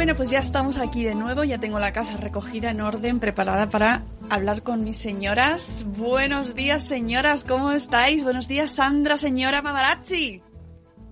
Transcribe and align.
Bueno, 0.00 0.14
pues 0.14 0.30
ya 0.30 0.38
estamos 0.38 0.78
aquí 0.78 1.04
de 1.04 1.14
nuevo, 1.14 1.44
ya 1.44 1.58
tengo 1.58 1.78
la 1.78 1.92
casa 1.92 2.16
recogida 2.16 2.70
en 2.70 2.80
orden, 2.80 3.20
preparada 3.20 3.68
para 3.68 4.06
hablar 4.30 4.62
con 4.62 4.82
mis 4.82 4.96
señoras. 4.96 5.84
Buenos 5.88 6.54
días, 6.54 6.84
señoras, 6.84 7.44
¿cómo 7.44 7.72
estáis? 7.72 8.24
Buenos 8.24 8.48
días, 8.48 8.70
Sandra, 8.76 9.18
señora 9.18 9.60
Mamarazzi. 9.60 10.42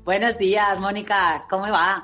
Buenos 0.07 0.39
días, 0.39 0.81
Mónica, 0.81 1.45
¿cómo 1.51 1.71
va? 1.71 2.03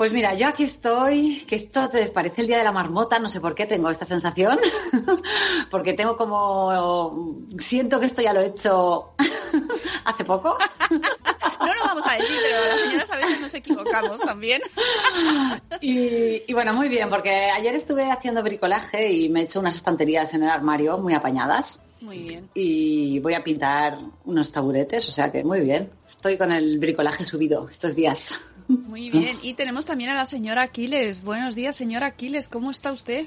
Pues 0.00 0.14
mira, 0.14 0.32
yo 0.32 0.48
aquí 0.48 0.62
estoy, 0.62 1.44
que 1.46 1.56
esto 1.56 1.90
te 1.90 2.06
parece 2.06 2.40
el 2.40 2.46
día 2.46 2.56
de 2.56 2.64
la 2.64 2.72
marmota, 2.72 3.18
no 3.18 3.28
sé 3.28 3.38
por 3.38 3.54
qué 3.54 3.66
tengo 3.66 3.90
esta 3.90 4.06
sensación, 4.06 4.58
porque 5.70 5.92
tengo 5.92 6.16
como, 6.16 7.36
siento 7.58 8.00
que 8.00 8.06
esto 8.06 8.22
ya 8.22 8.32
lo 8.32 8.40
he 8.40 8.46
hecho 8.46 9.12
hace 10.06 10.24
poco. 10.24 10.56
No 11.60 11.74
lo 11.74 11.84
vamos 11.84 12.06
a 12.06 12.14
decir, 12.14 12.38
pero 12.42 12.64
las 12.64 12.80
señoras 12.80 13.10
a 13.10 13.16
veces 13.18 13.40
nos 13.42 13.52
equivocamos 13.54 14.18
también. 14.20 14.62
Y, 15.82 16.42
y 16.48 16.52
bueno, 16.54 16.72
muy 16.72 16.88
bien, 16.88 17.10
porque 17.10 17.30
ayer 17.30 17.74
estuve 17.74 18.10
haciendo 18.10 18.42
bricolaje 18.42 19.12
y 19.12 19.28
me 19.28 19.40
he 19.40 19.42
hecho 19.42 19.60
unas 19.60 19.76
estanterías 19.76 20.32
en 20.32 20.44
el 20.44 20.48
armario 20.48 20.96
muy 20.96 21.12
apañadas 21.12 21.78
Muy 22.00 22.20
bien. 22.20 22.48
y 22.54 23.18
voy 23.18 23.34
a 23.34 23.44
pintar 23.44 23.98
unos 24.24 24.50
taburetes, 24.50 25.06
o 25.06 25.12
sea 25.12 25.30
que 25.30 25.44
muy 25.44 25.60
bien. 25.60 25.90
Estoy 26.08 26.38
con 26.38 26.50
el 26.50 26.78
bricolaje 26.78 27.24
subido 27.24 27.68
estos 27.68 27.94
días. 27.94 28.40
Muy 28.70 29.10
bien. 29.10 29.38
Y 29.42 29.54
tenemos 29.54 29.84
también 29.84 30.10
a 30.10 30.14
la 30.14 30.26
señora 30.26 30.62
Aquiles. 30.62 31.24
Buenos 31.24 31.56
días, 31.56 31.74
señora 31.74 32.06
Aquiles, 32.06 32.48
¿cómo 32.48 32.70
está 32.70 32.92
usted? 32.92 33.26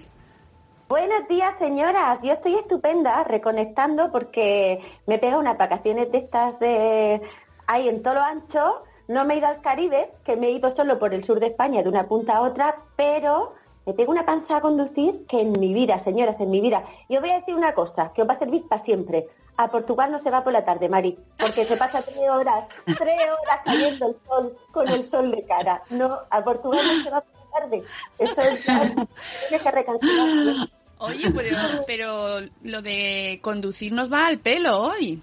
Buenos 0.87 1.27
días, 1.27 1.53
señoras. 1.59 2.19
Yo 2.23 2.31
estoy 2.31 2.55
estupenda, 2.55 3.25
reconectando 3.25 4.09
porque 4.09 4.79
me 5.05 5.17
pega 5.17 5.37
unas 5.37 5.57
vacaciones 5.57 6.09
de 6.13 6.19
estas 6.19 6.57
de 6.61 7.21
ahí 7.67 7.89
en 7.89 8.01
todo 8.01 8.13
lo 8.13 8.21
ancho. 8.21 8.83
No 9.09 9.25
me 9.25 9.33
he 9.33 9.37
ido 9.39 9.47
al 9.47 9.59
Caribe, 9.59 10.13
que 10.23 10.37
me 10.37 10.47
he 10.47 10.51
ido 10.51 10.73
solo 10.73 10.97
por 10.97 11.13
el 11.13 11.25
sur 11.25 11.41
de 11.41 11.47
España, 11.47 11.83
de 11.83 11.89
una 11.89 12.07
punta 12.07 12.37
a 12.37 12.41
otra, 12.41 12.77
pero 12.95 13.53
me 13.85 13.93
pego 13.93 14.13
una 14.13 14.25
panza 14.25 14.57
a 14.57 14.61
conducir 14.61 15.25
que 15.27 15.41
en 15.41 15.51
mi 15.59 15.73
vida, 15.73 15.99
señoras, 15.99 16.39
en 16.39 16.51
mi 16.51 16.61
vida. 16.61 16.85
Y 17.09 17.17
os 17.17 17.21
voy 17.21 17.31
a 17.31 17.39
decir 17.39 17.53
una 17.53 17.73
cosa 17.73 18.13
que 18.13 18.21
os 18.21 18.29
va 18.29 18.35
a 18.35 18.39
servir 18.39 18.65
para 18.69 18.81
siempre. 18.81 19.27
A 19.55 19.69
Portugal 19.69 20.11
no 20.11 20.21
se 20.21 20.31
va 20.31 20.43
por 20.43 20.51
la 20.51 20.65
tarde, 20.65 20.89
Mari, 20.89 21.17
porque 21.37 21.63
se 21.63 21.77
pasa 21.77 22.01
tres 22.01 22.17
horas, 22.29 22.65
tres 22.85 22.97
horas 22.97 23.59
cayendo 23.63 24.07
el 24.07 24.15
sol 24.27 24.57
con 24.71 24.87
el 24.89 25.07
sol 25.07 25.31
de 25.31 25.43
cara. 25.43 25.83
No, 25.89 26.21
a 26.29 26.43
Portugal 26.43 26.85
no 26.85 27.03
se 27.03 27.09
va 27.09 27.21
por 27.21 27.39
la 27.39 27.59
tarde. 27.59 27.83
Eso 28.17 28.41
es, 28.41 28.63
tienes 28.63 29.61
que 29.61 29.71
recalcular. 29.71 30.69
Oye, 30.99 31.29
pero, 31.31 31.57
pero 31.85 32.39
lo 32.63 32.81
de 32.81 33.39
conducir 33.41 33.91
nos 33.91 34.11
va 34.11 34.27
al 34.27 34.39
pelo 34.39 34.79
hoy. 34.79 35.21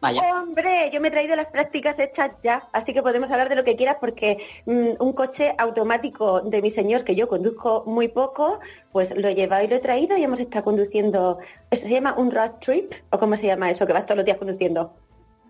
Vaya. 0.00 0.22
Hombre, 0.40 0.90
yo 0.92 1.00
me 1.00 1.08
he 1.08 1.10
traído 1.10 1.36
las 1.36 1.46
prácticas 1.46 1.98
hechas 1.98 2.32
ya, 2.42 2.68
así 2.72 2.92
que 2.92 3.02
podemos 3.02 3.30
hablar 3.30 3.48
de 3.48 3.56
lo 3.56 3.64
que 3.64 3.76
quieras 3.76 3.96
porque 4.00 4.38
mm, 4.66 5.02
un 5.02 5.12
coche 5.14 5.54
automático 5.56 6.42
de 6.42 6.60
mi 6.60 6.70
señor, 6.70 7.02
que 7.04 7.14
yo 7.14 7.28
conduzco 7.28 7.84
muy 7.86 8.08
poco, 8.08 8.60
pues 8.92 9.10
lo 9.16 9.28
he 9.28 9.34
llevado 9.34 9.64
y 9.64 9.68
lo 9.68 9.76
he 9.76 9.80
traído 9.80 10.16
y 10.16 10.22
hemos 10.22 10.40
estado 10.40 10.64
conduciendo, 10.64 11.38
¿eso 11.70 11.84
se 11.84 11.90
llama 11.90 12.14
un 12.16 12.30
road 12.30 12.52
trip? 12.60 12.92
¿O 13.10 13.18
cómo 13.18 13.36
se 13.36 13.46
llama 13.46 13.70
eso, 13.70 13.86
que 13.86 13.92
vas 13.92 14.04
todos 14.04 14.16
los 14.16 14.26
días 14.26 14.38
conduciendo? 14.38 14.94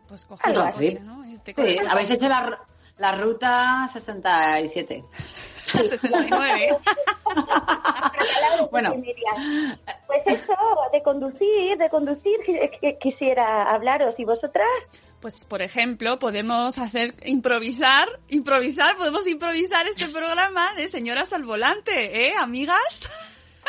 Pues 0.07 0.25
coger 0.27 0.55
el 0.55 0.63
coche, 0.73 1.01
¿no? 1.03 1.27
Irte 1.27 1.53
con 1.53 1.67
Sí, 1.67 1.79
el 1.79 1.89
habéis 1.89 2.11
hecho 2.11 2.29
la, 2.29 2.61
la 2.99 3.13
ruta 3.17 3.89
67. 3.93 5.05
69. 5.73 6.77
Bueno. 8.71 8.95
Pues 10.07 10.23
eso, 10.27 10.57
de 10.93 11.03
conducir, 11.03 11.77
de 11.79 11.89
conducir, 11.91 12.39
quisiera 13.01 13.73
hablaros. 13.73 14.19
¿Y 14.19 14.25
vosotras? 14.25 14.67
Pues, 15.21 15.45
por 15.45 15.63
ejemplo, 15.63 16.19
podemos 16.19 16.79
hacer 16.79 17.15
improvisar, 17.25 18.09
improvisar, 18.29 18.97
podemos 18.97 19.27
improvisar 19.27 19.87
este 19.87 20.09
programa 20.09 20.73
de 20.75 20.89
señoras 20.89 21.33
al 21.33 21.45
volante, 21.45 22.27
¿eh, 22.29 22.35
amigas? 22.39 23.09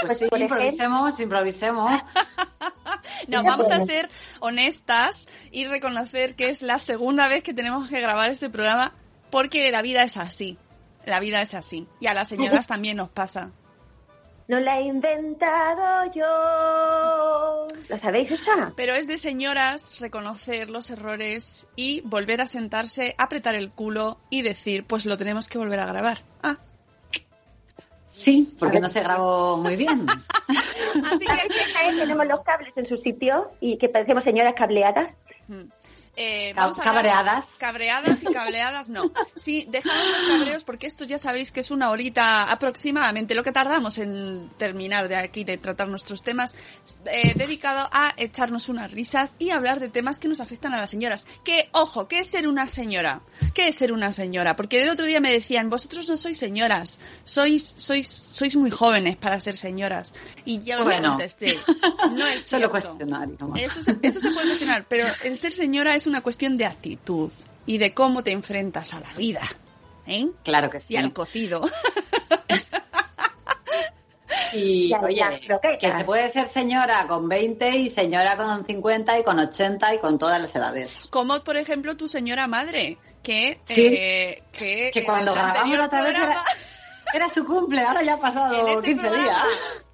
Pues 0.01 0.19
sí, 0.19 0.25
ejemplo. 0.25 0.37
improvisemos, 0.37 1.19
improvisemos. 1.19 1.91
No, 3.27 3.43
vamos 3.43 3.69
a 3.71 3.79
ser 3.79 4.09
honestas 4.39 5.27
y 5.51 5.65
reconocer 5.65 6.35
que 6.35 6.49
es 6.49 6.61
la 6.61 6.79
segunda 6.79 7.27
vez 7.27 7.43
que 7.43 7.53
tenemos 7.53 7.89
que 7.89 7.99
grabar 7.99 8.29
este 8.29 8.49
programa 8.49 8.93
porque 9.29 9.71
la 9.71 9.81
vida 9.81 10.03
es 10.03 10.17
así. 10.17 10.57
La 11.07 11.21
vida 11.21 11.41
es 11.41 11.53
así. 11.53 11.87
Y 11.99 12.07
a 12.07 12.13
las 12.13 12.27
señoras 12.27 12.67
también 12.67 12.97
nos 12.97 13.09
pasa. 13.09 13.51
No 14.47 14.59
la 14.59 14.79
he 14.79 14.83
inventado 14.83 16.11
yo. 16.13 17.67
¿Lo 17.89 17.97
sabéis 17.97 18.31
esa? 18.31 18.73
Pero 18.75 18.93
es 18.93 19.07
de 19.07 19.17
señoras 19.17 19.99
reconocer 19.99 20.69
los 20.69 20.89
errores 20.89 21.67
y 21.75 22.01
volver 22.01 22.41
a 22.41 22.47
sentarse, 22.47 23.15
apretar 23.17 23.55
el 23.55 23.71
culo 23.71 24.19
y 24.29 24.41
decir, 24.41 24.85
pues 24.85 25.05
lo 25.05 25.17
tenemos 25.17 25.47
que 25.49 25.57
volver 25.57 25.79
a 25.79 25.85
grabar. 25.85 26.23
Ah, 26.43 26.59
Sí, 28.09 28.55
porque 28.57 28.79
no 28.79 28.89
se 28.89 29.01
grabó 29.01 29.57
muy 29.57 29.75
bien. 29.75 30.05
así 31.05 31.25
que 31.25 31.31
aquí 31.31 31.97
tenemos 31.97 32.25
los 32.25 32.41
cables 32.41 32.75
en 32.75 32.85
su 32.85 32.97
sitio 32.97 33.51
y 33.59 33.77
que 33.77 33.89
parecemos 33.89 34.23
señoras 34.23 34.53
cableadas. 34.53 35.15
Eh, 36.19 36.51
vamos 36.55 36.79
a 36.79 36.81
hablar- 36.81 36.95
cabreadas. 36.95 37.45
Cabreadas 37.59 38.23
y 38.23 38.25
cableadas, 38.25 38.89
no. 38.89 39.11
Sí, 39.35 39.67
dejamos 39.69 40.03
los 40.11 40.23
cabreos 40.39 40.63
porque 40.63 40.87
esto 40.87 41.05
ya 41.05 41.19
sabéis 41.19 41.51
que 41.51 41.59
es 41.59 41.69
una 41.69 41.91
horita 41.91 42.51
aproximadamente 42.51 43.35
lo 43.35 43.43
que 43.43 43.51
tardamos 43.51 43.99
en 43.99 44.49
terminar 44.57 45.07
de 45.09 45.15
aquí, 45.15 45.43
de 45.43 45.57
tratar 45.57 45.87
nuestros 45.89 46.23
temas, 46.23 46.55
eh, 47.05 47.33
dedicado 47.35 47.87
a 47.91 48.13
echarnos 48.17 48.67
unas 48.67 48.91
risas 48.91 49.35
y 49.37 49.51
hablar 49.51 49.79
de 49.79 49.89
temas 49.89 50.17
que 50.17 50.27
nos 50.27 50.41
afectan 50.41 50.73
a 50.73 50.77
las 50.77 50.89
señoras. 50.89 51.27
Que, 51.43 51.69
ojo, 51.73 52.07
¿qué 52.07 52.19
es 52.19 52.29
ser 52.31 52.47
una 52.47 52.67
señora? 52.67 53.21
¿Qué 53.53 53.67
es 53.67 53.75
ser 53.75 53.93
una 53.93 54.11
señora? 54.11 54.55
Porque 54.55 54.81
el 54.81 54.89
otro 54.89 55.05
día 55.05 55.19
me 55.19 55.31
decían, 55.31 55.69
vosotros 55.69 56.09
no 56.09 56.17
sois 56.17 56.37
señoras, 56.39 56.99
sois, 57.25 57.75
sois, 57.77 58.07
sois 58.09 58.55
muy 58.55 58.71
jóvenes 58.71 59.17
para 59.17 59.39
ser 59.39 59.55
señoras. 59.55 60.13
Y 60.45 60.63
yo 60.63 60.83
Bueno. 60.83 61.09
contesté, 61.09 61.59
no 62.11 62.25
es 62.25 62.43
Solo 62.47 62.69
cierto. 62.69 62.71
cuestionar. 62.71 63.29
y 63.29 63.37
no 63.39 63.49
más. 63.49 63.61
Eso 63.61 63.83
se, 63.83 63.95
eso 64.01 64.19
se 64.19 64.31
puede 64.31 64.47
cuestionar, 64.47 64.85
pero 64.89 65.05
el 65.23 65.37
ser 65.37 65.51
señora 65.53 65.93
es 65.93 66.06
una 66.07 66.21
cuestión 66.21 66.57
de 66.57 66.65
actitud 66.65 67.31
y 67.65 67.77
de 67.77 67.93
cómo 67.93 68.23
te 68.23 68.31
enfrentas 68.31 68.93
a 68.93 68.99
la 68.99 69.11
vida. 69.13 69.41
¿eh? 70.07 70.27
Claro 70.43 70.69
que 70.69 70.79
sí. 70.79 70.93
Y 70.93 70.97
al 70.97 71.13
cocido. 71.13 71.61
Y 74.53 74.89
Ya, 74.89 74.99
oye, 75.01 75.15
ya, 75.15 75.39
pero 75.45 75.59
¿qué 75.61 75.77
que 75.77 75.91
se 75.91 76.03
puede 76.05 76.29
ser 76.31 76.47
señora 76.47 77.05
con 77.07 77.27
20 77.27 77.69
y 77.69 77.89
señora 77.89 78.35
con 78.37 78.65
50 78.65 79.19
y 79.19 79.23
con 79.23 79.39
80 79.39 79.95
y 79.95 79.99
con 79.99 80.17
todas 80.17 80.41
las 80.41 80.55
edades. 80.55 81.07
Como, 81.09 81.43
por 81.43 81.57
ejemplo, 81.57 81.95
tu 81.97 82.07
señora 82.07 82.47
madre, 82.47 82.97
que... 83.23 83.59
Sí. 83.65 83.85
eh, 83.87 84.43
que, 84.53 85.03
cuando 85.05 85.33
grabamos 85.33 85.57
anterior 85.63 85.85
otra 85.85 86.01
vez 86.01 86.11
era, 86.11 86.19
programa- 86.21 86.45
era 87.17 87.29
su 87.29 87.43
cumple, 87.45 87.81
ahora 87.81 88.01
ya 88.03 88.13
ha 88.13 88.15
en 88.15 88.21
pasado 88.21 88.67
ese 88.67 88.87
15 88.93 88.95
programa 89.07 89.23
días. 89.23 89.43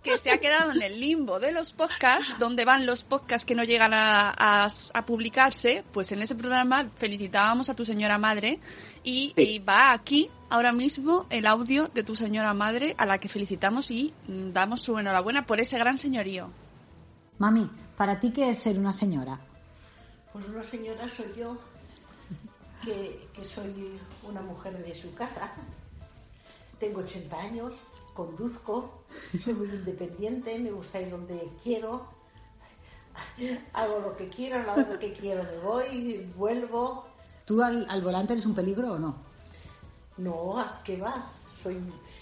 que 0.04 0.18
se 0.18 0.32
ha 0.32 0.38
quedado 0.38 0.72
en 0.72 0.82
el 0.82 1.00
limbo 1.00 1.40
de 1.40 1.52
los 1.52 1.74
podcasts, 1.74 2.36
donde 2.40 2.64
van 2.66 2.86
los 2.86 3.04
podcasts 3.04 3.46
que 3.46 3.56
no 3.56 3.64
llegan 3.64 3.94
a, 3.94 4.30
a- 4.38 4.68
a 4.94 5.06
publicarse, 5.06 5.84
pues 5.92 6.12
en 6.12 6.22
ese 6.22 6.36
programa 6.36 6.88
felicitábamos 6.96 7.70
a 7.70 7.76
tu 7.76 7.84
señora 7.86 8.18
madre 8.18 8.60
y, 9.04 9.34
Sí. 9.36 9.42
y 9.42 9.60
va 9.60 9.92
aquí 9.92 10.30
ahora 10.50 10.72
mismo 10.72 11.26
el 11.30 11.48
audio 11.48 11.90
de 11.94 12.04
tu 12.04 12.16
señora 12.16 12.54
madre 12.54 12.94
a 12.98 13.06
la 13.06 13.18
que 13.18 13.28
felicitamos 13.30 13.90
y 13.92 14.14
damos 14.28 14.82
su 14.82 14.98
enhorabuena 15.00 15.46
por 15.46 15.60
ese 15.60 15.78
gran 15.80 15.98
señorío. 15.98 16.50
Mami, 17.40 17.70
¿para 17.98 18.20
ti 18.20 18.32
qué 18.32 18.50
es 18.50 18.60
ser 18.60 18.78
una 18.78 18.94
señora? 18.94 19.40
Pues 20.32 20.48
una 20.48 20.64
señora 20.64 21.08
soy 21.16 21.28
yo, 21.38 21.58
que, 22.84 23.28
que 23.34 23.46
soy 23.46 23.98
una 24.24 24.42
mujer 24.42 24.78
de 24.86 24.94
su 24.94 25.14
casa. 25.14 25.52
Tengo 26.80 27.02
80 27.02 27.40
años, 27.42 27.74
conduzco, 28.14 29.04
soy 29.44 29.54
muy 29.54 29.68
independiente, 29.68 30.58
me 30.60 30.72
gusta 30.72 31.02
ir 31.02 31.10
donde 31.10 31.50
quiero, 31.64 32.08
hago 33.74 34.00
lo 34.00 34.16
que 34.16 34.28
quiero, 34.30 34.64
la 34.64 34.74
hora 34.74 35.00
que 35.00 35.14
quiero 35.14 35.44
me 35.44 35.58
voy, 35.60 36.32
vuelvo. 36.36 37.06
¿Tú 37.46 37.62
al, 37.62 37.86
al 37.90 38.02
volante 38.02 38.34
eres 38.34 38.46
un 38.46 38.56
peligro 38.56 38.94
o 38.94 39.00
no? 39.00 39.16
No, 40.18 40.60
¿a 40.60 40.82
qué 40.84 40.98
va? 40.98 41.26
Soy 41.62 41.78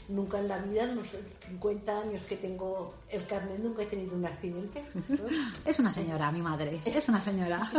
nunca 0.08 0.40
en 0.40 0.48
la 0.48 0.60
vida, 0.60 0.86
no 0.88 1.04
sé, 1.04 1.20
50 1.48 2.00
años 2.00 2.22
que 2.24 2.38
tengo 2.38 2.94
el 3.10 3.26
carnet, 3.26 3.60
nunca 3.60 3.84
he 3.84 3.86
tenido 3.86 4.16
un 4.16 4.26
accidente. 4.26 4.86
Es 5.66 5.80
una 5.80 5.92
señora, 5.92 6.32
mi 6.32 6.42
madre. 6.42 6.82
Es 6.86 7.10
una 7.10 7.22
señora. 7.22 7.72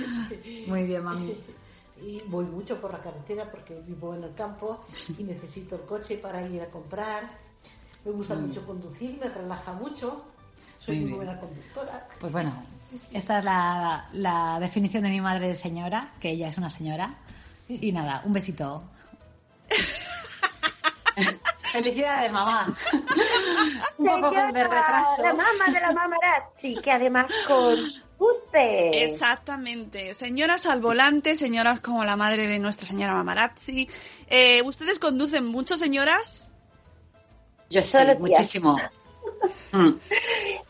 Muy 0.66 0.84
bien, 0.84 1.04
mami. 1.04 1.36
Y 2.02 2.22
voy 2.26 2.46
mucho 2.46 2.80
por 2.80 2.92
la 2.92 3.00
carretera 3.00 3.50
porque 3.50 3.80
vivo 3.80 4.14
en 4.14 4.24
el 4.24 4.34
campo 4.34 4.80
y 5.18 5.22
necesito 5.24 5.76
el 5.76 5.82
coche 5.82 6.16
para 6.16 6.46
ir 6.46 6.62
a 6.62 6.70
comprar. 6.70 7.30
Me 8.04 8.12
gusta 8.12 8.34
mucho 8.34 8.66
conducir, 8.66 9.18
me 9.18 9.28
relaja 9.28 9.72
mucho. 9.72 10.24
Soy 10.78 11.00
Muy 11.00 11.12
buena 11.12 11.38
conductora. 11.38 12.08
Pues 12.18 12.32
bueno, 12.32 12.64
esta 13.12 13.38
es 13.38 13.44
la, 13.44 14.08
la 14.12 14.58
definición 14.58 15.02
de 15.02 15.10
mi 15.10 15.20
madre 15.20 15.48
de 15.48 15.54
señora, 15.54 16.14
que 16.18 16.30
ella 16.30 16.48
es 16.48 16.56
una 16.56 16.70
señora. 16.70 17.16
Y 17.68 17.92
nada, 17.92 18.22
un 18.24 18.32
besito. 18.32 18.82
Felicidades, 21.72 22.32
mamá. 22.32 22.66
Un 23.98 24.20
poco 24.20 24.30
de 24.30 24.52
retraso. 24.52 25.22
La 25.22 25.34
mamá 25.34 25.66
de 25.72 25.80
la 25.80 25.92
mamarazzi, 25.92 26.76
que 26.82 26.90
además 26.90 27.26
Exactamente. 29.04 30.14
Señoras 30.14 30.66
al 30.66 30.80
volante, 30.80 31.36
señoras 31.36 31.80
como 31.80 32.04
la 32.04 32.16
madre 32.16 32.46
de 32.46 32.58
nuestra 32.58 32.86
señora 32.86 33.14
Mamarazzi. 33.14 33.88
Eh, 34.28 34.62
¿Ustedes 34.64 34.98
conducen 34.98 35.46
mucho, 35.46 35.78
señoras? 35.78 36.50
Yo 37.70 37.80
días. 37.80 38.18
muchísimo. 38.18 38.76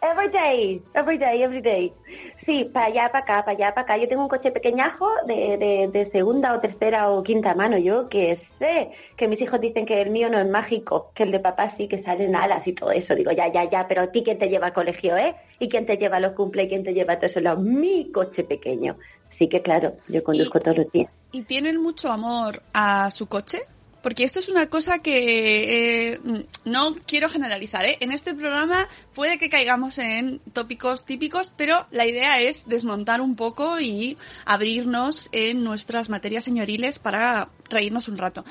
Every 0.02 0.28
day, 0.28 0.82
every 0.94 1.18
day, 1.18 1.42
every 1.42 1.60
day. 1.60 1.92
Sí, 2.36 2.64
para 2.64 2.86
allá, 2.86 3.12
para 3.12 3.24
acá, 3.24 3.44
para 3.44 3.56
allá, 3.56 3.74
para 3.74 3.82
acá. 3.82 3.96
Yo 3.98 4.08
tengo 4.08 4.22
un 4.22 4.28
coche 4.28 4.50
pequeñajo 4.50 5.08
de, 5.26 5.58
de, 5.58 5.88
de 5.88 6.06
segunda 6.06 6.54
o 6.54 6.60
tercera 6.60 7.10
o 7.10 7.22
quinta 7.22 7.54
mano. 7.54 7.76
Yo 7.76 8.08
que 8.08 8.34
sé 8.36 8.92
que 9.16 9.28
mis 9.28 9.40
hijos 9.40 9.60
dicen 9.60 9.84
que 9.84 10.00
el 10.00 10.10
mío 10.10 10.30
no 10.30 10.38
es 10.38 10.48
mágico, 10.48 11.12
que 11.14 11.24
el 11.24 11.32
de 11.32 11.40
papá 11.40 11.68
sí, 11.68 11.86
que 11.86 11.98
salen 11.98 12.34
alas 12.34 12.66
y 12.66 12.72
todo 12.72 12.90
eso. 12.92 13.14
Digo, 13.14 13.30
ya, 13.32 13.52
ya, 13.52 13.68
ya, 13.68 13.86
pero 13.88 14.02
a 14.02 14.06
ti 14.06 14.22
quién 14.22 14.38
te 14.38 14.48
lleva 14.48 14.68
al 14.68 14.72
colegio, 14.72 15.16
¿eh? 15.16 15.34
¿Y 15.58 15.68
quién 15.68 15.84
te 15.86 15.96
lleva 15.96 16.16
a 16.16 16.20
los 16.20 16.32
cumple 16.32 16.64
y 16.64 16.68
quién 16.68 16.82
te 16.82 16.94
lleva 16.94 17.14
a 17.14 17.18
todo 17.18 17.26
eso? 17.26 17.56
Mi 17.58 18.10
coche 18.10 18.44
pequeño. 18.44 18.96
Sí 19.28 19.48
que 19.48 19.62
claro, 19.62 19.96
yo 20.08 20.24
conduzco 20.24 20.60
todos 20.60 20.78
los 20.78 20.92
días. 20.92 21.10
¿Y 21.32 21.42
tienen 21.42 21.80
mucho 21.80 22.10
amor 22.10 22.62
a 22.72 23.10
su 23.10 23.26
coche? 23.26 23.60
Porque 24.02 24.24
esto 24.24 24.38
es 24.38 24.48
una 24.48 24.66
cosa 24.68 25.00
que 25.00 26.12
eh, 26.12 26.20
no 26.64 26.94
quiero 27.06 27.28
generalizar. 27.28 27.84
¿eh? 27.84 27.98
En 28.00 28.12
este 28.12 28.34
programa 28.34 28.88
puede 29.14 29.38
que 29.38 29.50
caigamos 29.50 29.98
en 29.98 30.40
tópicos 30.52 31.04
típicos, 31.04 31.52
pero 31.56 31.86
la 31.90 32.06
idea 32.06 32.40
es 32.40 32.68
desmontar 32.68 33.20
un 33.20 33.36
poco 33.36 33.78
y 33.80 34.16
abrirnos 34.46 35.28
en 35.32 35.62
nuestras 35.64 36.08
materias 36.08 36.44
señoriles 36.44 36.98
para 36.98 37.48
reírnos 37.68 38.08
un 38.08 38.18
rato. 38.18 38.44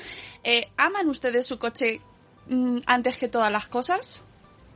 Eh, 0.44 0.68
¿Aman 0.76 1.08
ustedes 1.08 1.46
su 1.46 1.58
coche 1.58 2.00
mm, 2.48 2.78
antes 2.86 3.18
que 3.18 3.28
todas 3.28 3.50
las 3.50 3.66
cosas? 3.68 4.22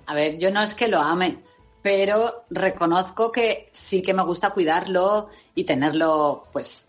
A 0.07 0.15
ver, 0.15 0.39
yo 0.39 0.51
no 0.51 0.61
es 0.63 0.75
que 0.75 0.89
lo 0.89 1.01
ame, 1.01 1.39
pero 1.83 2.45
reconozco 2.51 3.31
que 3.31 3.69
sí 3.73 4.03
que 4.03 4.13
me 4.15 4.23
gusta 4.23 4.51
cuidarlo 4.51 5.29
y 5.55 5.65
tenerlo, 5.65 6.47
pues, 6.53 6.87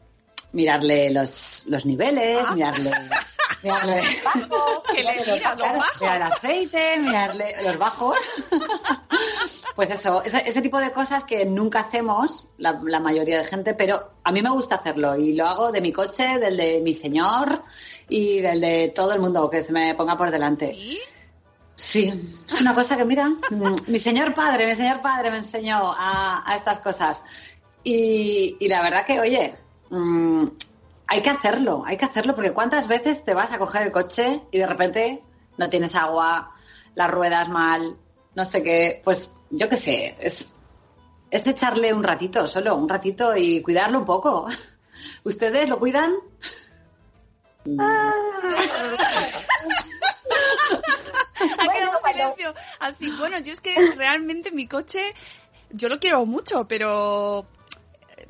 mirarle 0.53 1.11
los, 1.11 1.63
los 1.67 1.85
niveles, 1.85 2.39
Ah. 2.45 2.53
mirarle, 2.55 2.91
mirarle, 3.65 4.01
Que 4.93 5.03
le 5.03 5.11
mirarle 5.11 5.33
mira 5.33 5.55
los 5.55 5.77
bajos. 5.77 6.01
mirar 6.01 6.15
el 6.17 6.21
aceite, 6.23 6.99
mirarle 6.99 7.55
los 7.63 7.77
bajos. 7.77 8.17
Pues 9.75 9.89
eso, 9.89 10.23
ese, 10.23 10.41
ese 10.47 10.61
tipo 10.61 10.79
de 10.79 10.93
cosas 10.93 11.25
que 11.25 11.43
nunca 11.45 11.81
hacemos 11.81 12.47
la, 12.57 12.79
la 12.85 13.01
mayoría 13.01 13.39
de 13.39 13.43
gente, 13.43 13.73
pero 13.73 14.11
a 14.23 14.31
mí 14.31 14.41
me 14.41 14.49
gusta 14.49 14.75
hacerlo 14.75 15.17
y 15.17 15.33
lo 15.33 15.45
hago 15.47 15.69
de 15.73 15.81
mi 15.81 15.91
coche, 15.91 16.39
del 16.39 16.55
de 16.55 16.79
mi 16.81 16.93
señor 16.93 17.61
y 18.07 18.39
del 18.39 18.61
de 18.61 18.93
todo 18.95 19.11
el 19.11 19.19
mundo 19.19 19.49
que 19.49 19.61
se 19.63 19.73
me 19.73 19.93
ponga 19.93 20.17
por 20.17 20.31
delante. 20.31 20.67
¿Sí? 20.73 20.99
Sí, 21.75 22.37
es 22.47 22.61
una 22.61 22.73
cosa 22.73 22.95
que, 22.95 23.03
mira, 23.03 23.29
mi 23.87 23.99
señor 23.99 24.33
padre, 24.33 24.65
mi 24.65 24.75
señor 24.77 25.01
padre 25.01 25.29
me 25.29 25.37
enseñó 25.39 25.93
a, 25.97 26.49
a 26.49 26.55
estas 26.55 26.79
cosas. 26.79 27.21
Y, 27.83 28.55
y 28.61 28.69
la 28.69 28.81
verdad 28.81 29.05
que, 29.05 29.19
oye, 29.19 29.55
mm, 29.89 30.45
hay 31.07 31.21
que 31.21 31.29
hacerlo, 31.29 31.83
hay 31.85 31.97
que 31.97 32.05
hacerlo, 32.05 32.35
porque 32.35 32.51
¿cuántas 32.51 32.87
veces 32.87 33.23
te 33.23 33.33
vas 33.33 33.51
a 33.51 33.59
coger 33.59 33.83
el 33.83 33.91
coche 33.91 34.41
y 34.51 34.59
de 34.59 34.67
repente 34.67 35.23
no 35.57 35.69
tienes 35.69 35.95
agua, 35.95 36.55
las 36.95 37.11
ruedas 37.11 37.49
mal, 37.49 37.97
no 38.33 38.45
sé 38.45 38.63
qué? 38.63 39.01
Pues 39.03 39.31
yo 39.49 39.69
qué 39.69 39.77
sé, 39.77 40.15
es, 40.19 40.51
es 41.29 41.47
echarle 41.47 41.93
un 41.93 42.03
ratito, 42.03 42.47
solo 42.47 42.75
un 42.75 42.89
ratito 42.89 43.35
y 43.35 43.61
cuidarlo 43.61 43.99
un 43.99 44.05
poco. 44.05 44.47
¿Ustedes 45.23 45.69
lo 45.69 45.79
cuidan? 45.79 46.13
Ha 51.59 51.67
quedado 51.67 51.99
silencio. 51.99 52.53
Así, 52.79 53.11
bueno, 53.11 53.39
yo 53.39 53.53
es 53.53 53.61
que 53.61 53.75
realmente 53.95 54.51
mi 54.51 54.67
coche, 54.67 55.13
yo 55.69 55.89
lo 55.89 55.99
quiero 55.99 56.25
mucho, 56.25 56.67
pero 56.67 57.45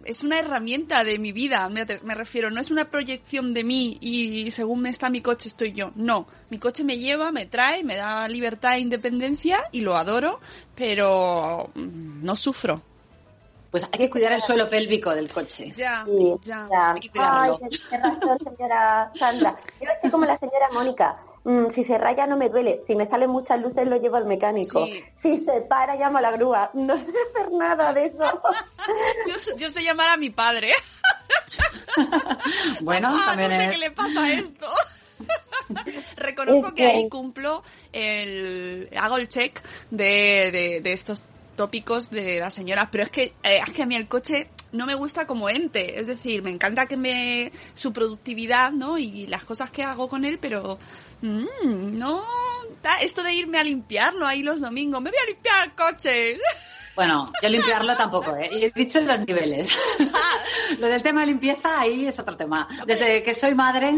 es 0.06 0.24
una 0.24 0.40
herramienta 0.40 1.04
de 1.04 1.18
mi 1.20 1.32
vida, 1.32 1.68
me, 1.70 1.86
me 2.04 2.16
refiero, 2.16 2.50
no 2.52 2.62
es 2.62 2.72
una 2.72 2.90
proyección 2.90 3.54
de 3.54 3.64
mí 3.64 3.98
y 4.02 4.52
según 4.52 4.82
me 4.82 4.90
está 4.90 5.10
mi 5.10 5.22
coche 5.22 5.50
estoy 5.50 5.74
yo. 5.74 5.92
No, 5.96 6.28
mi 6.50 6.60
coche 6.60 6.84
me 6.84 6.98
lleva, 6.98 7.32
me 7.32 7.46
trae, 7.46 7.84
me 7.84 7.96
da 7.96 8.28
libertad 8.28 8.76
e 8.76 8.80
independencia 8.80 9.64
y 9.72 9.82
lo 9.82 9.98
adoro, 9.98 10.40
pero 10.76 11.70
mm, 11.74 12.24
no 12.24 12.36
sufro. 12.36 12.82
Pues 13.72 13.84
hay 13.92 14.00
que 14.00 14.10
cuidar 14.10 14.32
el 14.32 14.42
suelo 14.42 14.70
pélvico 14.70 15.14
del 15.14 15.30
coche. 15.30 15.72
Ya, 15.76 16.06
Sí, 16.06 16.36
ya. 16.44 16.68
ya. 16.72 16.92
hay 16.94 17.00
que 17.02 17.10
cuidarlo. 17.10 17.60
Ay, 17.62 17.80
qué 17.90 17.98
razón, 17.98 18.38
señora 18.58 19.12
Sandra. 19.20 19.58
Yo 19.82 19.92
estoy 19.92 20.12
como 20.12 20.26
la 20.26 20.38
señora 20.38 20.70
Mónica. 20.72 21.18
Mm, 21.46 21.70
si 21.72 21.84
se 21.84 21.98
raya 21.98 22.26
no 22.28 22.36
me 22.38 22.50
duele. 22.50 22.82
Si 22.88 22.96
me 22.96 23.08
salen 23.08 23.30
muchas 23.30 23.62
luces 23.62 23.88
lo 23.88 23.98
llevo 23.98 24.16
al 24.18 24.26
mecánico. 24.26 24.86
Sí. 24.86 25.04
Si 25.22 25.38
se 25.38 25.62
para 25.62 25.96
llamo 25.96 26.18
a 26.18 26.22
la 26.22 26.32
grúa. 26.32 26.72
No 26.74 26.96
sé 26.96 27.06
hacer 27.32 27.52
nada 27.54 27.94
de 27.94 28.06
eso. 28.08 28.24
Yo, 29.28 29.56
yo 29.58 29.70
sé 29.72 29.84
llamar 29.84 30.10
a 30.10 30.18
mi 30.18 30.30
padre. 30.30 30.72
Bueno, 32.82 33.10
Ah, 33.12 33.24
también 33.28 33.50
no 33.52 33.56
sé 33.58 33.64
es- 33.66 33.72
qué 33.72 33.78
le 33.78 33.92
pasa 33.92 34.24
a 34.24 34.34
esto. 34.34 34.68
Reconozco 36.18 36.68
Es 36.68 36.74
que 36.74 36.86
ahí 36.86 37.10
cumplo 37.10 37.64
el 37.94 38.90
hago 39.00 39.18
el 39.18 39.30
check 39.30 39.62
de, 39.92 40.50
de, 40.52 40.82
de 40.82 40.94
estos 40.94 41.24
tópicos 41.56 42.10
de 42.10 42.40
las 42.42 42.54
señoras, 42.54 42.90
pero 42.92 43.06
es 43.06 43.10
que 43.10 43.24
eh, 43.44 43.60
es 43.66 43.74
que 43.74 43.84
a 43.84 43.86
mí 43.86 43.96
el 43.96 44.08
coche 44.08 44.50
no 44.74 44.86
me 44.86 44.94
gusta 44.94 45.26
como 45.26 45.50
ente, 45.50 45.98
es 46.00 46.08
decir, 46.08 46.44
me 46.44 46.50
encanta 46.52 46.86
que 46.86 46.98
me 46.98 47.52
su 47.76 47.94
productividad, 47.94 48.72
¿no? 48.74 48.98
Y 48.98 49.26
las 49.28 49.46
cosas 49.46 49.72
que 49.72 49.84
hago 49.84 50.10
con 50.10 50.26
él, 50.26 50.38
pero 50.38 50.78
mm, 51.22 51.98
no 51.98 52.24
esto 53.02 53.24
de 53.24 53.34
irme 53.34 53.60
a 53.60 53.64
limpiarlo 53.64 54.28
ahí 54.28 54.44
los 54.44 54.62
domingos, 54.62 55.02
me 55.02 55.10
voy 55.10 55.20
a 55.22 55.26
limpiar 55.26 55.66
el 55.66 55.74
coche. 55.74 56.40
Bueno, 56.96 57.32
yo 57.42 57.50
limpiarlo 57.50 57.96
tampoco, 57.98 58.36
¿eh? 58.36 58.50
Y 58.52 58.66
he 58.66 58.72
dicho 58.72 59.00
en 59.00 59.08
los 59.08 59.20
niveles. 59.20 59.70
Lo 60.80 60.88
del 60.88 61.04
tema 61.04 61.22
de 61.22 61.28
limpieza, 61.28 61.80
ahí 61.82 62.08
es 62.08 62.18
otro 62.20 62.38
tema. 62.38 62.68
Desde 62.86 63.22
que 63.24 63.34
soy 63.34 63.54
madre, 63.54 63.94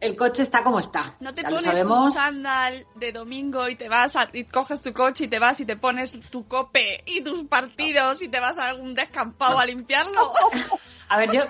el 0.00 0.16
coche 0.16 0.42
está 0.42 0.62
como 0.62 0.78
está. 0.78 1.14
No 1.20 1.32
te 1.34 1.42
Ya 1.42 1.50
pones 1.50 1.82
tu 1.82 2.10
chándal 2.12 2.86
de 2.94 3.12
domingo 3.12 3.68
y 3.68 3.76
te 3.76 3.88
vas 3.88 4.16
a, 4.16 4.28
y 4.32 4.44
coges 4.44 4.80
tu 4.80 4.92
coche 4.92 5.24
y 5.24 5.28
te 5.28 5.38
vas 5.38 5.60
y 5.60 5.66
te 5.66 5.76
pones 5.76 6.18
tu 6.30 6.46
cope 6.48 7.02
y 7.06 7.20
tus 7.20 7.44
partidos 7.44 8.22
y 8.22 8.28
te 8.28 8.40
vas 8.40 8.56
a 8.58 8.68
algún 8.68 8.94
descampado 8.94 9.58
a 9.58 9.66
limpiarlo. 9.66 10.32
A 11.12 11.16
ver, 11.18 11.32
yo, 11.32 11.42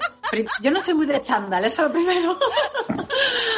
yo 0.63 0.71
no 0.71 0.81
soy 0.83 0.95
muy 0.95 1.05
de 1.05 1.21
chándal, 1.21 1.63
eso 1.67 1.83
es 1.83 1.89
lo 1.89 1.93
primero. 1.95 2.39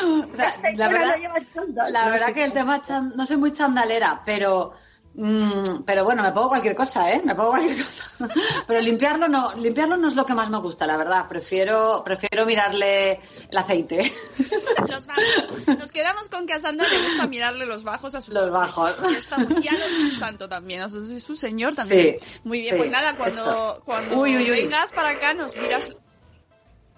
O 0.04 0.34
sea, 0.36 0.52
la 0.74 0.88
verdad, 0.88 1.16
chándal. 1.54 1.92
la 1.92 2.08
verdad 2.08 2.32
que 2.34 2.42
el 2.44 2.52
tema 2.52 2.82
chan- 2.82 3.12
no 3.14 3.24
soy 3.24 3.36
muy 3.36 3.52
chandalera, 3.52 4.20
pero 4.24 4.74
mm, 5.14 5.82
pero 5.84 6.04
bueno, 6.04 6.22
me 6.22 6.32
pongo 6.32 6.48
cualquier 6.50 6.74
cosa, 6.74 7.10
¿eh? 7.12 7.20
Me 7.24 7.34
pongo 7.34 7.50
cualquier 7.50 7.84
cosa. 7.86 8.04
Pero 8.66 8.80
limpiarlo 8.80 9.28
no, 9.28 9.52
limpiarlo 9.54 9.96
no 9.96 10.08
es 10.08 10.14
lo 10.14 10.24
que 10.24 10.34
más 10.34 10.48
me 10.50 10.58
gusta, 10.58 10.86
la 10.86 10.96
verdad. 10.96 11.28
Prefiero 11.28 12.02
prefiero 12.04 12.46
mirarle 12.46 13.20
el 13.50 13.56
aceite. 13.58 14.12
Los 14.88 15.06
bajos. 15.06 15.66
Nos 15.78 15.92
quedamos 15.92 16.28
con 16.28 16.46
que 16.46 16.54
a 16.54 16.60
Sandra 16.60 16.88
le 16.88 17.02
gusta 17.02 17.26
mirarle 17.26 17.66
los 17.66 17.82
bajos 17.82 18.14
a 18.14 18.20
su 18.20 18.32
Los 18.32 18.42
coche. 18.44 18.52
bajos. 18.52 18.94
Y 19.10 19.14
está 19.14 19.38
muy- 19.38 19.62
ya 19.62 19.72
lo 19.72 19.88
de 19.88 20.10
su 20.10 20.16
santo 20.16 20.48
también, 20.48 20.88
sea, 20.90 21.00
de 21.00 21.20
su 21.20 21.36
señor 21.36 21.74
también. 21.74 22.16
Sí, 22.20 22.40
muy 22.44 22.60
bien, 22.60 22.74
sí, 22.74 22.78
pues 22.78 22.90
nada, 22.90 23.14
cuando, 23.16 23.40
eso. 23.42 23.82
cuando 23.84 24.16
Uy, 24.18 24.36
uy, 24.36 24.42
uy. 24.50 24.60
vengas 24.62 24.92
para 24.92 25.10
acá 25.10 25.34
nos 25.34 25.54
miras. 25.56 25.94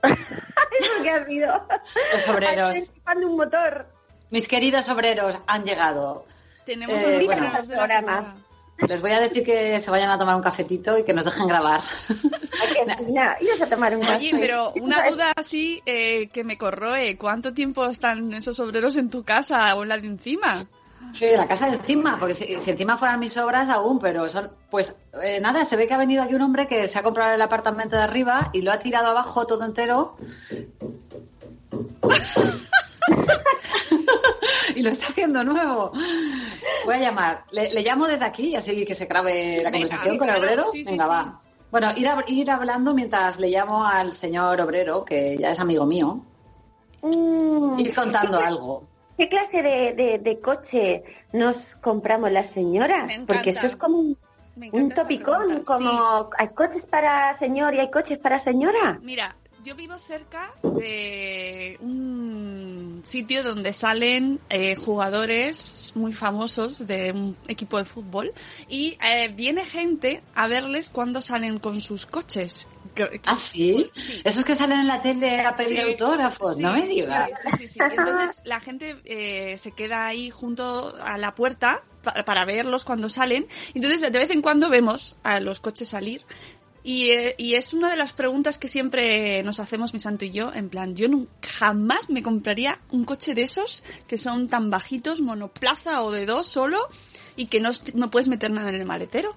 Eso 0.05 1.03
que 1.03 1.11
ha 1.11 1.25
sido. 1.27 1.67
Los 2.13 2.29
obreros. 2.29 2.77
Chupando 2.87 3.27
un 3.29 3.37
motor. 3.37 3.87
Mis 4.31 4.49
queridos 4.49 4.89
obreros 4.89 5.37
han 5.47 5.65
llegado. 5.65 6.27
Tenemos 6.67 7.01
Eh, 7.03 7.17
los 7.19 7.27
bueno. 7.27 7.63
de 7.63 7.77
la. 7.77 8.35
Les 8.89 9.01
voy 9.01 9.13
a 9.13 9.21
decir 9.21 9.45
que 9.45 9.81
se 9.81 9.89
vayan 9.91 10.11
a 10.11 10.19
tomar 10.19 10.35
un 10.35 10.43
cafetito 10.43 10.99
y 10.99 11.05
que 11.05 11.13
nos 11.13 11.25
dejen 11.25 11.47
grabar. 11.47 11.81
¿A 11.81 12.73
que 12.73 12.85
no? 13.07 13.23
Iros 13.41 13.63
a 13.63 13.67
tomar 13.69 13.97
un 13.97 14.03
Oye, 14.05 14.31
café. 14.33 14.37
pero 14.41 14.73
una 14.81 15.09
duda 15.11 15.33
así 15.37 15.81
eh, 15.87 16.29
que 16.33 16.43
me 16.43 16.59
corroe. 16.59 17.17
¿Cuánto 17.17 17.55
tiempo 17.55 17.87
están 17.87 18.33
esos 18.35 18.59
obreros 18.59 18.97
en 18.97 19.11
tu 19.11 19.23
casa 19.23 19.73
o 19.77 19.85
en 19.85 19.91
la 19.91 19.99
de 19.99 20.09
encima? 20.09 20.65
Sí, 21.13 21.27
la 21.37 21.47
casa 21.47 21.67
de 21.69 21.77
encima, 21.77 22.19
porque 22.19 22.35
si, 22.35 22.61
si 22.61 22.71
encima 22.73 22.99
fueran 22.99 23.21
mis 23.21 23.37
obras 23.37 23.69
aún, 23.69 24.01
pero 24.01 24.29
son, 24.29 24.51
pues 24.71 24.93
eh, 25.23 25.39
nada, 25.41 25.65
se 25.67 25.77
ve 25.77 25.87
que 25.87 25.95
ha 25.95 25.99
venido 25.99 26.25
aquí 26.25 26.35
un 26.35 26.43
hombre 26.43 26.67
que 26.67 26.89
se 26.89 26.99
ha 26.99 27.03
comprado 27.05 27.33
el 27.35 27.43
apartamento 27.43 27.95
de 27.95 28.03
arriba 28.03 28.51
y 28.53 28.63
lo 28.63 28.73
ha 28.73 28.81
tirado 28.81 29.09
abajo 29.11 29.47
todo 29.47 29.65
entero. 29.65 30.17
y 34.79 34.83
lo 34.83 34.91
está 34.91 35.07
haciendo 35.09 35.45
nuevo. 35.45 35.93
Voy 36.85 36.95
a 36.95 36.99
llamar. 36.99 37.45
Le, 37.51 37.71
le 37.73 37.83
llamo 37.83 38.07
desde 38.07 38.25
aquí, 38.25 38.55
así 38.57 38.85
que 38.85 38.95
se 38.95 39.07
grabe 39.07 39.61
la 39.63 39.71
Venga, 39.71 39.87
conversación 39.89 40.19
con 40.19 40.29
el 40.29 40.37
obrero. 40.37 40.65
sí, 40.73 40.85
Venga, 40.85 41.05
sí. 41.05 41.11
va. 41.11 41.41
Bueno, 41.71 41.93
ir, 41.97 42.07
a- 42.09 42.25
ir 42.29 42.51
hablando 42.51 42.95
mientras 42.95 43.39
le 43.39 43.49
llamo 43.49 43.85
al 43.87 44.13
señor 44.15 44.61
obrero, 44.61 45.05
que 45.05 45.37
ya 45.39 45.51
es 45.51 45.59
amigo 45.61 45.87
mío, 45.87 46.21
Mm, 47.03 47.79
ir 47.81 47.95
contando 47.95 48.39
algo. 48.41 48.85
¿Qué 49.19 49.29
clase 49.29 49.63
de, 49.63 49.93
de- 49.93 50.19
de 50.19 50.41
coche 50.41 51.05
nos 51.33 51.75
compramos 51.77 52.33
las 52.33 52.49
señoras? 52.49 53.13
Porque 53.27 53.51
eso 53.51 53.67
es 53.67 53.77
como 53.77 53.99
un, 53.99 54.19
un 54.73 54.89
topicón, 54.91 55.63
como 55.67 56.31
hay 56.39 56.49
coches 56.49 56.87
para 56.87 57.37
señor 57.39 57.75
y 57.75 57.81
hay 57.81 57.91
coches 57.91 58.19
para 58.19 58.41
señora. 58.41 58.99
Mira, 59.03 59.37
yo 59.63 59.75
vivo 59.77 59.97
cerca 59.99 60.51
de 60.63 61.77
un 61.83 62.74
sitio 63.05 63.43
donde 63.45 63.73
salen 63.73 64.41
eh, 64.51 64.75
jugadores 64.77 65.93
muy 65.95 66.13
famosos 66.13 66.87
de 66.87 67.13
un 67.13 67.37
equipo 67.49 67.79
de 67.79 67.85
fútbol 67.85 68.33
y 68.69 68.99
eh, 69.05 69.29
viene 69.29 69.65
gente 69.65 70.23
a 70.35 70.47
verles 70.49 70.91
cuando 70.91 71.23
salen 71.23 71.59
con 71.59 71.81
sus 71.81 72.07
coches. 72.07 72.67
¿Ah, 73.27 73.35
sí? 73.37 73.91
Sí. 73.97 74.21
Esos 74.25 74.45
que 74.45 74.55
salen 74.55 74.81
en 74.81 74.87
la 74.87 75.03
tele 75.03 75.41
a 75.41 75.57
pedir 75.57 75.79
Sí, 75.83 75.91
autógrafos, 75.91 76.57
sí, 76.57 76.63
no 76.63 76.73
me 76.73 76.87
digas. 76.87 77.31
Sí, 77.59 77.69
sí. 77.69 77.79
Entonces 77.81 78.41
la 78.45 78.61
gente 78.61 78.97
eh, 79.05 79.57
se 79.59 79.73
queda 79.73 80.07
ahí 80.07 80.31
junto 80.31 80.95
a 81.03 81.19
la 81.19 81.35
puerta 81.35 81.83
pa- 82.05 82.25
para 82.25 82.45
verlos 82.45 82.85
cuando 82.85 83.09
salen. 83.09 83.47
Entonces 83.75 84.01
de 84.01 84.11
vez 84.11 84.31
en 84.31 84.43
cuando 84.43 84.71
vemos 84.71 85.17
a 85.25 85.41
los 85.41 85.59
coches 85.61 85.89
salir. 85.89 86.23
Y, 86.87 87.11
eh, 87.13 87.35
y 87.39 87.55
es 87.55 87.73
una 87.73 87.91
de 87.91 87.97
las 87.97 88.13
preguntas 88.13 88.59
que 88.59 88.69
siempre 88.69 89.43
nos 89.43 89.59
hacemos 89.59 89.95
mi 89.95 90.01
santo 90.01 90.27
y 90.27 90.33
yo, 90.33 90.53
en 90.53 90.69
plan, 90.69 90.95
yo 90.95 91.09
nun- 91.09 91.29
jamás 91.43 92.11
me 92.11 92.23
compraría 92.23 92.79
un 92.91 93.07
coche 93.07 93.35
de 93.35 93.43
esos 93.43 93.83
que 94.07 94.19
son 94.19 94.49
tan 94.49 94.71
bajitos, 94.71 95.23
monoplaza 95.23 96.03
o 96.03 96.13
de 96.13 96.27
dos 96.27 96.47
solo, 96.47 96.87
y 97.37 97.47
que 97.47 97.59
no, 97.61 97.71
no 97.95 98.11
puedes 98.11 98.29
meter 98.29 98.51
nada 98.51 98.69
en 98.69 98.75
el 98.77 98.85
maletero. 98.85 99.35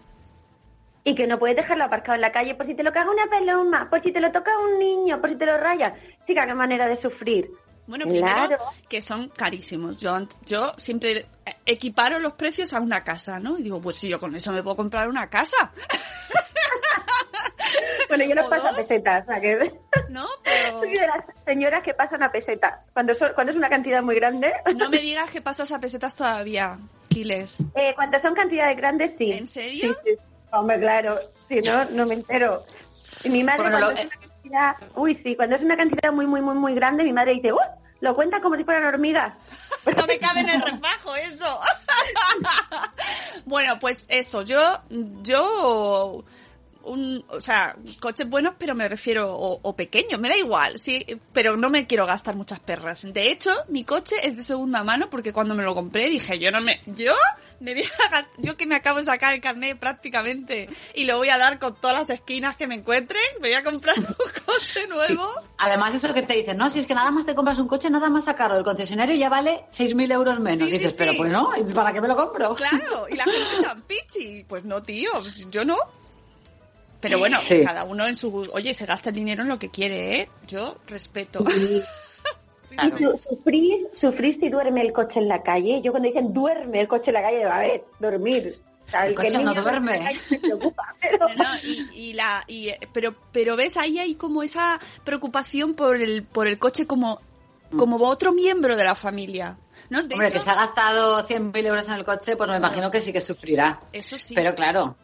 Y 1.05 1.15
que 1.15 1.25
no 1.25 1.39
puedes 1.39 1.55
dejarlo 1.55 1.85
aparcado 1.85 2.15
en 2.15 2.21
la 2.21 2.33
calle 2.33 2.53
por 2.53 2.65
si 2.67 2.75
te 2.75 2.83
lo 2.83 2.91
caga 2.91 3.09
una 3.11 3.27
peloma, 3.27 3.89
por 3.89 4.03
si 4.03 4.11
te 4.11 4.19
lo 4.19 4.29
toca 4.33 4.51
un 4.59 4.77
niño, 4.77 5.21
por 5.21 5.29
si 5.29 5.37
te 5.37 5.45
lo 5.45 5.57
raya. 5.57 5.95
Chica, 6.27 6.45
qué 6.45 6.53
manera 6.53 6.85
de 6.89 6.97
sufrir. 6.97 7.49
Bueno, 7.87 8.03
primero 8.03 8.27
Claro. 8.27 8.57
que 8.89 9.01
son 9.01 9.29
carísimos. 9.29 9.95
Yo, 9.95 10.17
yo 10.45 10.73
siempre 10.75 11.27
equiparo 11.65 12.19
los 12.19 12.33
precios 12.33 12.73
a 12.73 12.81
una 12.81 12.99
casa, 13.05 13.39
¿no? 13.39 13.57
Y 13.57 13.63
digo, 13.63 13.79
pues 13.79 13.95
si 13.95 14.09
yo 14.09 14.19
con 14.19 14.35
eso 14.35 14.51
me 14.51 14.61
puedo 14.61 14.75
comprar 14.75 15.07
una 15.07 15.29
casa, 15.29 15.71
Bueno, 18.09 18.23
yo 18.25 18.31
¿O 18.31 18.35
los 18.35 18.45
paso 18.45 18.67
a 18.67 18.73
pesetas, 18.73 19.23
o 19.27 19.31
sea 19.31 19.41
que 19.41 19.73
¿no? 20.09 20.27
Pero 20.43 20.79
soy 20.79 20.91
de 20.93 21.07
las 21.07 21.25
señoras 21.45 21.81
que 21.83 21.93
pasan 21.93 22.23
a 22.23 22.31
peseta. 22.31 22.83
Cuando, 22.93 23.13
son, 23.15 23.33
cuando 23.33 23.51
es 23.51 23.57
una 23.57 23.69
cantidad 23.69 24.01
muy 24.03 24.15
grande, 24.15 24.53
no 24.75 24.89
me 24.89 24.99
digas 24.99 25.29
que 25.31 25.41
pasas 25.41 25.71
a 25.71 25.79
pesetas 25.79 26.15
todavía, 26.15 26.77
Quiles. 27.09 27.63
eh, 27.75 27.93
cuando 27.95 28.19
son 28.21 28.33
cantidades 28.35 28.77
grandes, 28.77 29.13
sí. 29.17 29.31
¿En 29.33 29.47
serio? 29.47 29.93
Sí, 30.05 30.11
sí. 30.11 30.17
Hombre, 30.51 30.79
claro. 30.79 31.19
Si 31.47 31.61
no, 31.61 31.85
no 31.85 32.05
me 32.05 32.13
entero. 32.15 32.65
Y 33.23 33.29
mi 33.29 33.43
madre 33.43 33.63
Bueno, 33.63 33.77
cuando 33.79 33.91
lo- 33.93 33.97
es 33.99 34.05
una 34.05 34.15
cantidad... 34.17 34.75
Uy, 34.95 35.15
sí, 35.15 35.35
cuando 35.35 35.55
es 35.55 35.61
una 35.63 35.75
cantidad 35.75 36.11
muy, 36.13 36.25
muy, 36.27 36.41
muy, 36.41 36.55
muy 36.55 36.75
grande, 36.75 37.03
mi 37.03 37.11
madre 37.13 37.33
dice, 37.33 37.51
¡uh! 37.53 37.57
Lo 37.99 38.15
cuenta 38.15 38.39
como 38.41 38.55
si 38.55 38.63
fueran 38.63 38.85
hormigas. 38.85 39.35
No 39.97 40.05
me 40.05 40.19
cabe 40.19 40.41
en 40.41 40.49
el 40.49 40.61
refajo 40.61 41.15
eso. 41.15 41.59
bueno, 43.45 43.79
pues 43.79 44.05
eso, 44.09 44.41
yo, 44.41 44.81
yo, 45.23 46.23
un, 46.87 47.23
o 47.29 47.41
sea, 47.41 47.75
coches 47.99 48.27
buenos, 48.29 48.55
pero 48.57 48.75
me 48.75 48.87
refiero, 48.87 49.33
o, 49.35 49.59
o 49.61 49.75
pequeños, 49.75 50.19
me 50.19 50.29
da 50.29 50.37
igual, 50.37 50.79
sí, 50.79 51.05
pero 51.33 51.57
no 51.57 51.69
me 51.69 51.85
quiero 51.87 52.05
gastar 52.05 52.35
muchas 52.35 52.59
perras. 52.59 53.01
De 53.13 53.29
hecho, 53.31 53.51
mi 53.69 53.83
coche 53.83 54.15
es 54.23 54.35
de 54.37 54.41
segunda 54.43 54.83
mano 54.83 55.09
porque 55.09 55.33
cuando 55.33 55.55
me 55.55 55.63
lo 55.63 55.75
compré 55.75 56.09
dije, 56.09 56.39
yo 56.39 56.51
no 56.51 56.61
me, 56.61 56.81
yo 56.85 57.13
me 57.59 57.73
voy 57.73 57.83
a 57.83 58.09
gastar, 58.09 58.27
yo 58.37 58.57
que 58.57 58.65
me 58.65 58.75
acabo 58.75 58.99
de 58.99 59.05
sacar 59.05 59.33
el 59.33 59.41
carnet 59.41 59.77
prácticamente 59.79 60.69
y 60.95 61.05
lo 61.05 61.17
voy 61.17 61.29
a 61.29 61.37
dar 61.37 61.59
con 61.59 61.75
todas 61.75 61.97
las 61.97 62.09
esquinas 62.09 62.55
que 62.55 62.67
me 62.67 62.75
encuentren, 62.75 63.21
me 63.41 63.49
voy 63.49 63.53
a 63.57 63.63
comprar 63.63 63.97
un 63.99 64.05
coche 64.45 64.87
nuevo. 64.87 65.29
Además, 65.57 65.95
eso 65.95 66.13
que 66.13 66.21
te 66.21 66.33
dicen, 66.35 66.57
no, 66.57 66.69
si 66.69 66.79
es 66.79 66.87
que 66.87 66.93
nada 66.95 67.11
más 67.11 67.25
te 67.25 67.35
compras 67.35 67.59
un 67.59 67.67
coche, 67.67 67.89
nada 67.89 68.09
más 68.09 68.25
sacarlo 68.25 68.55
del 68.55 68.63
concesionario 68.63 69.15
ya 69.15 69.29
vale 69.29 69.65
6.000 69.71 70.11
euros 70.13 70.39
menos. 70.39 70.59
Sí, 70.59 70.65
sí, 70.65 70.71
Dices, 70.77 70.91
sí. 70.91 70.95
pero 70.99 71.13
pues 71.17 71.31
no, 71.31 71.49
¿para 71.73 71.91
qué 71.93 72.01
me 72.01 72.07
lo 72.07 72.15
compro? 72.15 72.55
Claro, 72.55 73.07
y 73.09 73.15
la 73.15 73.23
gente 73.23 73.61
tan 73.63 73.81
pichi. 73.81 74.43
Pues 74.47 74.63
no, 74.63 74.81
tío, 74.81 75.09
pues 75.19 75.49
yo 75.49 75.65
no. 75.65 75.75
Pero 76.99 77.19
bueno, 77.19 77.39
Sí. 77.41 77.63
cada 77.63 77.83
uno 77.83 78.07
en 78.07 78.15
su... 78.15 78.47
Oye, 78.53 78.73
se 78.73 78.85
gasta 78.85 79.09
el 79.09 79.15
dinero 79.15 79.43
en 79.43 79.49
lo 79.49 79.59
que 79.59 79.69
quiere, 79.69 80.21
¿eh? 80.21 80.29
Yo 80.47 80.77
respeto. 80.87 81.43
Y 82.71 82.89
tú 82.97 83.17
sufrís, 83.17 83.87
sufrís 83.93 84.37
si 84.37 84.49
duerme 84.49 84.81
el 84.81 84.91
coche 84.93 85.19
en 85.19 85.27
la 85.27 85.41
calle. 85.43 85.81
Yo 85.81 85.91
cuando 85.91 86.09
dicen 86.09 86.33
duerme 86.33 86.81
el 86.81 86.87
coche 86.87 87.11
en 87.11 87.13
la 87.15 87.21
calle, 87.21 87.37
digo, 87.39 87.51
a 87.51 87.59
ver, 87.59 87.85
dormir. 87.99 88.59
O 88.87 88.89
sea, 88.89 89.05
El 89.07 89.15
coche 89.15 89.37
no 89.37 89.53
duerme. 89.53 89.99
calle 89.99 90.39
preocupa, 90.39 90.95
pero... 91.01 91.27
No, 91.29 91.35
no, 91.35 91.55
y, 91.63 91.87
y 91.93 92.13
la 92.13 92.43
y, 92.47 92.71
pero 92.93 93.15
pero 93.33 93.55
ves 93.57 93.75
ahí 93.77 93.99
hay 93.99 94.15
como 94.15 94.43
esa 94.43 94.79
preocupación 95.03 95.73
por 95.73 95.97
el 95.97 96.23
por 96.23 96.47
el 96.47 96.57
coche 96.57 96.87
como 96.87 97.19
como 97.77 97.97
otro 98.07 98.31
miembro 98.31 98.77
de 98.77 98.85
la 98.85 98.95
familia 98.95 99.57
no 99.89 100.01
de 100.03 100.13
Hombre, 100.15 100.29
hecho 100.29 100.37
que 100.37 100.43
se 100.45 100.49
ha 100.49 100.55
gastado 100.55 101.21
100.000 101.27 101.65
euros 101.65 101.85
en 101.89 101.95
el 101.95 102.05
coche, 102.05 102.37
pues 102.37 102.49
me 102.49 102.55
imagino 102.55 102.89
que 102.89 103.01
sí 103.01 103.11
que 103.11 103.19
sufrirá. 103.19 103.81
eso 103.91 104.17
sí 104.17 104.33
Pero 104.35 104.55
claro, 104.55 104.95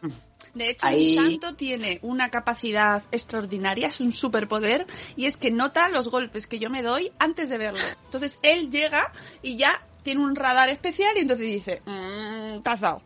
De 0.54 0.70
hecho, 0.70 0.86
Ahí- 0.86 0.96
mi 0.98 1.14
santo 1.14 1.54
tiene 1.54 1.98
una 2.02 2.30
capacidad 2.30 3.02
extraordinaria, 3.10 3.88
es 3.88 4.00
un 4.00 4.12
superpoder, 4.12 4.86
y 5.16 5.26
es 5.26 5.36
que 5.36 5.50
nota 5.50 5.88
los 5.88 6.08
golpes 6.08 6.46
que 6.46 6.58
yo 6.58 6.70
me 6.70 6.82
doy 6.82 7.12
antes 7.18 7.48
de 7.48 7.58
verlo. 7.58 7.80
Entonces, 8.04 8.38
él 8.42 8.70
llega 8.70 9.12
y 9.42 9.56
ya 9.56 9.84
tiene 10.02 10.20
un 10.22 10.36
radar 10.36 10.68
especial 10.68 11.16
y 11.16 11.20
entonces 11.20 11.46
dice, 11.46 11.82
mmm, 11.86 12.60
te 12.62 12.70
has 12.70 12.80
dado". 12.80 13.02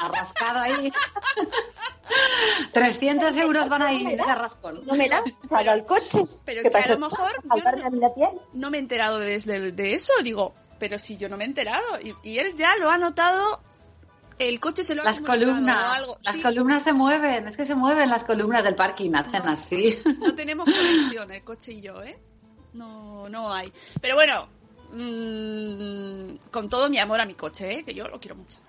ha 0.00 0.08
rascado 0.08 0.60
ahí. 0.60 0.92
300 2.72 3.36
euros 3.36 3.68
van 3.68 3.82
ahí, 3.82 4.06
ese 4.06 4.34
rascón. 4.34 4.82
No 4.86 4.94
me 4.94 5.08
da 5.08 5.22
para 5.48 5.74
el 5.74 5.84
coche. 5.84 6.24
Pero 6.44 6.62
¿Qué 6.62 6.70
que 6.70 6.76
a 6.78 6.88
lo 6.88 6.98
mejor 6.98 7.30
yo 7.42 7.48
¿Faltarme 7.48 7.90
no-? 7.98 8.42
No 8.54 8.70
me 8.70 8.78
he 8.78 8.80
enterado 8.80 9.18
desde 9.18 9.72
de 9.72 9.94
eso, 9.94 10.12
digo, 10.22 10.54
pero 10.78 10.98
si 10.98 11.16
yo 11.16 11.28
no 11.28 11.36
me 11.36 11.44
he 11.44 11.46
enterado. 11.48 11.84
Y, 12.02 12.14
y 12.22 12.38
él 12.38 12.54
ya 12.54 12.76
lo 12.76 12.90
ha 12.90 12.98
notado, 12.98 13.60
el 14.38 14.60
coche 14.60 14.84
se 14.84 14.94
lo 14.94 15.02
ha 15.02 15.04
Las 15.06 15.20
o 15.20 15.24
columnas, 15.24 15.96
algo. 15.96 16.18
las 16.24 16.34
Sí, 16.34 16.42
columnas 16.42 16.82
se 16.82 16.92
mueven, 16.92 17.48
es 17.48 17.56
que 17.56 17.66
se 17.66 17.74
mueven 17.74 18.08
las 18.10 18.24
columnas 18.24 18.62
del 18.64 18.74
parking, 18.74 19.12
hacen 19.14 19.44
No. 19.44 19.50
así. 19.52 19.98
No 20.18 20.34
tenemos 20.34 20.64
conexión, 20.64 21.30
el 21.30 21.42
coche 21.44 21.72
y 21.72 21.80
yo, 21.80 22.02
¿eh? 22.02 22.18
No, 22.74 23.28
no 23.28 23.52
hay. 23.52 23.72
Pero 24.00 24.14
bueno, 24.14 24.48
mm, 24.92 26.50
con 26.50 26.68
todo 26.68 26.88
mi 26.88 26.98
amor 26.98 27.20
a 27.20 27.24
mi 27.24 27.34
coche, 27.34 27.78
¿eh? 27.78 27.84
Que 27.84 27.94
yo 27.94 28.06
lo 28.08 28.18
quiero 28.20 28.36
mucho. 28.36 28.56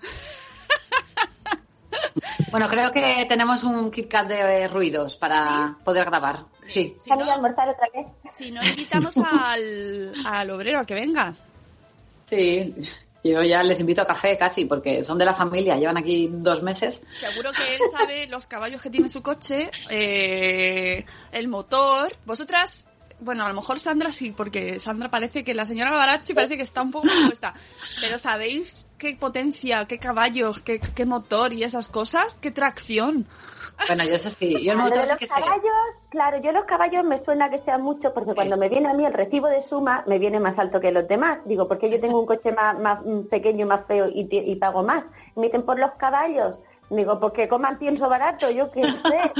Bueno, 2.50 2.68
creo 2.68 2.90
que 2.90 3.24
tenemos 3.28 3.62
un 3.62 3.90
KitKat 3.90 4.26
de 4.28 4.62
eh, 4.62 4.68
ruidos 4.68 5.14
para 5.16 5.76
poder 5.84 6.04
grabar. 6.06 6.44
Sí. 6.64 6.96
Si 6.98 7.08
¿Salí 7.08 7.22
a 7.22 7.26
no, 7.26 7.32
almorzar 7.32 7.68
otra 7.68 7.88
vez? 7.94 8.06
si 8.32 8.50
no 8.50 8.60
invitamos 8.64 9.16
al, 9.18 10.12
al 10.24 10.50
obrero 10.50 10.80
a 10.80 10.84
que 10.84 10.94
venga. 10.94 11.32
Sí, 12.28 12.74
yo 13.22 13.42
ya 13.42 13.62
les 13.62 13.80
invito 13.80 14.02
a 14.02 14.06
café 14.06 14.38
casi, 14.38 14.64
porque 14.64 15.04
son 15.04 15.18
de 15.18 15.24
la 15.24 15.34
familia, 15.34 15.76
llevan 15.76 15.98
aquí 15.98 16.28
dos 16.30 16.62
meses. 16.62 17.04
Seguro 17.18 17.52
que 17.52 17.74
él 17.74 17.80
sabe 17.90 18.26
los 18.26 18.46
caballos 18.46 18.80
que 18.80 18.90
tiene 18.90 19.08
su 19.08 19.22
coche, 19.22 19.70
eh, 19.88 21.04
el 21.32 21.48
motor. 21.48 22.16
Vosotras, 22.24 22.86
bueno, 23.20 23.44
a 23.44 23.48
lo 23.48 23.54
mejor 23.54 23.78
Sandra 23.78 24.10
sí, 24.12 24.32
porque 24.34 24.80
Sandra 24.80 25.10
parece 25.10 25.44
que 25.44 25.54
la 25.54 25.66
señora 25.66 25.90
Barachi 25.90 26.32
parece 26.32 26.56
que 26.56 26.62
está 26.62 26.82
un 26.82 26.90
poco 26.90 27.08
puesta. 27.26 27.54
Pero 28.00 28.18
¿sabéis 28.18 28.86
qué 28.96 29.14
potencia, 29.16 29.84
qué 29.84 29.98
caballos, 29.98 30.60
qué, 30.60 30.80
qué 30.80 31.04
motor 31.04 31.52
y 31.52 31.62
esas 31.62 31.88
cosas? 31.88 32.36
¿Qué 32.40 32.50
tracción? 32.50 33.26
Bueno, 33.86 34.04
yo 34.04 34.14
eso 34.14 34.30
sí, 34.30 34.62
yo 34.62 34.72
el 34.72 34.78
motor 34.78 35.02
sí 35.02 35.08
los 35.08 35.16
que 35.18 35.26
sé. 35.26 35.32
caballos, 35.32 35.72
claro, 36.08 36.38
yo 36.38 36.52
los 36.52 36.64
caballos 36.64 37.04
me 37.04 37.22
suena 37.24 37.50
que 37.50 37.58
sean 37.58 37.82
mucho 37.82 38.12
porque 38.12 38.34
cuando 38.34 38.56
me 38.56 38.68
viene 38.68 38.88
a 38.88 38.94
mí 38.94 39.04
el 39.04 39.12
recibo 39.12 39.48
de 39.48 39.62
suma 39.62 40.04
me 40.06 40.18
viene 40.18 40.40
más 40.40 40.58
alto 40.58 40.80
que 40.80 40.92
los 40.92 41.08
demás. 41.08 41.38
Digo, 41.44 41.66
porque 41.66 41.90
yo 41.90 42.00
tengo 42.00 42.20
un 42.20 42.26
coche 42.26 42.52
más, 42.52 42.78
más 42.78 43.00
mm, 43.04 43.22
pequeño, 43.22 43.66
más 43.66 43.86
feo 43.86 44.08
y, 44.12 44.54
pago 44.56 44.82
más. 44.82 45.04
Y 45.36 45.40
me 45.40 45.46
dicen 45.46 45.62
por 45.62 45.78
los 45.78 45.92
caballos. 45.92 46.56
Digo, 46.88 47.20
porque 47.20 47.48
coman 47.48 47.78
pienso 47.78 48.08
barato, 48.08 48.50
yo 48.50 48.70
qué 48.70 48.84
sé. 48.84 49.32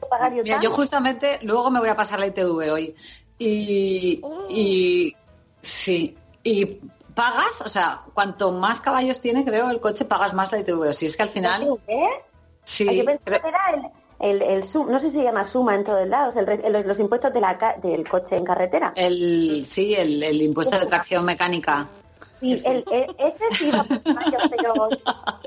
Pagar 0.10 0.34
yo 0.34 0.42
Mira, 0.42 0.56
tanto. 0.56 0.68
yo 0.68 0.74
justamente 0.74 1.38
luego 1.42 1.70
me 1.70 1.78
voy 1.78 1.88
a 1.88 1.96
pasar 1.96 2.18
la 2.18 2.26
ITV 2.26 2.72
hoy. 2.72 2.94
Y, 3.38 4.20
y 4.50 5.16
sí, 5.62 6.16
y 6.42 6.80
pagas, 7.14 7.60
o 7.64 7.68
sea, 7.68 8.02
cuanto 8.12 8.52
más 8.52 8.80
caballos 8.80 9.20
tiene, 9.20 9.44
creo, 9.44 9.70
el 9.70 9.80
coche, 9.80 10.04
pagas 10.04 10.34
más 10.34 10.52
la 10.52 10.58
ITV. 10.58 10.92
Si 10.92 11.06
es 11.06 11.16
que 11.16 11.22
al 11.22 11.30
final... 11.30 11.78
¿Eh? 11.86 12.08
Sí, 12.64 12.88
Hay 12.88 12.96
que 13.00 13.04
pensar 13.04 13.24
creo- 13.24 13.42
que 13.42 13.48
era 13.48 13.92
el, 14.20 14.40
el, 14.40 14.42
el 14.42 14.64
sum- 14.64 14.88
no 14.90 15.00
sé 15.00 15.10
si 15.10 15.16
se 15.18 15.22
llama 15.24 15.44
suma 15.44 15.74
en 15.74 15.84
todos 15.84 16.06
lados, 16.06 16.34
el 16.36 16.86
los 16.86 16.98
impuestos 17.00 17.32
de 17.32 17.40
la, 17.40 17.76
del 17.82 18.08
coche 18.08 18.36
en 18.36 18.44
carretera. 18.44 18.92
el, 18.96 19.64
sí, 19.66 19.94
el, 19.94 20.22
el 20.22 20.40
impuesto 20.42 20.78
de 20.78 20.86
tracción 20.86 21.24
mecánica. 21.24 21.88
Sí, 22.40 22.60
el, 22.64 22.84
el- 22.90 23.14
ese 23.18 23.44
sí 23.56 23.70
va 23.70 23.84
por 23.84 24.14
mayo, 24.14 24.38
pero, 24.50 24.88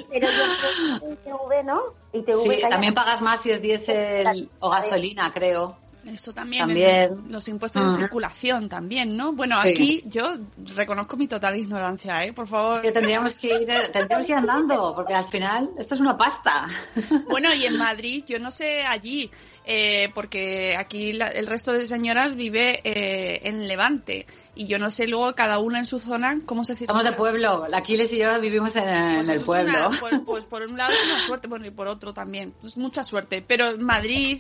pero 0.09 0.27
yo 0.27 0.43
creo 0.59 0.99
que 0.99 1.13
ITV, 1.13 1.63
¿no? 1.65 1.81
ITV 2.13 2.41
Sí, 2.41 2.49
calla- 2.49 2.69
también 2.69 2.93
pagas 2.93 3.21
más 3.21 3.41
si 3.41 3.51
es 3.51 3.61
diésel 3.61 4.49
o 4.59 4.69
gasolina, 4.69 5.31
creo. 5.33 5.77
Eso 6.05 6.33
también, 6.33 6.67
También. 6.67 6.89
el- 7.25 7.31
los 7.31 7.47
impuestos 7.47 7.81
de 7.83 7.89
Ajá. 7.89 7.97
circulación 7.97 8.69
también, 8.69 9.17
¿no? 9.17 9.33
Bueno, 9.33 9.59
Sí. 9.63 9.69
aquí 9.69 10.03
yo 10.05 10.35
reconozco 10.75 11.17
mi 11.17 11.27
total 11.27 11.57
ignorancia, 11.57 12.23
¿eh? 12.25 12.31
Por 12.33 12.47
favor. 12.47 12.79
Tendríamos 12.79 13.35
que 13.35 13.47
ir, 13.47 13.67
tendríamos 13.91 14.25
que 14.27 14.31
ir 14.33 14.37
andando, 14.37 14.93
porque 14.95 15.13
al 15.15 15.25
final 15.25 15.69
esto 15.79 15.95
es 15.95 16.01
una 16.01 16.17
pasta. 16.17 16.67
Bueno, 17.29 17.53
y 17.53 17.65
en 17.65 17.77
Madrid, 17.77 18.23
yo 18.27 18.39
no 18.39 18.51
sé 18.51 18.83
allí, 18.85 19.29
eh, 19.65 20.09
porque 20.13 20.75
aquí 20.77 21.11
la- 21.13 21.27
el 21.27 21.47
resto 21.47 21.71
de 21.73 21.87
señoras 21.87 22.35
vive 22.35 22.81
eh, 22.83 23.41
en 23.43 23.67
Levante. 23.67 24.27
Y 24.57 24.67
yo 24.67 24.79
no 24.79 24.89
sé 24.89 25.05
luego 25.07 25.33
cada 25.35 25.57
una 25.59 25.79
en 25.79 25.85
su 25.85 25.99
zona 25.99 26.39
cómo 26.45 26.63
se 26.63 26.75
circula. 26.77 26.99
Somos 27.01 27.11
de 27.11 27.17
pueblo, 27.17 27.65
la 27.67 27.77
Aquiles 27.79 28.13
y 28.13 28.19
yo 28.19 28.39
vivimos 28.39 28.73
en, 28.77 28.87
en 28.87 29.25
Pues 29.25 29.29
el 29.39 29.41
pueblo. 29.45 29.87
una- 29.89 29.99
pues, 29.99 30.21
pues 30.25 30.45
por 30.45 30.61
un 30.61 30.77
lado 30.77 30.93
es 30.93 31.03
una 31.11 31.19
suerte, 31.25 31.47
bueno, 31.49 31.65
y 31.65 31.71
por 31.71 31.87
otro 31.89 32.13
también. 32.13 32.53
Es 32.63 32.77
mucha 32.77 33.03
suerte. 33.03 33.43
Pero 33.45 33.71
en 33.71 33.83
Madrid, 33.83 34.39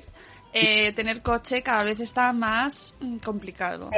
eh, 0.55 0.93
tener 0.93 1.21
coche 1.21 1.61
cada 1.61 1.83
vez 1.83 1.99
está 1.99 2.31
más 2.31 2.95
mm, 3.01 3.17
complicado. 3.17 3.89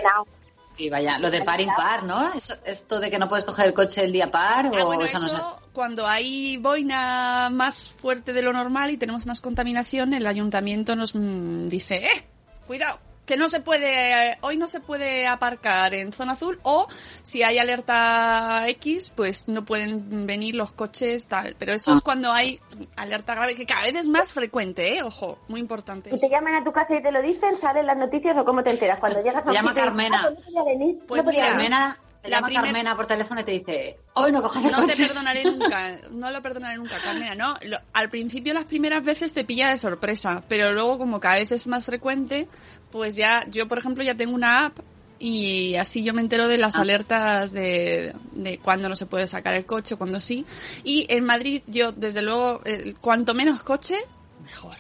Y 0.76 0.90
vaya, 0.90 1.18
lo 1.20 1.30
de 1.30 1.44
par 1.44 1.62
impar, 1.62 2.04
¿no? 2.04 2.34
Eso, 2.34 2.56
esto 2.66 3.00
de 3.00 3.10
que 3.12 3.20
no 3.20 3.30
puedes 3.30 3.46
coger 3.46 3.68
el 3.68 3.74
coche 3.74 4.04
el 4.04 4.12
día 4.12 4.32
par 4.32 4.66
Ah, 4.66 4.84
o 4.84 4.86
bueno, 4.88 5.06
eso 5.06 5.18
eso, 5.18 5.28
no 5.28 5.38
sé. 5.38 5.66
cuando 5.72 6.08
hay 6.08 6.58
boina 6.58 7.50
más 7.52 7.88
fuerte 7.90 8.34
de 8.34 8.42
lo 8.42 8.54
normal 8.54 8.90
y 8.90 8.98
tenemos 8.98 9.26
más 9.28 9.40
contaminación, 9.40 10.14
el 10.14 10.26
ayuntamiento 10.26 10.96
nos 10.96 11.14
mm, 11.14 11.68
dice, 11.68 12.06
¡eh! 12.06 12.28
Cuidado, 12.66 13.00
que 13.28 13.38
no 13.38 13.50
se 13.50 13.60
puede, 13.60 14.30
eh, 14.32 14.38
hoy 14.42 14.58
no 14.58 14.68
se 14.68 14.80
puede 14.80 15.28
aparcar 15.28 15.94
en 15.94 16.14
zona 16.14 16.32
azul 16.34 16.60
o 16.64 16.88
si 17.22 17.44
hay 17.44 17.60
alerta 17.60 18.64
X, 18.70 19.12
pues 19.16 19.48
no 19.48 19.66
pueden 19.66 20.26
venir 20.26 20.56
los 20.56 20.72
coches 20.72 21.28
tal. 21.28 21.56
Pero 21.60 21.74
eso 21.74 21.92
Ah. 21.92 21.96
es 21.98 22.02
cuando 22.02 22.32
hay 22.32 22.60
alerta 22.96 23.36
grave, 23.36 23.54
que 23.56 23.66
cada 23.66 23.82
vez 23.84 23.96
es 23.96 24.08
más 24.08 24.32
frecuente, 24.34 24.96
¿eh? 24.96 25.04
Ojo, 25.04 25.38
muy 25.50 25.60
importante. 25.60 26.10
¿Y 26.16 26.18
te 26.18 26.30
llaman 26.30 26.56
a 26.56 26.64
tu 26.64 26.72
casa 26.72 26.96
y 26.96 27.04
te 27.04 27.12
lo 27.12 27.22
dicen? 27.22 27.60
¿Salen 27.60 27.86
las 27.86 27.98
noticias 27.98 28.36
o 28.38 28.46
cómo 28.46 28.64
te 28.64 28.70
enteras? 28.72 28.98
Cuando 29.00 29.22
llegas 29.22 29.46
a 29.46 29.52
llama 29.52 29.74
Carmena. 29.74 30.24
"Ah, 30.26 30.30
pues 30.34 30.46
mira, 30.48 30.64
venir". 30.64 31.00
Carmena, 31.38 32.00
te 32.22 32.30
la 32.30 32.38
llama 32.38 32.48
primer- 32.48 32.64
Carmena 32.66 32.96
por 32.96 33.06
teléfono 33.08 33.42
y 33.42 33.44
te 33.44 33.52
dice, 33.52 33.98
hoy 34.14 34.32
no 34.32 34.42
cojas 34.42 34.66
el 34.66 34.72
No 34.72 34.86
te 34.86 34.96
perdonaré 34.96 35.44
nunca, 35.52 36.00
no 36.12 36.32
lo 36.32 36.42
perdonaré 36.42 36.78
nunca, 36.78 36.98
Carmena, 37.02 37.36
no. 37.36 37.56
Lo- 37.64 37.80
al 37.94 38.10
principio, 38.10 38.54
las 38.54 38.66
primeras 38.66 39.04
veces 39.04 39.34
te 39.34 39.44
pilla 39.46 39.70
de 39.70 39.78
sorpresa, 39.78 40.44
pero 40.48 40.72
luego, 40.74 40.98
como 40.98 41.20
cada 41.20 41.36
vez 41.36 41.52
es 41.52 41.68
más 41.68 41.86
frecuente, 41.86 42.48
pues 42.92 43.16
ya, 43.16 43.44
yo 43.50 43.68
por 43.68 43.78
ejemplo 43.78 44.04
ya 44.04 44.16
tengo 44.16 44.34
una 44.36 44.66
app 44.66 44.80
y 45.20 45.76
así 45.76 46.04
yo 46.04 46.14
me 46.14 46.22
entero 46.22 46.48
de 46.48 46.58
las 46.60 46.78
Ah. 46.78 46.82
alertas 46.82 47.52
de, 47.52 48.14
de 48.34 48.60
cuándo 48.60 48.88
no 48.90 48.96
se 48.96 49.06
puede 49.08 49.28
sacar 49.28 49.54
el 49.56 49.66
coche, 49.66 49.96
cuándo 49.96 50.20
sí. 50.20 50.46
Y 50.84 51.06
en 51.10 51.24
Madrid, 51.26 51.62
yo, 51.68 51.92
desde 51.92 52.22
luego, 52.22 52.62
eh, 52.66 52.94
cuanto 53.02 53.34
menos 53.34 53.64
coche, 53.64 53.96
mejor. 54.44 54.76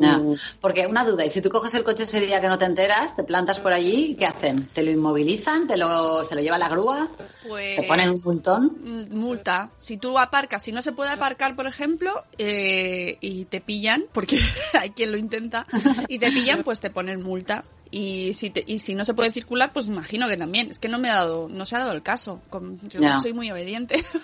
Ya, 0.00 0.20
Porque 0.60 0.86
una 0.88 1.04
duda, 1.04 1.24
y 1.24 1.30
si 1.30 1.40
tú 1.40 1.48
coges 1.48 1.72
el 1.74 1.84
coche 1.84 2.02
ese 2.02 2.20
día 2.20 2.40
que 2.40 2.48
no 2.48 2.58
te 2.58 2.64
enteras, 2.64 3.14
te 3.14 3.22
plantas 3.22 3.60
por 3.60 3.72
allí, 3.72 4.16
¿qué 4.18 4.26
hacen? 4.26 4.66
¿Te 4.68 4.82
lo 4.82 4.90
inmovilizan? 4.90 5.68
¿Te 5.68 5.76
lo, 5.76 6.24
¿Se 6.24 6.34
lo 6.34 6.40
lleva 6.40 6.58
la 6.58 6.68
grúa? 6.68 7.08
Pues 7.46 7.76
¿Te 7.76 7.82
ponen 7.84 8.10
un 8.10 8.20
montón? 8.24 8.76
mm, 8.82 9.14
multa. 9.16 9.70
Si 9.78 9.96
tú 9.96 10.18
aparcas, 10.18 10.62
si 10.64 10.72
no 10.72 10.82
se 10.82 10.90
puede 10.90 11.10
aparcar, 11.10 11.54
por 11.54 11.66
ejemplo, 11.68 12.24
eh, 12.38 13.16
y 13.20 13.44
te 13.44 13.60
pillan, 13.60 14.04
porque 14.12 14.38
hay 14.78 14.90
quien 14.90 15.12
lo 15.12 15.18
intenta, 15.18 15.66
y 16.08 16.18
te 16.18 16.32
pillan, 16.32 16.64
pues 16.64 16.80
te 16.80 16.90
ponen 16.90 17.22
multa. 17.22 17.64
Y 17.92 18.34
si 18.34 18.50
te- 18.50 18.64
y 18.66 18.78
si 18.80 18.94
no 18.94 19.04
se 19.04 19.14
puede 19.14 19.32
circular, 19.32 19.72
pues 19.72 19.86
imagino 19.86 20.28
que 20.28 20.36
también. 20.36 20.70
Es 20.70 20.78
que 20.78 20.88
no 20.88 20.98
me 20.98 21.10
ha 21.10 21.14
dado, 21.16 21.48
no 21.48 21.64
se 21.66 21.74
ha 21.76 21.80
dado 21.80 21.92
el 21.92 22.02
caso. 22.02 22.40
Yo 22.82 23.00
Ya. 23.00 23.18
soy 23.20 23.32
muy 23.32 23.50
obediente. 23.50 24.04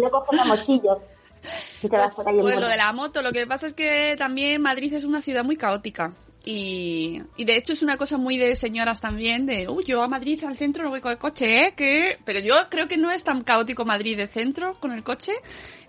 No 0.00 0.10
coges 0.10 0.36
la 0.36 0.44
mochillo 0.44 1.00
y 1.82 1.88
te 1.88 1.96
vas 1.96 2.14
Pues, 2.14 2.24
por 2.24 2.28
ahí 2.34 2.40
pues 2.40 2.56
lo 2.60 2.66
de 2.68 2.76
la 2.76 2.92
moto, 2.92 3.22
lo 3.22 3.32
que 3.32 3.46
pasa 3.46 3.66
es 3.66 3.74
que 3.74 4.14
también 4.18 4.60
Madrid 4.62 4.92
es 4.94 5.04
una 5.04 5.22
ciudad 5.22 5.44
muy 5.44 5.56
caótica. 5.56 6.12
Y, 6.42 7.22
y 7.36 7.44
de 7.44 7.54
hecho 7.56 7.74
es 7.74 7.82
una 7.82 7.98
cosa 7.98 8.16
muy 8.16 8.38
de 8.38 8.56
señoras 8.56 8.98
también, 9.02 9.44
de, 9.44 9.68
uy, 9.68 9.84
yo 9.84 10.02
a 10.02 10.08
Madrid 10.08 10.42
al 10.44 10.56
centro 10.56 10.82
no 10.84 10.88
voy 10.88 11.02
con 11.02 11.12
el 11.12 11.18
coche, 11.18 11.66
¿eh? 11.66 11.74
Que... 11.76 12.18
Pero 12.24 12.38
yo 12.40 12.54
creo 12.70 12.88
que 12.88 12.96
no 12.96 13.10
es 13.10 13.22
tan 13.22 13.42
caótico 13.42 13.84
Madrid 13.84 14.16
de 14.16 14.26
centro 14.26 14.72
con 14.80 14.92
el 14.92 15.02
coche 15.02 15.34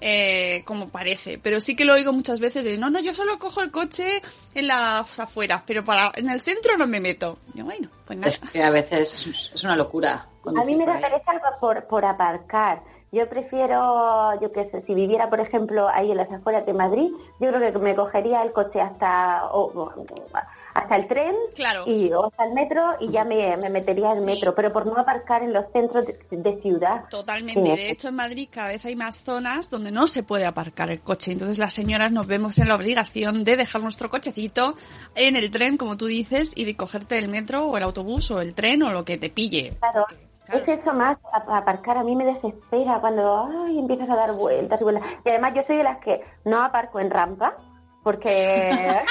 eh, 0.01 0.63
como 0.65 0.89
parece. 0.89 1.37
Pero 1.37 1.61
sí 1.61 1.73
que 1.77 1.85
lo 1.85 1.93
oigo 1.93 2.11
muchas 2.11 2.41
veces 2.41 2.65
de, 2.65 2.77
no, 2.77 2.89
no, 2.89 2.99
yo 2.99 3.15
solo 3.15 3.39
cojo 3.39 3.61
el 3.61 3.71
coche 3.71 4.21
en 4.53 4.67
las 4.67 5.17
afueras, 5.21 5.63
pero 5.65 5.85
para 5.85 6.11
en 6.15 6.29
el 6.29 6.41
centro 6.41 6.75
no 6.77 6.85
me 6.85 6.99
meto. 6.99 7.39
Yo, 7.53 7.63
bueno, 7.63 7.87
pues 8.05 8.19
nada. 8.19 8.33
Es 8.33 8.39
que 8.39 8.61
a 8.61 8.69
veces 8.71 9.25
es- 9.27 9.51
es 9.53 9.63
una 9.63 9.77
locura. 9.77 10.27
A 10.45 10.65
mí 10.65 10.75
me 10.75 10.85
da 10.85 10.99
pereza 10.99 11.39
por, 11.61 11.85
por 11.87 12.03
aparcar. 12.03 12.83
Yo 13.13 13.27
prefiero, 13.27 14.39
yo 14.41 14.53
qué 14.53 14.63
sé, 14.63 14.79
si 14.81 14.93
viviera, 14.93 15.29
por 15.29 15.41
ejemplo, 15.41 15.89
ahí 15.89 16.11
en 16.11 16.17
las 16.17 16.31
afueras 16.31 16.65
de 16.65 16.73
Madrid, 16.73 17.09
yo 17.41 17.51
creo 17.51 17.73
que 17.73 17.77
me 17.79 17.93
cogería 17.93 18.41
el 18.41 18.53
coche 18.53 18.79
hasta 18.79 19.47
o- 19.51 19.65
o- 19.65 20.05
hasta 20.73 20.95
el 20.95 21.09
tren 21.09 21.35
Claro. 21.53 21.83
y, 21.85 22.09
o 22.13 22.27
hasta 22.27 22.45
el 22.45 22.53
metro 22.53 22.81
y 23.01 23.09
ya 23.11 23.25
me, 23.25 23.57
me 23.57 23.69
metería 23.69 24.13
en 24.13 24.19
Sí. 24.19 24.25
metro, 24.25 24.55
pero 24.55 24.71
por 24.71 24.85
no 24.85 24.95
aparcar 24.97 25.43
en 25.43 25.51
los 25.51 25.65
centros 25.73 26.05
de, 26.05 26.17
de 26.31 26.61
ciudad. 26.61 27.03
Totalmente. 27.09 27.59
De 27.61 27.89
hecho, 27.89 28.07
en 28.07 28.15
Madrid 28.15 28.47
cada 28.49 28.69
vez 28.69 28.85
hay 28.85 28.95
más 28.95 29.21
zonas 29.21 29.69
donde 29.69 29.91
no 29.91 30.07
se 30.07 30.23
puede 30.23 30.45
aparcar 30.45 30.89
el 30.89 31.01
coche. 31.01 31.33
Entonces 31.33 31.57
las 31.57 31.73
señoras 31.73 32.13
nos 32.13 32.27
vemos 32.27 32.57
en 32.59 32.69
la 32.69 32.75
obligación 32.75 33.43
de 33.43 33.57
dejar 33.57 33.81
nuestro 33.83 34.09
cochecito 34.09 34.77
en 35.15 35.35
el 35.35 35.51
tren, 35.51 35.75
como 35.75 35.97
tú 35.97 36.05
dices, 36.05 36.53
y 36.55 36.63
de 36.63 36.77
cogerte 36.77 37.17
el 37.17 37.27
metro 37.27 37.65
o 37.67 37.75
el 37.75 37.83
autobús 37.83 38.31
o 38.31 38.39
el 38.39 38.55
tren 38.55 38.81
o 38.83 38.93
lo 38.93 39.03
que 39.03 39.17
te 39.17 39.29
pille. 39.29 39.73
Claro. 39.81 40.05
Claro. 40.51 40.65
Es 40.71 40.79
eso 40.79 40.93
más, 40.93 41.17
aparcar 41.31 41.97
a 41.97 42.03
mí 42.03 42.15
me 42.15 42.25
desespera 42.25 42.99
cuando 42.99 43.49
ay, 43.65 43.79
empiezas 43.79 44.09
a 44.09 44.15
dar 44.15 44.33
vueltas 44.33 44.79
y 44.79 44.83
vueltas. 44.83 45.03
Y 45.25 45.29
además 45.29 45.53
yo 45.55 45.63
soy 45.63 45.77
de 45.77 45.83
las 45.83 45.97
que 45.97 46.21
no 46.45 46.61
aparco 46.61 46.99
en 46.99 47.09
rampa 47.09 47.57
porque 48.03 49.01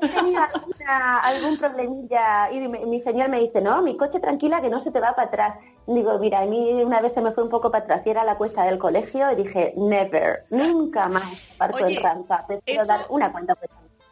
he 0.00 0.08
tenido 0.08 0.42
alguna- 0.42 1.18
algún 1.20 1.58
problemilla 1.58 2.50
y 2.52 2.60
mi, 2.68 2.84
mi 2.86 3.00
señor 3.02 3.28
me 3.30 3.40
dice, 3.40 3.60
no, 3.60 3.82
mi 3.82 3.96
coche 3.96 4.20
tranquila 4.20 4.60
que 4.60 4.68
no 4.70 4.80
se 4.80 4.90
te 4.90 5.00
va 5.00 5.14
para 5.14 5.28
atrás. 5.28 5.58
Digo, 5.86 6.18
mira, 6.18 6.40
a 6.40 6.46
mí 6.46 6.82
una 6.82 7.00
vez 7.00 7.12
se 7.12 7.20
me 7.20 7.32
fue 7.32 7.42
un 7.44 7.50
poco 7.50 7.70
para 7.70 7.84
atrás 7.84 8.02
y 8.06 8.10
era 8.10 8.24
la 8.24 8.36
cuesta 8.36 8.64
del 8.64 8.78
colegio 8.78 9.30
y 9.32 9.36
dije, 9.36 9.74
never, 9.76 10.46
nunca 10.50 11.08
más 11.08 11.24
aparco 11.56 11.84
Oye, 11.84 11.96
en 11.96 12.02
rampa. 12.02 12.46
Prefiero 12.46 12.82
eso- 12.82 12.92
dar 12.92 13.06
una 13.10 13.30
cuenta 13.32 13.54
por 13.54 13.68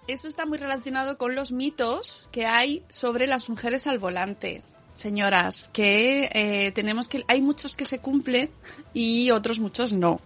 Eso 0.07 0.29
está 0.29 0.45
muy 0.47 0.59
relacionado 0.59 1.17
con 1.19 1.35
los 1.35 1.53
mitos 1.53 2.29
que 2.33 2.47
hay 2.47 2.85
sobre 2.91 3.27
las 3.27 3.49
mujeres 3.49 3.87
al 3.87 3.99
volante. 3.99 4.63
Señoras, 5.03 5.69
que 5.73 6.31
eh, 6.33 6.71
tenemos 6.73 7.09
que... 7.09 7.25
Hay 7.27 7.41
muchos 7.43 7.75
que 7.75 7.85
se 7.85 7.99
cumplen 7.99 8.51
y 8.95 9.33
otros 9.33 9.59
muchos 9.59 9.93
no. 9.93 10.21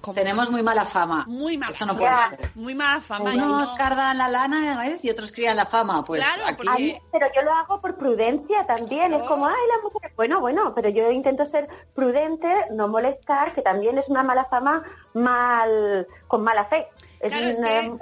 Como- 0.00 0.14
Tenemos 0.14 0.50
muy 0.50 0.62
mala 0.62 0.86
fama. 0.86 1.24
muy 1.28 1.58
mala 1.58 1.72
Eso 1.72 1.84
no 1.84 1.94
fama. 1.96 2.28
puede 2.30 2.38
ser. 2.38 2.50
Muy 2.54 2.74
mala 2.74 3.00
fama. 3.02 3.32
Unos 3.34 3.70
no- 3.72 3.76
cardan 3.76 4.16
la 4.16 4.28
lana 4.28 4.78
¿ves? 4.82 5.04
y 5.04 5.10
otros 5.10 5.32
crían 5.32 5.56
la 5.56 5.66
fama. 5.66 6.02
Pues 6.02 6.24
Claro, 6.24 6.46
aquí 6.46 6.62
porque- 6.64 6.82
mí, 6.82 6.98
pero 7.12 7.26
yo 7.36 7.42
lo 7.42 7.52
hago 7.52 7.78
por 7.82 7.96
prudencia 7.96 8.64
también. 8.66 9.12
Es 9.12 9.22
como, 9.24 9.46
ay, 9.46 9.54
las 9.74 9.82
mujeres. 9.82 10.16
Bueno, 10.16 10.40
bueno, 10.40 10.72
pero 10.74 10.88
yo 10.88 11.10
intento 11.10 11.44
ser 11.44 11.68
prudente, 11.94 12.48
no 12.72 12.88
molestar, 12.88 13.52
que 13.54 13.60
también 13.60 13.98
es 13.98 14.08
una 14.08 14.22
mala 14.22 14.46
fama 14.46 14.82
mal, 15.12 16.06
con 16.26 16.42
mala 16.42 16.64
fe. 16.66 16.86
Es 17.20 17.30
Claro, 17.32 17.48
es 17.48 17.58
una- 17.58 17.68
que 17.68 17.92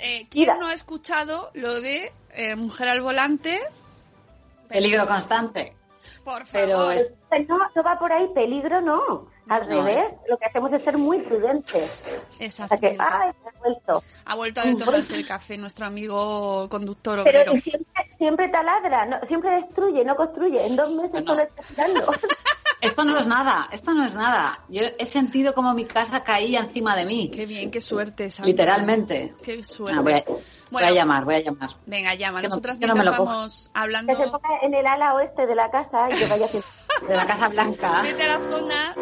eh, 0.00 0.26
¿quién 0.30 0.42
Mira. 0.42 0.56
no 0.56 0.66
ha 0.68 0.72
escuchado 0.74 1.50
lo 1.54 1.80
de 1.80 2.12
eh, 2.30 2.54
mujer 2.56 2.88
al 2.88 3.00
volante? 3.00 3.60
Peligro 4.68 5.06
constante. 5.06 5.76
Por 6.24 6.44
favor. 6.46 6.50
Pero 6.52 6.90
es- 6.90 7.12
no, 7.48 7.58
no 7.74 7.82
va 7.82 7.98
por 7.98 8.12
ahí, 8.12 8.28
peligro 8.34 8.80
no. 8.80 9.26
Al 9.46 9.68
No, 9.68 9.84
revés, 9.84 10.06
lo 10.26 10.38
que 10.38 10.46
hacemos 10.46 10.72
es 10.72 10.82
ser 10.82 10.96
muy 10.96 11.18
prudentes. 11.20 11.90
O 11.90 12.02
sea 12.02 12.20
que, 12.38 12.44
Exactamente. 12.46 12.96
ay, 12.98 13.30
me 13.44 13.50
he 13.50 13.58
vuelto. 13.58 14.02
Ha 14.24 14.34
vuelto 14.34 14.60
a 14.62 14.64
tomarse 14.78 15.16
el 15.16 15.26
café 15.26 15.58
nuestro 15.58 15.84
amigo 15.84 16.66
conductor 16.70 17.20
Pero 17.24 17.40
obrero. 17.42 17.60
siempre, 17.60 18.04
siempre 18.16 18.48
taladra, 18.48 19.04
no- 19.04 19.20
siempre 19.26 19.50
destruye, 19.50 20.02
no 20.02 20.16
construye. 20.16 20.64
En 20.66 20.76
dos 20.76 20.90
meses 20.92 21.24
solo 21.26 21.42
está 21.42 21.62
tirando. 21.62 22.00
Esto 22.80 23.02
no 23.04 23.18
es 23.18 23.26
nada, 23.26 23.66
esto 23.72 23.94
no 23.94 24.04
es 24.04 24.14
nada. 24.14 24.62
Yo 24.68 24.82
he 24.98 25.06
sentido 25.06 25.54
como 25.54 25.72
mi 25.72 25.86
casa 25.86 26.22
caía 26.22 26.60
encima 26.60 26.94
de 26.94 27.06
mí. 27.06 27.30
Qué 27.30 27.46
bien, 27.46 27.70
qué 27.70 27.80
suerte. 27.80 28.28
Sandra. 28.28 28.50
Literalmente. 28.50 29.34
Qué 29.42 29.64
suerte. 29.64 29.98
Ah, 29.98 30.02
voy, 30.02 30.12
a, 30.12 30.24
voy 30.74 30.82
Bueno. 30.82 30.88
a 30.88 30.90
llamar, 30.98 31.24
voy 31.24 31.34
a 31.36 31.40
llamar. 31.40 31.70
Venga, 31.86 32.14
llama. 32.14 32.42
No- 32.42 32.48
Nosotras 32.48 32.78
no 32.78 32.86
mientras 32.94 33.16
coja. 33.16 33.32
vamos 33.32 33.52
Que 33.72 33.78
se 33.78 33.82
hablando... 33.82 34.14
ponga 34.32 34.58
en 34.62 34.74
el 34.74 34.86
ala 34.86 35.14
oeste 35.14 35.46
de 35.46 35.54
la 35.54 35.70
casa 35.70 36.10
y 36.10 36.16
que 36.16 36.26
vaya 36.26 36.44
haciendo... 36.46 36.66
De 37.08 37.16
la 37.16 37.26
Casa 37.26 37.48
Blanca. 37.48 38.02
Vete 38.02 38.22
a 38.22 38.38
la 38.38 38.50
zona... 38.50 38.94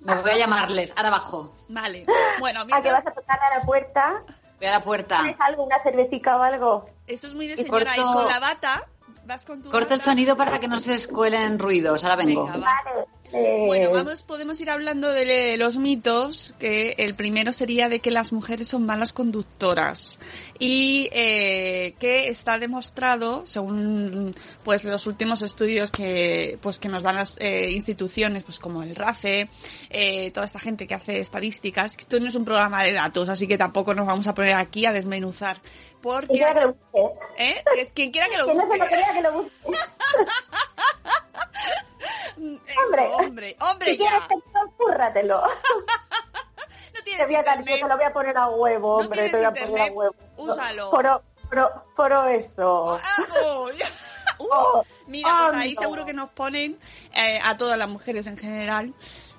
Me 0.00 0.14
voy 0.22 0.30
a 0.30 0.36
llamarles. 0.38 0.92
Ahora 0.96 1.08
abajo. 1.08 1.52
Vale. 1.68 2.06
Bueno, 2.38 2.60
¿A 2.60 2.64
que 2.66 2.72
mientras... 2.72 3.04
vas 3.04 3.06
a 3.06 3.14
tocar 3.14 3.38
a 3.40 3.58
la 3.58 3.64
puerta? 3.64 4.22
Voy 4.58 4.66
a 4.68 4.70
la 4.72 4.84
puerta. 4.84 5.18
¿Tienes 5.22 5.40
algo, 5.40 5.64
una 5.64 5.78
cervecita 5.82 6.36
o 6.36 6.42
algo? 6.42 6.88
Eso 7.06 7.26
es 7.26 7.34
muy 7.34 7.46
de 7.48 7.54
Y 7.54 7.56
señora. 7.58 7.96
Ir 7.96 8.02
todo- 8.02 8.12
con 8.14 8.28
la 8.28 8.38
bata 8.38 8.86
vas 9.26 9.44
con 9.46 9.62
tu 9.62 9.70
Corto 9.70 9.94
el 9.94 10.00
sonido 10.02 10.36
para 10.36 10.60
que 10.60 10.68
no 10.68 10.80
se 10.80 10.94
escuelen 10.94 11.58
ruidos. 11.58 12.04
Ahora 12.04 12.16
vengo. 12.16 12.44
Venga, 12.46 12.58
va. 12.58 12.74
Vale. 12.84 13.06
Eh, 13.34 13.64
Bueno, 13.66 13.90
vamos, 13.90 14.22
podemos 14.22 14.60
ir 14.60 14.70
hablando 14.70 15.08
de 15.08 15.56
los 15.56 15.78
mitos, 15.78 16.54
que 16.58 16.94
el 16.98 17.14
primero 17.14 17.52
sería 17.52 17.88
de 17.88 18.00
que 18.00 18.10
las 18.10 18.32
mujeres 18.32 18.68
son 18.68 18.86
malas 18.86 19.12
conductoras 19.12 20.18
y 20.58 21.08
eh, 21.12 21.94
que 21.98 22.28
está 22.28 22.58
demostrado, 22.58 23.46
según 23.46 24.34
pues 24.62 24.84
los 24.84 25.06
últimos 25.06 25.42
estudios 25.42 25.90
que 25.90 26.58
pues 26.62 26.78
que 26.78 26.88
nos 26.88 27.02
dan 27.02 27.16
las 27.16 27.36
eh, 27.40 27.70
instituciones, 27.72 28.44
pues 28.44 28.58
como 28.58 28.82
el 28.82 28.94
RACE, 28.94 29.48
eh, 29.90 30.30
toda 30.30 30.46
esta 30.46 30.60
gente 30.60 30.86
que 30.86 30.94
hace 30.94 31.20
estadísticas, 31.20 31.96
que 31.96 32.02
esto 32.02 32.20
no 32.20 32.28
es 32.28 32.34
un 32.34 32.44
programa 32.44 32.82
de 32.84 32.92
datos, 32.92 33.28
así 33.28 33.46
que 33.46 33.58
tampoco 33.58 33.94
nos 33.94 34.06
vamos 34.06 34.26
a 34.26 34.34
poner 34.34 34.54
aquí 34.54 34.86
a 34.86 34.92
desmenuzar, 34.92 35.60
Quien 35.60 35.98
porque 36.00 36.34
quiera 36.34 36.54
que 36.54 36.60
lo 36.60 36.76
busque. 36.92 37.18
¿eh? 37.38 37.64
Quien 37.94 38.10
quiera 38.10 38.28
que 38.28 38.38
lo 38.38 38.46
Que 38.46 38.54
no 38.54 38.60
se 38.60 38.66
busque. 38.66 38.78
lo 38.78 38.86
crea 38.86 39.12
que 39.12 39.22
lo 39.22 39.32
busque. 39.32 39.52
Hombre. 42.36 43.08
hombre, 43.14 43.56
hombre, 43.60 43.90
Si 43.92 43.96
quieres 43.98 44.20
ya. 44.20 44.28
texto, 44.28 44.72
cúrratelo. 44.76 45.42
No 46.94 47.00
Te 47.00 47.02
tienes 47.02 47.26
voy 47.26 47.34
a 47.36 47.42
dar, 47.42 47.58
yo 47.58 47.64
te 47.64 47.80
lo 47.88 47.96
voy 47.96 48.04
a 48.04 48.12
poner 48.12 48.36
a 48.38 48.46
huevo, 48.48 48.98
No 48.98 49.04
hombre, 49.04 49.28
tienes 49.30 49.32
te 49.32 49.36
voy 49.38 49.46
a 49.46 49.66
poner 49.66 49.82
a 49.90 49.92
huevo. 49.92 50.14
úsalo. 50.36 50.90
Foro, 50.90 51.22
foro, 51.48 51.84
foro 51.96 52.24
eso. 52.28 52.98
Ah, 53.02 53.24
oh, 53.44 53.70
ya. 53.72 53.86
Uh, 54.38 54.46
Oh, 54.50 54.84
mira, 55.06 55.28
pues 55.42 55.54
ahí 55.54 55.76
seguro 55.76 56.04
que 56.04 56.12
nos 56.12 56.28
ponen 56.30 56.76
eh, 57.14 57.38
a 57.42 57.56
todas 57.56 57.78
las 57.78 57.88
mujeres 57.88 58.26
en 58.26 58.36
general. 58.36 58.92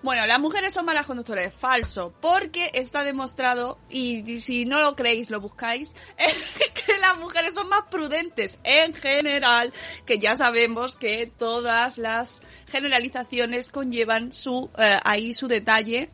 Bueno, 0.05 0.27
las 0.27 0.39
mujeres 0.39 0.71
son 0.71 0.85
malas 0.85 1.07
conductoras, 1.07 1.51
falso, 1.51 2.13
porque 2.21 2.69
está 2.75 3.03
demostrado, 3.03 3.79
y 3.89 4.39
si 4.39 4.63
no 4.65 4.79
lo 4.79 4.95
creéis, 4.95 5.31
lo 5.31 5.41
buscáis, 5.41 5.95
que 6.85 6.97
las 6.99 7.17
mujeres 7.17 7.55
son 7.55 7.67
más 7.69 7.85
prudentes 7.89 8.59
en 8.63 8.93
general, 8.93 9.73
que 10.05 10.19
ya 10.19 10.35
sabemos 10.35 10.95
que 10.95 11.25
todas 11.25 11.97
las 11.97 12.43
generalizaciones 12.67 13.69
conllevan 13.69 14.31
su 14.31 14.69
eh, 14.77 14.99
ahí 15.03 15.33
su 15.33 15.47
detalle, 15.47 16.11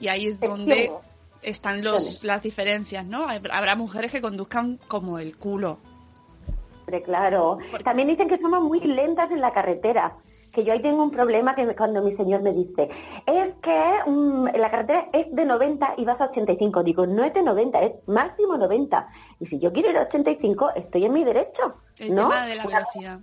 y 0.00 0.08
ahí 0.08 0.28
es 0.28 0.40
donde 0.40 0.84
Efectivo. 0.84 1.02
están 1.42 1.84
los, 1.84 2.24
las 2.24 2.42
diferencias, 2.42 3.04
¿no? 3.04 3.28
Habrá 3.28 3.76
mujeres 3.76 4.12
que 4.12 4.22
conduzcan 4.22 4.80
como 4.88 5.18
el 5.18 5.36
culo. 5.36 5.78
Claro. 7.04 7.58
También 7.84 8.08
dicen 8.08 8.30
que 8.30 8.38
somos 8.38 8.62
muy 8.62 8.80
lentas 8.80 9.30
en 9.30 9.42
la 9.42 9.52
carretera. 9.52 10.16
Que 10.56 10.64
yo 10.64 10.72
ahí 10.72 10.80
tengo 10.80 11.02
un 11.02 11.10
problema 11.10 11.54
que 11.54 11.76
cuando 11.76 12.00
mi 12.00 12.16
señor 12.16 12.40
me 12.40 12.50
dice, 12.50 12.88
es 13.26 13.52
que 13.60 13.94
mm, 14.06 14.46
la 14.56 14.70
carretera 14.70 15.10
es 15.12 15.26
de 15.30 15.44
90 15.44 15.96
y 15.98 16.06
vas 16.06 16.18
a 16.18 16.30
85. 16.30 16.82
Digo, 16.82 17.06
no 17.06 17.24
es 17.24 17.34
de 17.34 17.42
90, 17.42 17.78
es 17.82 17.92
máximo 18.06 18.56
90. 18.56 19.06
Y 19.38 19.44
si 19.44 19.58
yo 19.58 19.70
quiero 19.70 19.90
ir 19.90 19.98
a 19.98 20.04
85, 20.04 20.70
estoy 20.76 21.04
en 21.04 21.12
mi 21.12 21.24
derecho. 21.24 21.74
El 21.98 22.14
¿no? 22.14 22.22
tema 22.22 22.46
de 22.46 22.54
la 22.54 22.64
velocidad. 22.64 23.20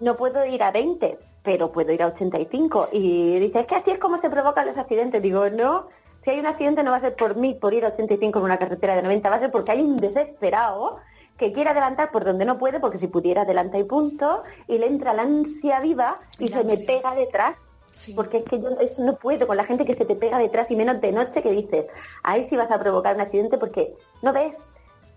No 0.00 0.14
puedo 0.18 0.44
ir 0.44 0.62
a 0.62 0.70
20, 0.70 1.18
pero 1.42 1.72
puedo 1.72 1.90
ir 1.90 2.02
a 2.02 2.08
85. 2.08 2.90
Y 2.92 3.38
dice, 3.38 3.60
es 3.60 3.66
que 3.66 3.76
así 3.76 3.90
es 3.90 3.98
como 3.98 4.20
se 4.20 4.28
provocan 4.28 4.66
los 4.66 4.76
accidentes. 4.76 5.22
Digo, 5.22 5.48
no, 5.48 5.86
si 6.22 6.32
hay 6.32 6.38
un 6.38 6.44
accidente 6.44 6.82
no 6.82 6.90
va 6.90 6.98
a 6.98 7.00
ser 7.00 7.16
por 7.16 7.34
mí, 7.34 7.54
por 7.54 7.72
ir 7.72 7.86
a 7.86 7.88
85 7.88 8.38
en 8.38 8.44
una 8.44 8.58
carretera 8.58 8.94
de 8.94 9.00
90, 9.00 9.30
va 9.30 9.36
a 9.36 9.40
ser 9.40 9.50
porque 9.50 9.70
hay 9.70 9.80
un 9.80 9.96
desesperado 9.96 10.98
que 11.42 11.52
quiere 11.52 11.70
adelantar 11.70 12.12
por 12.12 12.24
donde 12.24 12.44
no 12.44 12.56
puede, 12.56 12.78
porque 12.78 12.98
si 12.98 13.08
pudiera 13.08 13.42
adelanta 13.42 13.76
y 13.76 13.82
punto, 13.82 14.44
y 14.68 14.78
le 14.78 14.86
entra 14.86 15.12
la 15.12 15.22
ansia 15.22 15.80
viva 15.80 16.20
y, 16.38 16.48
se 16.48 16.62
me 16.62 16.76
pega 16.76 17.16
detrás. 17.16 17.56
Sí. 17.90 18.14
Porque 18.14 18.38
es 18.38 18.44
que 18.44 18.60
yo 18.60 18.68
eso 18.80 19.02
no 19.02 19.16
puedo 19.16 19.48
con 19.48 19.56
la 19.56 19.64
gente 19.64 19.84
que 19.84 19.94
se 19.94 20.04
te 20.04 20.14
pega 20.14 20.38
detrás 20.38 20.70
y 20.70 20.76
menos 20.76 21.00
de 21.00 21.10
noche 21.10 21.42
que 21.42 21.50
dices, 21.50 21.86
ahí 22.22 22.46
sí 22.48 22.54
vas 22.56 22.70
a 22.70 22.78
provocar 22.78 23.16
un 23.16 23.22
accidente 23.22 23.58
porque 23.58 23.92
no 24.22 24.32
ves. 24.32 24.56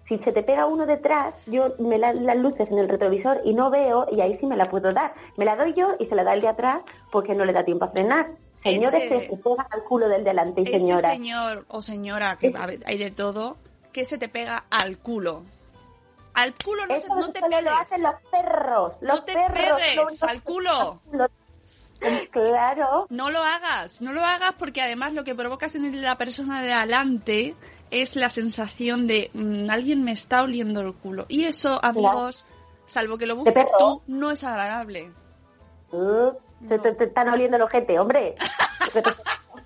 Si 0.08 0.18
se 0.18 0.32
te 0.32 0.42
pega 0.42 0.66
uno 0.66 0.88
detrás, 0.88 1.36
yo 1.46 1.76
me 1.78 2.00
la 2.00 2.14
las 2.14 2.38
luces 2.38 2.72
en 2.72 2.80
el 2.80 2.90
retrovisor 2.90 3.42
y 3.46 3.54
no 3.54 3.70
veo 3.70 4.08
y 4.12 4.22
ahí 4.22 4.36
sí 4.40 4.48
me 4.48 4.58
la 4.58 4.68
puedo 4.68 4.92
dar. 4.94 5.14
Me 5.38 5.46
la 5.46 5.56
doy 5.56 5.74
yo 5.76 5.96
y 6.00 6.08
se 6.08 6.16
la 6.16 6.24
da 6.24 6.34
el 6.34 6.42
de 6.42 6.48
atrás 6.48 6.82
porque 7.12 7.36
no 7.36 7.46
le 7.46 7.54
da 7.54 7.64
tiempo 7.64 7.86
a 7.86 7.90
frenar. 7.90 8.32
Señores 8.64 9.04
Ese- 9.04 9.10
que 9.10 9.22
se 9.22 9.38
pegan 9.38 9.68
al 9.70 9.84
culo 9.84 10.10
del 10.10 10.24
delante 10.24 10.62
y 10.62 10.64
Ese 10.64 10.80
señoras. 10.80 11.12
señor 11.14 11.66
o 11.70 11.84
señora, 11.84 12.36
que 12.36 12.52
hay 12.86 12.98
de 12.98 13.12
todo, 13.12 13.58
que 13.94 14.06
se 14.06 14.18
te 14.18 14.28
pega 14.28 14.66
al 14.72 14.98
culo. 14.98 15.44
Al 16.36 16.54
culo 16.64 16.84
no, 16.86 16.94
te- 16.94 17.00
Eso 17.00 17.16
no 17.16 17.30
te 17.32 17.40
solo 17.40 17.50
pegues. 17.50 17.64
lo 17.64 17.72
hacen 17.78 18.04
los 18.04 18.14
perros. 18.32 18.92
Los 19.02 19.16
No 19.20 19.24
te 19.24 19.34
perros 19.34 20.24
al 20.24 20.44
culo. 20.44 21.02
Claro. 22.32 23.08
No 23.10 23.32
lo 23.32 23.42
hagas, 23.42 24.02
no 24.02 24.12
lo 24.14 24.24
hagas 24.24 24.54
porque 24.60 24.82
además 24.82 25.14
lo 25.14 25.24
que 25.24 25.34
provocas 25.34 25.76
en 25.76 26.02
la 26.02 26.18
persona 26.18 26.62
de 26.62 26.74
adelante 26.74 27.56
es 27.90 28.16
la 28.16 28.30
sensación 28.30 29.08
de 29.08 29.32
mm, 29.34 29.70
alguien 29.70 30.04
me 30.04 30.12
está 30.12 30.44
oliendo 30.44 30.82
el 30.82 30.94
culo. 30.94 31.26
Y 31.30 31.46
eso, 31.46 31.80
amigos, 31.84 32.46
salvo 32.86 33.18
que 33.18 33.26
lo 33.26 33.38
busques 33.38 33.70
tú, 33.80 34.02
no 34.08 34.32
es 34.32 34.44
agradable. 34.44 35.12
Uh, 35.92 36.32
te, 36.68 36.78
te 36.80 37.04
están 37.06 37.30
oliendo 37.30 37.56
el 37.58 37.64
ojete, 37.64 37.98
hombre. 37.98 38.36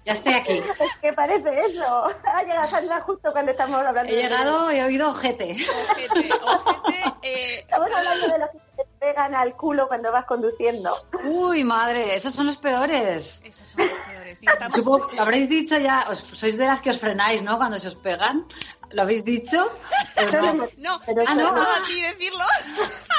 Ya 0.10 0.16
estoy 0.16 0.34
aquí. 0.34 0.64
¿Qué 1.02 1.14
parece 1.14 1.66
eso? 1.68 2.10
Ha 2.24 2.42
llegado 2.44 2.68
Sandra 2.68 3.00
justo 3.02 3.32
cuando 3.32 3.52
estamos 3.52 3.80
hablando 3.86 4.12
He 4.12 4.16
de- 4.16 4.24
llegado 4.24 4.72
y 4.72 4.78
he 4.80 4.84
oído 4.84 5.12
ojete. 5.12 5.56
Ojete, 5.92 6.30
ojete, 6.44 7.14
eh, 7.22 7.60
Estamos 7.60 7.90
hablando 7.96 8.28
de 8.28 8.40
los 8.40 8.50
que 8.50 8.58
te 8.78 8.86
pegan 9.00 9.36
al 9.36 9.56
culo 9.56 9.88
cuando 9.88 10.12
vas 10.12 10.26
conduciendo. 10.26 10.98
Uy, 11.26 11.64
madre, 11.64 12.16
esos 12.16 12.34
son 12.34 12.48
los 12.48 12.58
peores. 12.58 13.40
esos 13.44 13.68
son 13.68 13.88
los 13.88 13.98
peores. 14.08 14.42
Y 14.42 14.48
estamos- 14.48 14.74
Supongo 14.76 15.08
que 15.10 15.16
lo 15.18 15.22
habréis 15.22 15.48
dicho 15.48 15.78
ya, 15.78 16.08
os- 16.10 16.22
sois 16.22 16.58
de 16.58 16.66
las 16.66 16.82
que 16.82 16.90
os 16.90 16.98
frenáis, 17.00 17.44
¿no? 17.44 17.58
Cuando 17.58 17.78
se 17.78 17.90
os 17.90 17.96
pegan. 17.96 18.48
¿Lo 18.90 19.04
habéis 19.04 19.24
dicho? 19.24 19.72
Pues 20.16 20.34
no. 20.34 20.54
No, 20.78 21.00
Pero 21.06 21.18
me 21.18 21.22
ha 21.22 21.34
eso 21.34 21.36
no. 21.36 21.50
tocado 21.50 21.68
a 21.70 21.86
ti 21.86 22.02
decirlo. 22.02 22.44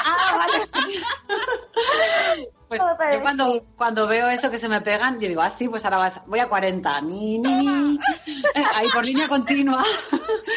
Ah, 0.05 0.45
vale. 0.45 2.51
Pues 2.71 2.81
yo 3.11 3.21
cuando, 3.21 3.65
cuando 3.75 4.07
veo 4.07 4.29
eso 4.29 4.49
que 4.49 4.57
se 4.57 4.69
me 4.69 4.79
pegan, 4.79 5.19
yo 5.19 5.27
digo, 5.27 5.41
ah, 5.41 5.49
sí, 5.49 5.67
pues 5.67 5.83
ahora 5.83 5.97
vas, 5.97 6.21
voy 6.25 6.39
a 6.39 6.47
40. 6.47 7.01
Ni, 7.01 7.37
ni. 7.37 7.99
Ahí 8.75 8.87
por 8.93 9.03
línea 9.03 9.27
continua. 9.27 9.83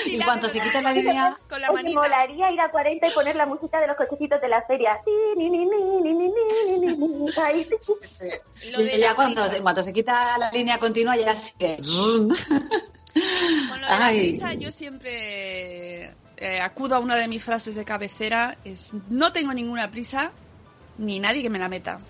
Y, 0.07 0.17
y 0.17 0.21
cuando 0.21 0.49
se 0.49 0.61
quita 0.61 0.83
la 0.83 0.93
línea... 0.93 1.37
Con 1.49 1.61
la. 1.61 1.73
Me 1.73 1.83
molaría 1.93 2.51
ir 2.51 2.61
a 2.61 2.71
40 2.71 3.09
y 3.09 3.11
poner 3.11 3.37
la 3.37 3.47
música 3.47 3.81
de 3.81 3.87
los 3.87 3.97
cochecitos 3.97 4.41
de 4.41 4.49
la 4.49 4.63
feria. 4.63 5.01
Ni, 5.37 5.49
ni, 5.49 5.65
ni, 5.65 7.31
Ahí. 7.39 7.67
Sí. 8.03 8.29
Y 8.63 8.99
ya 8.99 9.15
cuando, 9.15 9.43
cuando, 9.63 9.83
se 9.83 9.93
quita 9.93 10.37
la 10.39 10.51
línea 10.51 10.79
continua, 10.79 11.17
ya 11.17 11.35
sigue. 11.35 11.79
Con 11.79 12.29
lo 12.29 13.89
de 13.89 13.99
la 13.99 14.11
risa, 14.11 14.53
yo 14.55 14.71
siempre... 14.71 16.15
Eh, 16.37 16.61
acudo 16.61 16.97
a 16.97 16.99
una 16.99 17.17
de 17.17 17.29
mis 17.29 17.43
frases 17.43 17.77
de 17.77 17.85
cabecera, 17.85 18.59
es 18.65 18.93
no 19.09 19.33
tengo 19.33 19.55
ninguna 19.55 19.91
prisa, 19.91 20.33
ni 20.99 21.19
nadie 21.21 21.43
que 21.43 21.51
me 21.51 21.59
la 21.59 21.69
meta. 21.69 22.01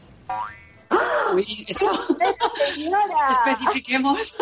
Uy, 1.34 1.64
eso. 1.68 1.90
Señora. 2.74 3.44
Especifiquemos. 3.46 4.34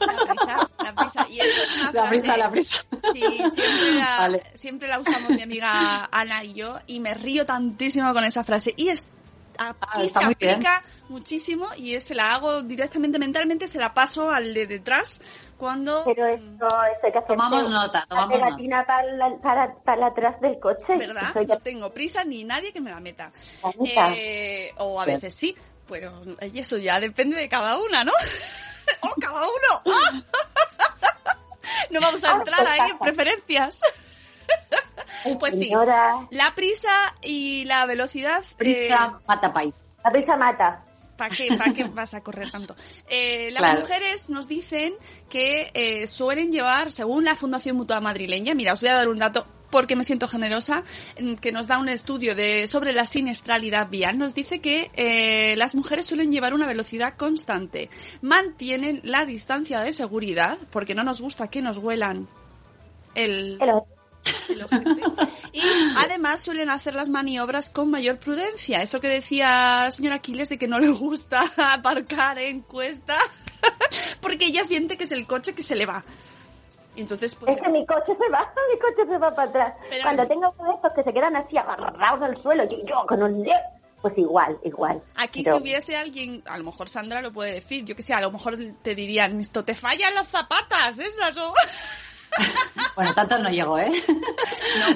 La 0.00 0.16
prisa, 0.26 0.68
la 0.82 0.94
prisa. 0.94 1.26
Y 1.30 1.40
esto 1.40 1.62
es 1.62 1.72
una 1.76 1.92
La 1.92 2.02
frase- 2.02 2.08
prisa, 2.08 2.36
la 2.36 2.50
prisa. 2.50 2.76
Sí, 3.12 3.20
siempre 3.54 3.92
la, 3.92 4.16
Vale. 4.18 4.42
siempre 4.54 4.88
la 4.88 4.98
usamos 5.00 5.30
mi 5.30 5.42
amiga 5.42 6.08
Ana 6.12 6.44
y 6.44 6.54
yo, 6.54 6.76
y 6.86 7.00
me 7.00 7.14
río 7.14 7.46
tantísimo 7.46 8.12
con 8.12 8.24
esa 8.24 8.44
frase. 8.44 8.74
Y 8.76 8.88
es, 8.88 9.06
aquí 9.56 9.76
Ah, 9.80 10.00
se 10.12 10.24
muy 10.26 10.34
bien. 10.38 10.52
aplica 10.54 10.82
muchísimo 11.08 11.68
y 11.76 11.94
es- 11.94 12.04
se 12.04 12.14
la 12.14 12.34
hago 12.34 12.62
directamente 12.62 13.18
mentalmente, 13.18 13.68
se 13.68 13.78
la 13.78 13.94
paso 13.94 14.30
al 14.30 14.52
de 14.52 14.66
detrás 14.66 15.20
cuando... 15.64 16.04
Pero 16.04 16.26
eso, 16.26 16.44
eso 16.54 17.00
hay 17.06 17.12
que 17.12 17.18
hacer. 17.18 17.26
Tomamos 17.36 17.68
nota, 17.70 18.04
tomamos 18.08 18.38
La 18.38 18.44
pegatina 18.46 18.84
para, 18.86 19.12
la- 19.12 19.36
para, 19.38 19.74
para 19.76 20.06
atrás 20.06 20.40
del 20.40 20.58
coche. 20.60 20.96
¿Verdad? 20.96 21.30
Eso 21.30 21.42
ya- 21.42 21.54
No 21.54 21.60
tengo 21.60 21.90
prisa 21.92 22.22
ni 22.24 22.44
nadie 22.44 22.72
que 22.72 22.80
me 22.80 22.90
la 22.90 23.00
meta. 23.00 23.32
La. 23.94 24.12
Eh, 24.14 24.72
o 24.78 25.00
a 25.00 25.04
veces 25.06 25.34
sí, 25.34 25.56
pero 25.88 26.22
eso 26.40 26.76
ya 26.76 27.00
depende 27.00 27.36
de 27.38 27.48
cada 27.48 27.78
una, 27.78 28.04
¿no? 28.04 28.12
¡Oh, 29.02 29.14
cada 29.20 29.40
uno! 29.40 29.82
¡Ah! 29.94 30.22
No 31.90 32.00
vamos 32.00 32.22
a 32.24 32.30
Ah, 32.32 32.36
entrar 32.36 32.66
ahí 32.66 32.90
en 32.90 32.98
preferencias. 32.98 33.80
Pues 35.40 35.58
sí, 35.58 35.70
la 36.30 36.54
prisa 36.54 36.90
y 37.22 37.64
la 37.64 37.86
velocidad... 37.86 38.44
Prisa, 38.58 39.18
mata 39.26 39.50
país. 39.54 39.74
la 40.04 40.10
prisa 40.10 40.36
mata. 40.36 40.82
¿Para 41.16 41.34
qué, 41.34 41.48
¿Para 41.56 41.72
qué 41.72 41.84
vas 41.84 42.14
a 42.14 42.22
correr 42.22 42.50
tanto? 42.50 42.74
Eh, 43.08 43.50
las 43.52 43.60
Claro. 43.62 43.80
mujeres 43.80 44.30
nos 44.30 44.48
dicen 44.48 44.94
que 45.30 45.70
eh, 45.74 46.06
suelen 46.06 46.50
llevar, 46.50 46.90
según 46.92 47.24
la 47.24 47.36
Fundación 47.36 47.76
Mutua 47.76 48.00
Madrileña, 48.00 48.54
mira, 48.54 48.72
os 48.72 48.80
voy 48.80 48.90
a 48.90 48.94
dar 48.94 49.08
un 49.08 49.18
dato 49.18 49.46
porque 49.70 49.96
me 49.96 50.04
siento 50.04 50.28
generosa, 50.28 50.84
en 51.16 51.36
que 51.36 51.50
nos 51.50 51.66
da 51.66 51.78
un 51.78 51.88
estudio 51.88 52.36
de 52.36 52.68
sobre 52.68 52.92
la 52.92 53.06
siniestralidad 53.06 53.88
vial, 53.88 54.18
nos 54.18 54.32
dice 54.32 54.60
que 54.60 54.90
eh, 54.94 55.56
las 55.56 55.74
mujeres 55.74 56.06
suelen 56.06 56.30
llevar 56.30 56.54
una 56.54 56.68
velocidad 56.68 57.14
constante, 57.16 57.90
mantienen 58.22 59.00
la 59.02 59.24
distancia 59.24 59.80
de 59.80 59.92
seguridad, 59.92 60.58
porque 60.70 60.94
no 60.94 61.02
nos 61.02 61.20
gusta 61.20 61.48
que 61.48 61.60
nos 61.60 61.78
huelan 61.78 62.28
el, 63.16 63.58
El 63.60 63.70
otro. 63.70 63.93
El 64.48 64.62
ojete. 64.62 65.02
Y 65.52 65.62
además 65.96 66.42
suelen 66.42 66.70
hacer 66.70 66.94
las 66.94 67.08
maniobras 67.08 67.70
con 67.70 67.90
mayor 67.90 68.18
prudencia. 68.18 68.82
Eso 68.82 69.00
que 69.00 69.08
decía 69.08 69.88
señora 69.90 70.16
Aquiles 70.16 70.48
de 70.48 70.58
que 70.58 70.68
no 70.68 70.78
le 70.78 70.88
gusta 70.88 71.44
aparcar 71.72 72.38
en 72.38 72.62
cuesta. 72.62 73.16
Porque 74.20 74.46
ella 74.46 74.64
siente 74.64 74.96
que 74.96 75.04
es 75.04 75.12
el 75.12 75.26
coche 75.26 75.54
que 75.54 75.62
se 75.62 75.74
le 75.76 75.86
va. 75.86 76.04
Entonces, 76.96 77.34
pues, 77.34 77.56
Es 77.56 77.62
que 77.62 77.70
mi 77.70 77.84
coche 77.86 78.12
se 78.16 78.28
va, 78.30 78.52
mi 78.72 78.78
coche 78.78 79.08
se 79.10 79.18
va 79.18 79.34
para 79.34 79.50
atrás. 79.50 79.74
Cuando 80.02 80.26
tengo 80.26 80.54
uno 80.58 80.68
de 80.70 80.74
estos 80.76 80.92
que 80.92 81.02
se 81.02 81.12
quedan 81.12 81.36
así 81.36 81.56
agarrados 81.58 82.22
al 82.22 82.36
suelo, 82.40 82.64
y 82.70 82.86
yo 82.86 83.04
con 83.06 83.22
un 83.22 83.44
pues 84.00 84.18
igual, 84.18 84.58
igual. 84.62 85.02
Aquí 85.14 85.42
Pero- 85.42 85.56
si 85.56 85.62
hubiese 85.62 85.96
alguien, 85.96 86.42
a 86.46 86.58
lo 86.58 86.64
mejor 86.64 86.90
Sandra 86.90 87.22
lo 87.22 87.32
puede 87.32 87.52
decir, 87.54 87.86
yo 87.86 87.96
que 87.96 88.02
sé, 88.02 88.12
a 88.12 88.20
lo 88.20 88.30
mejor 88.30 88.58
te 88.82 88.94
dirían, 88.94 89.40
esto 89.40 89.64
te 89.64 89.74
fallan 89.74 90.14
los 90.14 90.28
zapatas, 90.28 90.98
esas 90.98 91.34
o... 91.38 91.54
Bueno, 92.96 93.12
tanto 93.14 93.38
no 93.38 93.48
llego, 93.50 93.78
¿eh? 93.78 93.90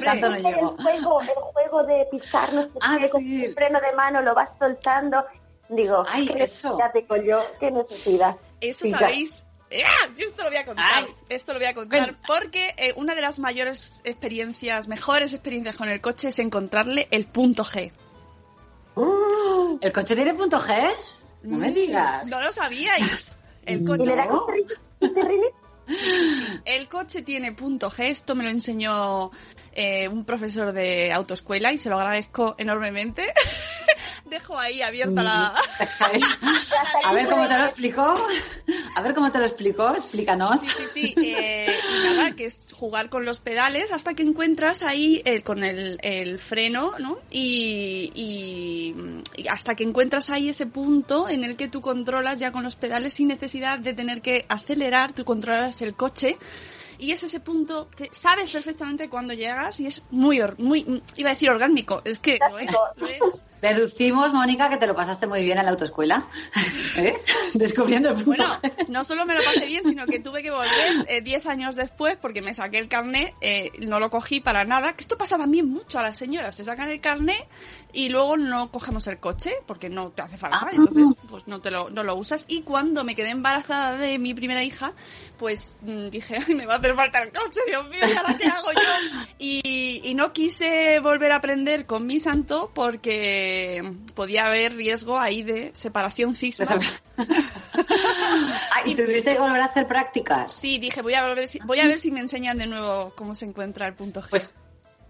tanto 0.04 0.28
no 0.30 0.36
el 0.36 0.42
llego. 0.44 0.76
juego, 0.80 1.20
el 1.20 1.28
juego 1.28 1.82
de 1.84 2.06
pisar, 2.10 2.52
no 2.54 2.62
sé 2.62 2.70
Ah, 2.80 2.96
qué, 3.00 3.10
con 3.10 3.22
sí. 3.24 3.44
el 3.44 3.54
freno 3.54 3.80
de 3.80 3.92
mano 3.92 4.22
lo 4.22 4.34
vas 4.34 4.50
soltando. 4.58 5.24
Digo, 5.68 6.04
Ay, 6.08 6.26
qué 6.28 6.44
eso. 6.44 6.68
necesidad 6.76 6.92
tengo 6.92 7.16
yo, 7.24 7.44
qué 7.58 7.70
necesidad. 7.70 8.36
Eso 8.60 8.84
Sí, 8.86 8.90
sabéis. 8.90 9.44
¡Ah! 9.84 10.08
Esto 10.16 10.44
lo 10.44 10.48
voy 10.48 10.58
a 10.58 10.64
contar. 10.64 10.86
Ay. 10.94 11.06
Esto 11.28 11.52
lo 11.52 11.58
voy 11.58 11.68
a 11.68 11.74
contar 11.74 12.16
porque 12.26 12.74
eh, 12.78 12.92
una 12.96 13.14
de 13.14 13.20
las 13.20 13.38
mayores 13.38 14.00
experiencias, 14.04 14.88
mejores 14.88 15.34
experiencias 15.34 15.76
con 15.76 15.88
el 15.88 16.00
coche 16.00 16.28
es 16.28 16.38
encontrarle 16.38 17.06
el 17.10 17.26
punto 17.26 17.64
G. 17.64 17.92
¿El 19.80 19.92
coche 19.92 20.14
tiene 20.16 20.34
punto 20.34 20.58
G? 20.60 20.90
No 21.42 21.58
me 21.58 21.70
digas. 21.70 22.26
Mm, 22.26 22.30
No 22.30 22.40
lo 22.40 22.52
sabíais. 22.52 23.30
El 23.66 23.80
Y 23.82 23.84
coche, 23.84 24.06
le 24.06 24.16
da 24.16 24.26
un 24.26 25.14
el 26.64 26.88
coche 26.88 27.22
tiene 27.22 27.52
punto 27.52 27.90
G. 27.90 28.06
Esto 28.06 28.34
me 28.34 28.44
lo 28.44 28.50
enseñó 28.50 29.30
eh, 29.72 30.08
un 30.08 30.24
profesor 30.24 30.72
de 30.72 31.12
autoescuela 31.12 31.72
y 31.72 31.78
se 31.78 31.88
lo 31.88 31.98
agradezco 31.98 32.54
enormemente. 32.58 33.24
Dejo 34.28 34.58
ahí 34.58 34.82
abierta 34.82 35.22
la. 35.22 35.54
A 37.04 37.12
ver 37.12 37.28
cómo 37.28 37.46
te 37.48 37.56
lo 37.58 37.64
explicó. 37.64 38.26
A 38.94 39.02
ver 39.02 39.14
cómo 39.14 39.30
te 39.32 39.38
lo 39.38 39.44
explicó. 39.46 39.94
Explícanos. 39.94 40.60
Sí, 40.60 40.66
sí, 40.76 40.86
sí. 40.92 41.14
eh, 41.16 41.74
y 41.96 42.02
nada, 42.04 42.32
que 42.36 42.46
es 42.46 42.60
jugar 42.72 43.08
con 43.08 43.24
los 43.24 43.38
pedales 43.38 43.92
hasta 43.92 44.14
que 44.14 44.22
encuentras 44.22 44.82
ahí 44.82 45.22
el, 45.24 45.42
con 45.42 45.64
el, 45.64 45.98
el 46.02 46.38
freno, 46.38 46.92
¿no? 46.98 47.18
Y, 47.30 48.12
y- 48.14 48.94
y 49.36 49.48
hasta 49.48 49.74
que 49.74 49.84
encuentras 49.84 50.30
ahí 50.30 50.48
ese 50.48 50.66
punto 50.66 51.28
en 51.28 51.44
el 51.44 51.56
que 51.56 51.68
tú 51.68 51.80
controlas 51.80 52.38
ya 52.38 52.52
con 52.52 52.62
los 52.64 52.76
pedales 52.76 53.14
sin 53.14 53.28
necesidad 53.28 53.78
de 53.78 53.94
tener 53.94 54.20
que 54.20 54.44
acelerar, 54.48 55.12
tú 55.12 55.24
controlas 55.24 55.80
el 55.82 55.94
coche. 55.94 56.36
Y 57.00 57.12
es 57.12 57.22
ese 57.22 57.38
punto 57.38 57.88
que 57.96 58.10
sabes 58.12 58.50
perfectamente 58.50 59.08
cuándo 59.08 59.32
llegas 59.32 59.78
y 59.78 59.86
es 59.86 60.02
muy, 60.10 60.40
muy, 60.58 61.00
iba 61.16 61.30
a 61.30 61.34
decir 61.34 61.48
orgánico, 61.48 62.02
es 62.04 62.18
que 62.18 62.40
lo 62.50 62.58
es, 62.58 62.70
lo 62.96 63.06
es. 63.06 63.20
Deducimos, 63.60 64.32
Mónica, 64.32 64.68
que 64.70 64.76
te 64.76 64.86
lo 64.86 64.94
pasaste 64.94 65.26
muy 65.26 65.44
bien 65.44 65.58
en 65.58 65.64
la 65.64 65.70
autoescuela. 65.72 66.24
¿Eh? 66.96 67.16
Descubriendo 67.54 68.10
el 68.10 68.14
punto 68.24 68.44
Bueno, 68.44 68.84
no 68.88 69.04
solo 69.04 69.26
me 69.26 69.34
lo 69.34 69.42
pasé 69.42 69.66
bien, 69.66 69.82
sino 69.84 70.06
que 70.06 70.18
tuve 70.20 70.42
que 70.42 70.50
volver 70.50 71.06
eh, 71.08 71.20
10 71.22 71.46
años 71.46 71.74
después 71.76 72.16
porque 72.20 72.42
me 72.42 72.54
saqué 72.54 72.78
el 72.78 72.88
carnet, 72.88 73.34
eh, 73.40 73.70
no 73.86 73.98
lo 74.00 74.10
cogí 74.10 74.40
para 74.40 74.64
nada, 74.64 74.92
que 74.92 75.00
esto 75.00 75.16
pasa 75.18 75.36
también 75.36 75.68
mucho 75.68 75.98
a 75.98 76.02
las 76.02 76.16
señoras, 76.16 76.54
se 76.54 76.64
sacan 76.64 76.90
el 76.90 77.00
carnet 77.00 77.46
y 77.92 78.08
luego 78.10 78.36
no 78.36 78.70
cogemos 78.70 79.06
el 79.06 79.18
coche 79.18 79.52
porque 79.66 79.88
no 79.88 80.10
te 80.10 80.22
hace 80.22 80.36
falta, 80.38 80.58
Ah. 80.62 80.70
entonces 80.72 81.16
pues 81.28 81.46
no 81.46 81.60
te 81.60 81.70
lo, 81.70 81.90
no 81.90 82.02
lo 82.04 82.14
usas. 82.16 82.44
Y 82.48 82.62
cuando 82.62 83.04
me 83.04 83.14
quedé 83.14 83.30
embarazada 83.30 83.96
de 83.96 84.18
mi 84.18 84.34
primera 84.34 84.62
hija, 84.64 84.92
pues 85.36 85.76
mm, 85.82 86.08
dije, 86.08 86.38
"Ay, 86.46 86.54
me 86.54 86.66
va 86.66 86.74
a 86.74 86.78
hacer 86.78 86.94
falta 86.94 87.22
el 87.22 87.30
coche, 87.32 87.60
Dios 87.66 87.88
mío, 87.88 88.00
¿y 88.08 88.16
ahora 88.16 88.36
qué 88.36 88.46
hago 88.46 88.72
yo? 88.72 89.24
Y, 89.38 90.00
y 90.04 90.14
no 90.14 90.32
quise 90.32 91.00
volver 91.00 91.32
a 91.32 91.36
aprender 91.36 91.86
con 91.86 92.06
mi 92.06 92.18
santo 92.20 92.70
porque 92.74 93.47
podía 94.14 94.46
haber 94.46 94.74
riesgo 94.74 95.18
ahí 95.18 95.42
de 95.42 95.70
separación 95.74 96.34
cisma. 96.34 96.66
Ah, 98.30 98.82
¿Y 98.84 98.94
tuviste 98.94 99.32
que 99.32 99.38
volver 99.40 99.60
a 99.62 99.66
hacer 99.66 99.88
prácticas? 99.88 100.52
Sí, 100.52 100.78
dije, 100.78 101.00
voy 101.02 101.14
a, 101.14 101.26
volver, 101.26 101.48
voy 101.64 101.80
a 101.80 101.86
ver 101.86 101.98
si 101.98 102.10
me 102.10 102.20
enseñan 102.20 102.58
de 102.58 102.66
nuevo 102.66 103.12
cómo 103.16 103.34
se 103.34 103.46
encuentra 103.46 103.86
el 103.86 103.94
punto 103.94 104.20
G. 104.20 104.28
Pues, 104.30 104.50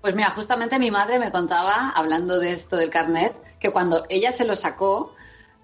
pues 0.00 0.14
mira, 0.14 0.30
justamente 0.30 0.78
mi 0.78 0.90
madre 0.90 1.18
me 1.18 1.32
contaba, 1.32 1.90
hablando 1.90 2.38
de 2.38 2.52
esto 2.52 2.76
del 2.76 2.90
carnet, 2.90 3.34
que 3.58 3.70
cuando 3.70 4.06
ella 4.08 4.30
se 4.30 4.44
lo 4.44 4.54
sacó, 4.54 5.14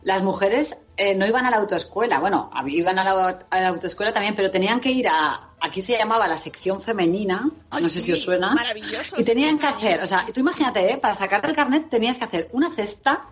las 0.02 0.22
mujeres 0.22 0.76
eh, 0.96 1.14
no 1.14 1.26
iban 1.26 1.46
a 1.46 1.50
la 1.50 1.56
autoescuela. 1.58 2.20
Bueno, 2.20 2.50
iban 2.66 2.98
a 2.98 3.04
la, 3.04 3.46
a 3.48 3.60
la 3.60 3.68
autoescuela 3.68 4.12
también, 4.12 4.36
pero 4.36 4.50
tenían 4.50 4.80
que 4.80 4.90
ir 4.90 5.08
a, 5.08 5.53
aquí 5.64 5.82
se 5.82 5.96
llamaba 5.98 6.28
la 6.28 6.36
sección 6.36 6.82
femenina, 6.82 7.48
Ay, 7.70 7.82
no 7.82 7.88
sé 7.88 7.98
sí, 8.00 8.04
si 8.06 8.12
os 8.12 8.20
suena. 8.20 8.54
maravilloso, 8.54 9.18
Y 9.18 9.24
tenían 9.24 9.58
que 9.58 9.66
hacer, 9.66 10.02
o 10.02 10.06
sea, 10.06 10.26
tú 10.32 10.40
imagínate, 10.40 10.92
¿eh? 10.92 10.96
para 10.98 11.14
sacarte 11.14 11.48
el 11.48 11.56
carnet 11.56 11.88
tenías 11.90 12.18
que 12.18 12.24
hacer 12.24 12.48
una 12.52 12.70
cesta 12.74 13.26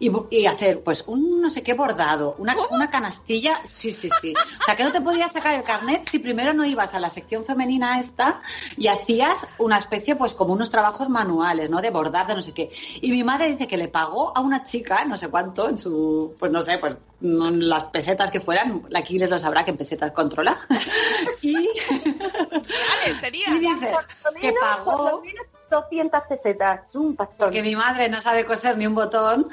y, 0.00 0.46
hacer 0.46 0.82
pues 0.82 1.04
un 1.06 1.40
no 1.40 1.50
sé 1.50 1.62
qué 1.62 1.74
bordado, 1.74 2.36
una, 2.38 2.54
una 2.70 2.90
canastilla, 2.90 3.60
sí, 3.66 3.92
sí, 3.92 4.08
sí. 4.20 4.32
O 4.60 4.64
sea, 4.64 4.76
que 4.76 4.84
no 4.84 4.92
te 4.92 5.00
podías 5.00 5.32
sacar 5.32 5.54
el 5.54 5.64
carnet 5.64 6.08
si 6.08 6.18
primero 6.18 6.54
no 6.54 6.64
ibas 6.64 6.94
a 6.94 7.00
la 7.00 7.10
sección 7.10 7.44
femenina 7.44 7.98
esta 7.98 8.42
y 8.76 8.86
hacías 8.86 9.46
una 9.58 9.78
especie 9.78 10.14
pues 10.16 10.34
como 10.34 10.52
unos 10.52 10.70
trabajos 10.70 11.08
manuales, 11.08 11.70
¿no? 11.70 11.80
De 11.80 11.90
bordar, 11.90 12.26
de 12.26 12.36
no 12.36 12.42
sé 12.42 12.52
qué. 12.52 12.70
Y 13.00 13.10
mi 13.10 13.24
madre 13.24 13.48
dice 13.48 13.66
que 13.66 13.76
le 13.76 13.88
pagó 13.88 14.36
a 14.36 14.40
una 14.40 14.64
chica, 14.64 15.04
no 15.04 15.16
sé 15.16 15.28
cuánto, 15.28 15.68
en 15.68 15.78
su, 15.78 16.36
pues 16.38 16.52
no 16.52 16.62
sé, 16.62 16.78
pues 16.78 16.96
las 17.20 17.84
pesetas 17.84 18.30
que 18.30 18.40
fueran, 18.40 18.84
la 18.88 19.00
Aquiles 19.00 19.28
lo 19.28 19.38
sabrá 19.38 19.64
que 19.64 19.72
en 19.72 19.76
pesetas 19.76 20.12
controla. 20.12 20.60
y, 21.42 21.54
Vale, 21.54 23.16
sería. 23.20 23.48
y 23.48 23.58
dice 23.58 23.92
que 24.40 24.54
pagó 24.60 25.20
menos 25.22 25.46
200 25.70 26.22
pesetas, 26.28 26.94
un 26.94 27.16
pastón. 27.16 27.36
porque 27.38 27.62
mi 27.62 27.76
madre 27.76 28.08
no 28.08 28.20
sabe 28.20 28.44
coser 28.44 28.76
ni 28.78 28.86
un 28.86 28.94
botón, 28.94 29.48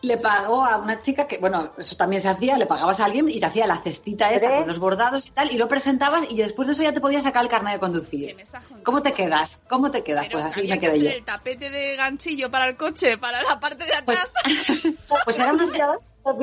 le 0.00 0.16
pagó 0.16 0.64
a 0.64 0.76
una 0.78 1.00
chica 1.00 1.26
que, 1.26 1.38
bueno, 1.38 1.72
eso 1.76 1.96
también 1.96 2.22
se 2.22 2.28
hacía, 2.28 2.56
le 2.56 2.66
pagabas 2.66 3.00
a 3.00 3.06
alguien 3.06 3.28
y 3.28 3.40
te 3.40 3.46
hacía 3.46 3.66
la 3.66 3.78
cestita 3.78 4.30
esta 4.32 4.46
¿Tres? 4.46 4.58
con 4.60 4.68
los 4.68 4.78
bordados 4.78 5.26
y 5.26 5.30
tal, 5.30 5.50
y 5.50 5.58
lo 5.58 5.66
presentabas 5.68 6.30
y 6.30 6.36
después 6.36 6.66
de 6.68 6.72
eso 6.74 6.82
ya 6.84 6.92
te 6.92 7.00
podías 7.00 7.24
sacar 7.24 7.42
el 7.42 7.48
carnet 7.50 7.72
de 7.72 7.76
¿Qué 7.78 7.80
conducir. 7.80 8.36
¿Cómo 8.84 9.02
te 9.02 9.12
quedas? 9.12 9.60
¿Cómo 9.68 9.90
te 9.90 10.04
quedas? 10.04 10.26
Pero 10.26 10.38
Pues 10.38 10.44
así 10.46 10.62
me 10.68 10.78
que 10.78 10.86
quedé 10.86 11.00
yo. 11.00 11.10
el 11.10 11.24
tapete 11.24 11.68
de 11.70 11.96
ganchillo 11.96 12.50
para 12.50 12.68
el 12.68 12.76
coche, 12.76 13.18
para 13.18 13.42
la 13.42 13.58
parte 13.58 13.84
de 13.84 13.92
Pues, 14.04 14.18
atrás. 14.20 14.32
pues 15.24 15.38
era 15.38 15.52
una, 15.52 15.64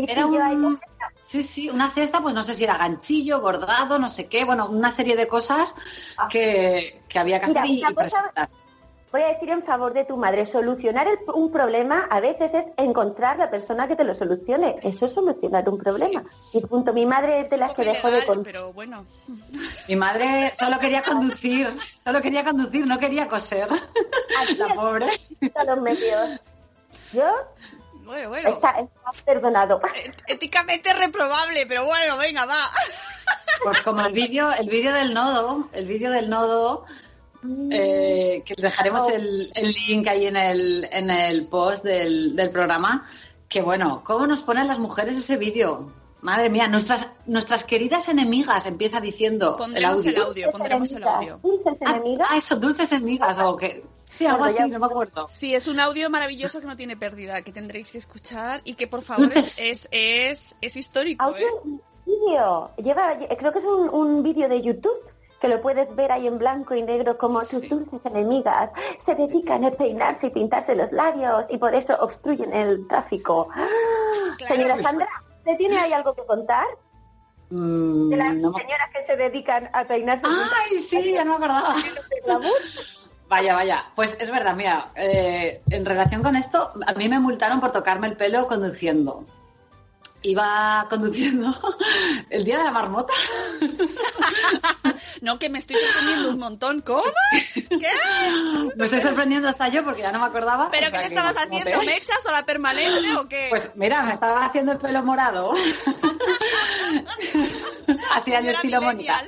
era 0.07 0.25
un, 0.25 0.79
sí, 1.25 1.43
sí, 1.43 1.69
una 1.69 1.91
cesta, 1.91 2.19
pues 2.21 2.35
no 2.35 2.43
sé 2.43 2.55
si 2.55 2.63
era 2.65 2.77
ganchillo, 2.77 3.39
bordado, 3.39 3.99
no 3.99 4.09
sé 4.09 4.27
qué, 4.27 4.43
bueno, 4.43 4.67
una 4.67 4.91
serie 4.91 5.15
de 5.15 5.27
cosas 5.27 5.73
que, 6.29 7.01
que 7.07 7.19
había 7.19 7.39
que 7.39 7.47
Mira, 7.47 7.61
hacer 7.61 7.73
y, 7.73 7.81
cosa- 7.81 7.95
presentar. 7.95 8.49
Voy 9.15 9.23
a 9.23 9.27
decir 9.29 9.49
en 9.49 9.63
favor 9.63 9.93
de 9.93 10.03
tu 10.03 10.17
madre, 10.17 10.45
solucionar 10.45 11.07
el- 11.07 11.17
un 11.33 11.49
problema 11.49 12.05
a 12.11 12.19
veces 12.19 12.53
es 12.53 12.65
encontrar 12.75 13.37
la 13.37 13.49
persona 13.49 13.87
que 13.87 13.95
te 13.95 14.03
lo 14.03 14.13
solucione. 14.13 14.73
Eso 14.83 15.05
es 15.05 15.13
solucionar 15.13 15.69
un 15.69 15.77
problema. 15.77 16.21
Y 16.51 16.59
punto, 16.59 16.91
mi 16.93 17.05
madre 17.05 17.39
es 17.39 17.49
de 17.49 17.55
las 17.55 17.73
que 17.73 17.85
dejó 17.85 18.09
de 18.11 18.17
ilegal, 18.17 18.35
con... 18.35 18.43
pero 18.43 18.73
bueno. 18.73 19.05
Mi 19.87 19.95
madre 19.95 20.51
solo 20.59 20.77
quería 20.79 21.01
conducir, 21.01 21.77
solo 22.03 22.21
quería 22.21 22.43
conducir, 22.43 22.85
no 22.85 22.99
quería 22.99 23.29
coser. 23.29 23.69
Aquí 24.41 24.55
La 24.55 24.75
pobre. 24.75 25.07
están 25.39 25.67
los 25.67 25.79
medios. 25.79 26.31
Yo, 27.13 27.31
Bueno, 28.03 28.27
bueno. 28.27 28.49
está, 28.49 28.71
está 28.71 29.11
perdonado. 29.23 29.79
Éticamente 30.27 30.93
reprobable, 30.93 31.65
pero 31.65 31.85
bueno, 31.85 32.17
venga, 32.17 32.43
va. 32.45 32.59
Pues 33.63 33.79
como 33.81 34.01
el 34.05 34.11
vídeo, 34.11 34.51
el 34.51 34.67
vídeo 34.67 34.93
del 34.93 35.13
nodo, 35.13 35.69
el 35.71 35.85
vídeo 35.85 36.11
del 36.11 36.29
nodo, 36.29 36.83
eh, 37.71 38.43
que 38.45 38.55
dejaremos 38.57 39.11
el, 39.11 39.51
el 39.55 39.71
link 39.87 40.07
ahí 40.07 40.27
en 40.27 40.35
el, 40.35 40.87
en 40.91 41.09
el 41.09 41.47
post 41.47 41.83
del, 41.83 42.35
del 42.35 42.49
programa, 42.49 43.07
que 43.49 43.61
bueno, 43.61 44.01
¿cómo 44.05 44.27
nos 44.27 44.41
ponen 44.43 44.67
las 44.67 44.79
mujeres 44.79 45.17
ese 45.17 45.37
vídeo? 45.37 45.91
Madre 46.21 46.49
mía, 46.49 46.67
nuestras, 46.67 47.07
nuestras 47.27 47.63
queridas 47.63 48.09
enemigas, 48.09 48.65
empieza 48.65 48.99
diciendo 48.99 49.55
Pondremos 49.57 50.03
el 50.05 50.15
audio. 50.15 50.27
audio, 50.27 50.51
pondremos 50.51 50.91
el 50.93 51.03
audio. 51.03 51.39
Dulces 51.43 51.79
Ah, 51.85 51.91
enemigas. 51.97 52.27
ah, 52.31 52.37
eso, 52.37 52.55
dulces 52.55 52.91
enemigas, 52.91 53.37
o 53.39 53.55
que... 53.55 53.83
Sí, 54.09 54.25
algo 54.25 54.45
así, 54.45 54.57
ya- 54.59 54.67
no 54.67 54.79
me 54.79 54.85
acuerdo. 54.85 55.27
Sí, 55.29 55.53
es 55.53 55.67
un 55.67 55.79
audio 55.79 56.09
maravilloso 56.09 56.61
que 56.61 56.67
no 56.67 56.75
tiene 56.77 56.95
pérdida, 56.97 57.41
que 57.41 57.51
tendréis 57.51 57.91
que 57.91 57.97
escuchar 57.97 58.61
y 58.63 58.73
que 58.75 58.87
por 58.87 59.01
favor 59.03 59.31
es, 59.35 59.59
es, 59.59 59.87
es, 59.91 60.55
es 60.61 60.75
histórico. 60.77 61.25
Audio 61.25 61.47
¿eh? 61.47 61.79
vídeo. 62.05 62.71
Lleva, 62.77 63.17
creo 63.37 63.51
que 63.51 63.59
es 63.59 63.65
un, 63.65 63.89
un 63.89 64.23
vídeo 64.23 64.47
de 64.47 64.61
YouTube 64.61 64.97
que 65.45 65.53
lo 65.55 65.61
puedes 65.61 65.95
ver 65.95 66.11
ahí 66.11 66.25
en 66.25 66.39
blanco 66.39 66.73
y 66.73 66.81
negro 66.81 67.17
como 67.19 67.41
tus 67.41 67.59
Sí. 67.61 67.67
dulces 67.67 67.99
enemigas 68.05 68.71
se 69.05 69.13
dedican 69.13 69.63
a 69.63 69.71
peinarse 69.71 70.27
y 70.27 70.29
pintarse 70.31 70.75
los 70.75 70.91
labios 70.91 71.45
y 71.49 71.57
por 71.57 71.75
eso 71.75 71.95
obstruyen 71.99 72.51
el 72.51 72.87
tráfico. 72.87 73.47
¡Ah! 73.53 73.67
Claro. 74.39 74.55
Señora 74.55 74.77
Sandra, 74.81 75.07
¿usted 75.37 75.57
tiene 75.57 75.77
ahí 75.77 75.93
algo 75.93 76.15
que 76.15 76.25
contar? 76.25 76.65
Mm, 77.51 78.09
De 78.09 78.17
las 78.17 78.33
no 78.35 78.51
me- 78.51 78.59
señoras 78.59 78.87
que 78.91 79.05
se 79.05 79.15
dedican 79.15 79.69
a 79.71 79.83
peinarse 79.83 80.25
y 80.27 80.31
Ay, 80.71 80.83
sí, 80.83 81.13
ya 81.13 81.23
no 81.23 81.37
me 81.37 81.45
acordaba. 81.45 81.75
Vaya, 83.27 83.55
vaya. 83.55 83.85
Pues 83.95 84.15
es 84.19 84.29
verdad, 84.29 84.55
mira, 84.55 84.91
eh, 84.95 85.61
en 85.71 85.83
relación 85.85 86.21
con 86.21 86.35
esto, 86.35 86.71
a 86.85 86.93
mí 86.93 87.09
me 87.09 87.19
multaron 87.19 87.59
por 87.59 87.71
tocarme 87.71 88.05
el 88.07 88.15
pelo 88.17 88.47
conduciendo. 88.47 89.25
Iba 90.25 90.87
conduciendo 90.89 91.53
el 92.31 92.43
día 92.43 92.57
de 92.57 92.63
la 92.63 92.71
marmota. 92.71 93.13
No, 95.21 95.39
que 95.39 95.49
me 95.49 95.59
estoy 95.59 95.77
sorprendiendo 95.77 96.29
un 96.29 96.39
montón. 96.39 96.81
¿Cómo? 96.81 97.01
¿Qué? 97.53 97.89
Me 98.75 98.85
estoy 98.85 99.01
sorprendiendo 99.01 99.47
hasta 99.47 99.69
yo 99.69 99.83
porque 99.83 100.01
ya 100.01 100.11
no 100.11 100.19
me 100.19 100.25
acordaba. 100.25 100.69
¿Pero 100.69 100.91
qué 100.91 100.99
que 100.99 101.05
estabas 101.05 101.35
haciendo? 101.37 101.81
¿Mechas 101.83 102.25
o 102.27 102.31
la 102.31 102.45
permanente 102.45 103.15
o 103.15 103.27
qué? 103.27 103.47
Pues 103.49 103.71
mira, 103.75 104.03
me 104.03 104.13
estaba 104.13 104.45
haciendo 104.45 104.73
el 104.73 104.77
pelo 104.77 105.03
morado. 105.03 105.53
Así 108.13 108.33
al 108.33 108.47
estilo 108.47 108.81
Mónica. 108.81 109.23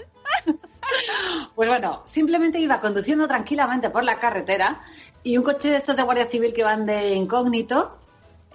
Pues 1.55 1.69
bueno, 1.69 2.03
simplemente 2.05 2.59
iba 2.59 2.79
conduciendo 2.79 3.27
tranquilamente 3.27 3.89
por 3.89 4.03
la 4.03 4.19
carretera 4.19 4.81
y 5.23 5.37
un 5.37 5.43
coche 5.43 5.69
de 5.69 5.77
estos 5.77 5.95
de 5.95 6.03
Guardia 6.03 6.29
Civil 6.29 6.53
que 6.53 6.63
van 6.63 6.85
de 6.85 7.13
incógnito 7.13 7.97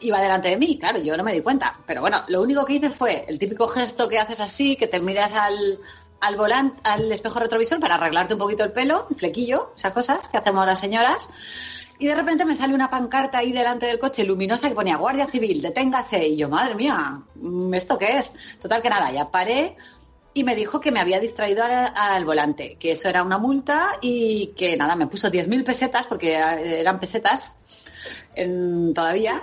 iba 0.02 0.20
delante 0.20 0.48
de 0.48 0.56
mí. 0.56 0.78
Claro, 0.78 0.98
yo 0.98 1.16
no 1.16 1.22
me 1.22 1.32
di 1.32 1.40
cuenta. 1.40 1.78
Pero 1.86 2.00
bueno, 2.00 2.24
lo 2.28 2.42
único 2.42 2.64
que 2.64 2.74
hice 2.74 2.90
fue 2.90 3.24
el 3.28 3.38
típico 3.38 3.68
gesto 3.68 4.08
que 4.08 4.18
haces 4.18 4.40
así, 4.40 4.76
que 4.76 4.86
te 4.86 5.00
miras 5.00 5.32
al, 5.32 5.78
al 6.20 6.36
volante, 6.36 6.80
al 6.84 7.10
espejo 7.10 7.38
retrovisor 7.38 7.80
para 7.80 7.96
arreglarte 7.96 8.34
un 8.34 8.40
poquito 8.40 8.64
el 8.64 8.72
pelo, 8.72 9.06
un 9.10 9.16
flequillo, 9.16 9.72
esas 9.76 9.92
cosas 9.92 10.28
que 10.28 10.38
hacemos 10.38 10.66
las 10.66 10.80
señoras. 10.80 11.28
Y 11.98 12.06
de 12.06 12.14
repente 12.14 12.44
me 12.44 12.56
sale 12.56 12.74
una 12.74 12.90
pancarta 12.90 13.38
ahí 13.38 13.52
delante 13.52 13.86
del 13.86 13.98
coche 13.98 14.24
luminosa 14.24 14.68
que 14.68 14.74
ponía 14.74 14.96
Guardia 14.96 15.26
Civil, 15.26 15.62
deténgase. 15.62 16.26
Y 16.26 16.36
yo, 16.36 16.48
madre 16.48 16.74
mía, 16.74 17.22
mm, 17.34 17.74
¿esto 17.74 17.96
qué 17.98 18.18
es? 18.18 18.32
Total 18.60 18.82
que 18.82 18.90
nada, 18.90 19.12
ya 19.12 19.30
paré 19.30 19.76
y 20.34 20.44
me 20.44 20.56
dijo 20.56 20.80
que 20.80 20.90
me 20.90 21.00
había 21.00 21.20
distraído 21.20 21.62
al, 21.62 21.92
al 21.94 22.24
volante, 22.24 22.76
que 22.78 22.92
eso 22.92 23.08
era 23.08 23.22
una 23.22 23.38
multa 23.38 23.98
y 24.00 24.48
que 24.56 24.76
nada, 24.76 24.96
me 24.96 25.06
puso 25.06 25.30
10.000 25.30 25.64
pesetas, 25.64 26.06
porque 26.06 26.34
eh, 26.34 26.80
eran 26.80 26.98
pesetas 26.98 27.52
todavía. 28.94 29.42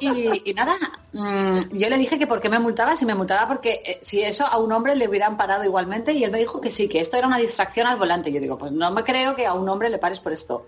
Y, 0.00 0.50
y 0.50 0.54
nada, 0.54 0.76
mm, 1.12 1.76
yo 1.76 1.88
le 1.88 1.98
dije 1.98 2.18
que 2.18 2.26
por 2.26 2.40
qué 2.40 2.48
me 2.48 2.58
multaba, 2.58 2.96
si 2.96 3.06
me 3.06 3.14
multaba 3.14 3.46
porque 3.46 3.82
eh, 3.84 4.00
si 4.02 4.20
eso 4.22 4.44
a 4.44 4.58
un 4.58 4.72
hombre 4.72 4.96
le 4.96 5.08
hubieran 5.08 5.36
parado 5.36 5.64
igualmente 5.64 6.12
y 6.12 6.24
él 6.24 6.32
me 6.32 6.38
dijo 6.38 6.60
que 6.60 6.70
sí, 6.70 6.88
que 6.88 7.00
esto 7.00 7.16
era 7.16 7.28
una 7.28 7.38
distracción 7.38 7.86
al 7.86 7.96
volante. 7.96 8.32
Yo 8.32 8.40
digo, 8.40 8.58
pues 8.58 8.72
no 8.72 8.90
me 8.90 9.04
creo 9.04 9.36
que 9.36 9.46
a 9.46 9.54
un 9.54 9.68
hombre 9.68 9.90
le 9.90 9.98
pares 9.98 10.18
por 10.18 10.32
esto. 10.32 10.66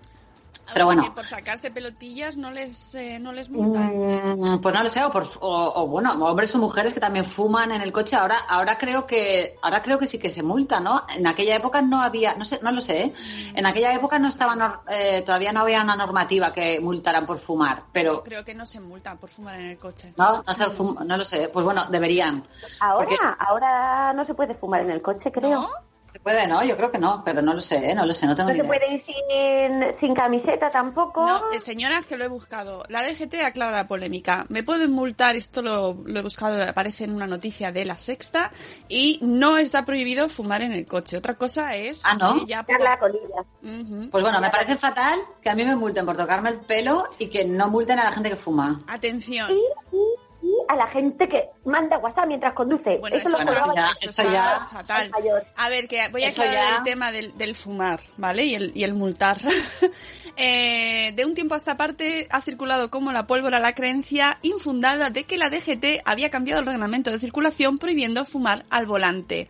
O 0.68 0.72
Pero 0.72 0.78
sea 0.78 0.84
bueno. 0.86 1.02
que 1.04 1.10
por 1.12 1.26
sacarse 1.26 1.70
pelotillas 1.70 2.36
no 2.36 2.50
les, 2.50 2.94
eh, 2.96 3.18
no 3.20 3.32
les 3.32 3.48
multan. 3.48 3.92
Mm, 4.40 4.58
Pues 4.60 4.74
no 4.74 4.82
lo 4.82 4.90
sé, 4.90 5.04
o, 5.04 5.10
por- 5.12 5.28
o- 5.40 5.72
o, 5.82 5.86
bueno, 5.86 6.12
hombres 6.24 6.52
o 6.54 6.58
mujeres 6.58 6.92
que 6.92 6.98
también 7.00 7.24
fuman 7.24 7.70
en 7.70 7.82
el 7.82 7.92
coche. 7.92 8.16
Ahora, 8.16 8.38
ahora 8.48 8.76
creo 8.76 9.06
que, 9.06 9.56
ahora 9.62 9.80
creo 9.82 9.98
que 9.98 10.06
sí 10.08 10.18
que 10.18 10.30
se 10.32 10.42
multa, 10.42 10.80
¿no? 10.80 11.04
En 11.16 11.26
aquella 11.26 11.54
época 11.56 11.80
no 11.82 12.02
había, 12.02 12.34
no 12.34 12.44
sé, 12.44 12.58
no 12.62 12.72
lo 12.72 12.80
sé. 12.80 13.00
¿eh? 13.04 13.14
En 13.54 13.64
aquella 13.64 13.92
época 13.94 14.18
no 14.18 14.28
estaba, 14.28 14.56
nor- 14.56 14.80
eh, 14.88 15.22
todavía 15.24 15.52
no 15.52 15.60
había 15.60 15.82
una 15.82 15.94
normativa 15.96 16.52
que 16.52 16.80
multaran 16.80 17.26
por 17.26 17.38
fumar, 17.38 17.84
pero 17.92 18.22
Creo 18.24 18.44
que 18.44 18.54
no 18.54 18.66
se 18.66 18.80
multan 18.80 19.18
por 19.18 19.30
fumar 19.30 19.54
en 19.56 19.66
el 19.66 19.78
coche. 19.78 20.12
no, 20.16 20.42
no, 20.46 20.52
se 20.54 20.64
fum- 20.64 20.98
no 21.04 21.16
lo 21.16 21.24
sé. 21.24 21.48
Pues 21.48 21.64
bueno, 21.64 21.84
deberían. 21.90 22.46
Ahora, 22.80 23.06
Porque- 23.08 23.16
ahora 23.38 24.12
no 24.14 24.24
se 24.24 24.34
puede 24.34 24.54
fumar 24.54 24.80
en 24.80 24.90
el 24.90 25.00
coche, 25.00 25.30
creo. 25.30 25.60
¿No? 25.60 25.68
Se 26.16 26.20
puede, 26.20 26.46
¿no? 26.46 26.64
Yo 26.64 26.78
creo 26.78 26.90
que 26.90 26.96
no, 26.96 27.22
pero 27.22 27.42
no 27.42 27.52
lo 27.52 27.60
sé, 27.60 27.90
¿eh? 27.90 27.94
no 27.94 28.06
lo 28.06 28.14
sé, 28.14 28.26
no 28.26 28.34
tengo 28.34 28.48
No 28.48 28.54
ni 28.54 28.60
se 28.60 28.66
idea. 28.66 28.78
puede 28.78 28.94
ir 28.94 29.02
sin, 29.02 29.98
sin 30.00 30.14
camiseta 30.14 30.70
tampoco. 30.70 31.26
No, 31.26 31.52
eh, 31.52 31.60
señoras, 31.60 32.06
que 32.06 32.16
lo 32.16 32.24
he 32.24 32.28
buscado. 32.28 32.84
La 32.88 33.02
DGT 33.02 33.34
aclara 33.44 33.76
la 33.76 33.86
polémica. 33.86 34.46
Me 34.48 34.62
pueden 34.62 34.92
multar, 34.92 35.36
esto 35.36 35.60
lo, 35.60 35.92
lo 36.06 36.18
he 36.18 36.22
buscado, 36.22 36.62
aparece 36.62 37.04
en 37.04 37.14
una 37.14 37.26
noticia 37.26 37.70
de 37.70 37.84
La 37.84 37.96
Sexta, 37.96 38.50
y 38.88 39.18
no 39.20 39.58
está 39.58 39.84
prohibido 39.84 40.30
fumar 40.30 40.62
en 40.62 40.72
el 40.72 40.86
coche. 40.86 41.18
Otra 41.18 41.34
cosa 41.34 41.76
es... 41.76 42.00
Ah, 42.06 42.16
¿no? 42.16 42.46
ya 42.46 42.64
la 42.80 42.98
colilla. 42.98 43.44
Pues 44.10 44.24
bueno, 44.24 44.40
me 44.40 44.48
parece 44.48 44.78
fatal 44.78 45.20
que 45.42 45.50
a 45.50 45.54
mí 45.54 45.66
me 45.66 45.76
multen 45.76 46.06
por 46.06 46.16
tocarme 46.16 46.48
el 46.48 46.60
pelo 46.60 47.04
y 47.18 47.26
que 47.26 47.44
no 47.44 47.68
multen 47.68 47.98
a 47.98 48.04
la 48.04 48.12
gente 48.12 48.30
que 48.30 48.36
fuma. 48.36 48.80
Atención. 48.86 49.50
Y, 49.50 49.96
a 50.68 50.76
la 50.76 50.86
gente 50.88 51.28
que 51.28 51.44
manda 51.64 51.98
WhatsApp 51.98 52.26
mientras 52.26 52.52
conduce. 52.52 52.98
Bueno, 52.98 53.16
eso 53.16 53.28
eso, 53.28 53.38
lo 53.38 53.74
ya, 53.74 53.90
eso 54.00 54.10
está 54.10 54.24
ya- 54.24 54.68
fatal. 54.72 55.06
es 55.06 55.12
mayor. 55.12 55.44
A 55.56 55.68
ver, 55.68 55.88
que 55.88 56.08
voy 56.08 56.24
a 56.24 56.28
Eso 56.28 56.42
aclarar 56.42 56.70
ya- 56.70 56.76
el 56.78 56.82
tema 56.84 57.12
del, 57.12 57.36
del 57.38 57.54
fumar, 57.54 58.00
¿vale? 58.16 58.44
Y 58.44 58.54
el, 58.54 58.72
y 58.74 58.84
el 58.84 58.94
multar. 58.94 59.38
Eh, 60.38 61.12
de 61.16 61.24
un 61.24 61.34
tiempo 61.34 61.54
a 61.54 61.56
esta 61.56 61.78
parte 61.78 62.28
ha 62.30 62.42
circulado 62.42 62.90
como 62.90 63.10
la 63.10 63.26
pólvora 63.26 63.58
la 63.58 63.74
creencia 63.74 64.38
infundada 64.42 65.08
de 65.08 65.24
que 65.24 65.38
la 65.38 65.48
DGT 65.48 66.02
había 66.04 66.28
cambiado 66.28 66.60
el 66.60 66.66
reglamento 66.66 67.10
de 67.10 67.18
circulación 67.18 67.78
prohibiendo 67.78 68.22
fumar 68.26 68.66
al 68.68 68.84
volante. 68.84 69.48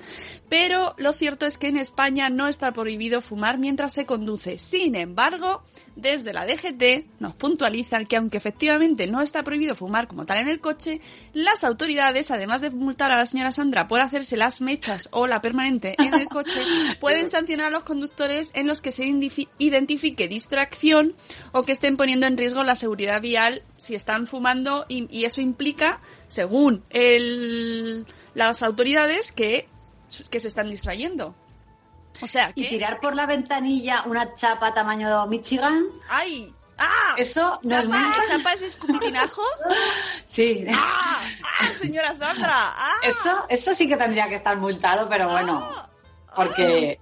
Pero 0.49 0.95
lo 0.99 1.13
cierto 1.13 1.45
es 1.45 1.59
que 1.59 1.69
en 1.69 1.77
España 1.77 2.31
no 2.31 2.47
está 2.47 2.73
prohibido 2.73 3.21
fumar 3.21 3.59
mientras 3.59 3.93
se 3.93 4.07
conduce. 4.07 4.59
Sin 4.59 4.95
embargo, 4.95 5.65
desde 5.97 6.33
la 6.33 6.47
DGT 6.47 7.07
nos 7.21 7.35
puntualizan 7.35 8.07
que 8.07 8.17
aunque 8.17 8.37
efectivamente 8.37 9.09
no 9.09 9.23
está 9.23 9.43
prohibido 9.43 9.75
fumar 9.75 10.07
como 10.07 10.25
tal 10.25 10.39
en 10.39 10.49
el 10.49 10.61
coche, 10.61 11.01
las 11.33 11.65
autoridades, 11.65 12.31
además 12.31 12.61
de 12.61 12.71
multar 12.71 13.11
a 13.11 13.17
la 13.17 13.27
señora 13.27 13.51
Sandra 13.51 13.89
por 13.89 14.01
hacerse 14.01 14.37
las 14.37 14.61
mechas 14.61 15.09
o 15.11 15.27
la 15.27 15.43
permanente 15.43 15.97
en 15.99 16.15
el 16.15 16.29
coche, 16.29 16.61
pueden 17.01 17.29
sancionar 17.29 17.67
a 17.69 17.71
los 17.71 17.83
conductores 17.85 18.53
en 18.55 18.69
los 18.69 18.81
que 18.81 18.93
se 18.93 19.05
identifique 19.59 20.29
distracción 20.29 21.15
o 21.53 21.65
que 21.65 21.73
estén 21.73 21.97
poniendo 21.97 22.27
en 22.27 22.37
riesgo 22.37 22.63
la 22.63 22.77
seguridad 22.77 23.21
vial 23.21 23.63
si 23.79 23.95
están 23.97 24.27
fumando 24.27 24.87
y, 24.89 25.09
y 25.11 25.25
eso 25.25 25.41
implica, 25.41 26.01
según 26.29 26.85
el- 26.91 28.07
las 28.35 28.63
autoridades, 28.63 29.33
que, 29.33 29.67
que 30.31 30.41
se 30.41 30.49
están 30.49 30.69
distrayendo. 30.71 31.35
O 32.23 32.27
sea, 32.27 32.51
Y 32.55 32.63
que... 32.63 32.69
tirar 32.71 33.01
por 33.01 33.15
la 33.15 33.27
ventanilla 33.27 34.03
una 34.07 34.33
chapa 34.35 34.73
tamaño 34.73 35.27
Michigan, 35.27 35.85
¡Ay! 36.09 36.53
¡Ah! 36.79 37.15
eso 37.19 37.59
no 37.63 37.77
es 37.79 37.85
¿Chapa, 37.85 37.99
multa. 37.99 38.23
¿Chapa 38.29 38.53
es 38.53 38.63
escupitinajo? 38.63 39.43
Sí. 40.27 40.67
¡Ah! 40.73 41.23
¡Ah, 41.61 41.69
señora 41.81 42.15
Sandra! 42.15 42.53
¡Ah! 42.55 42.95
Eso, 43.03 43.47
eso 43.49 43.75
sí 43.75 43.89
que 43.89 43.97
tendría 43.97 44.29
que 44.29 44.35
estar 44.35 44.57
multado, 44.59 45.09
pero 45.09 45.29
bueno, 45.31 45.67
porque 46.35 47.01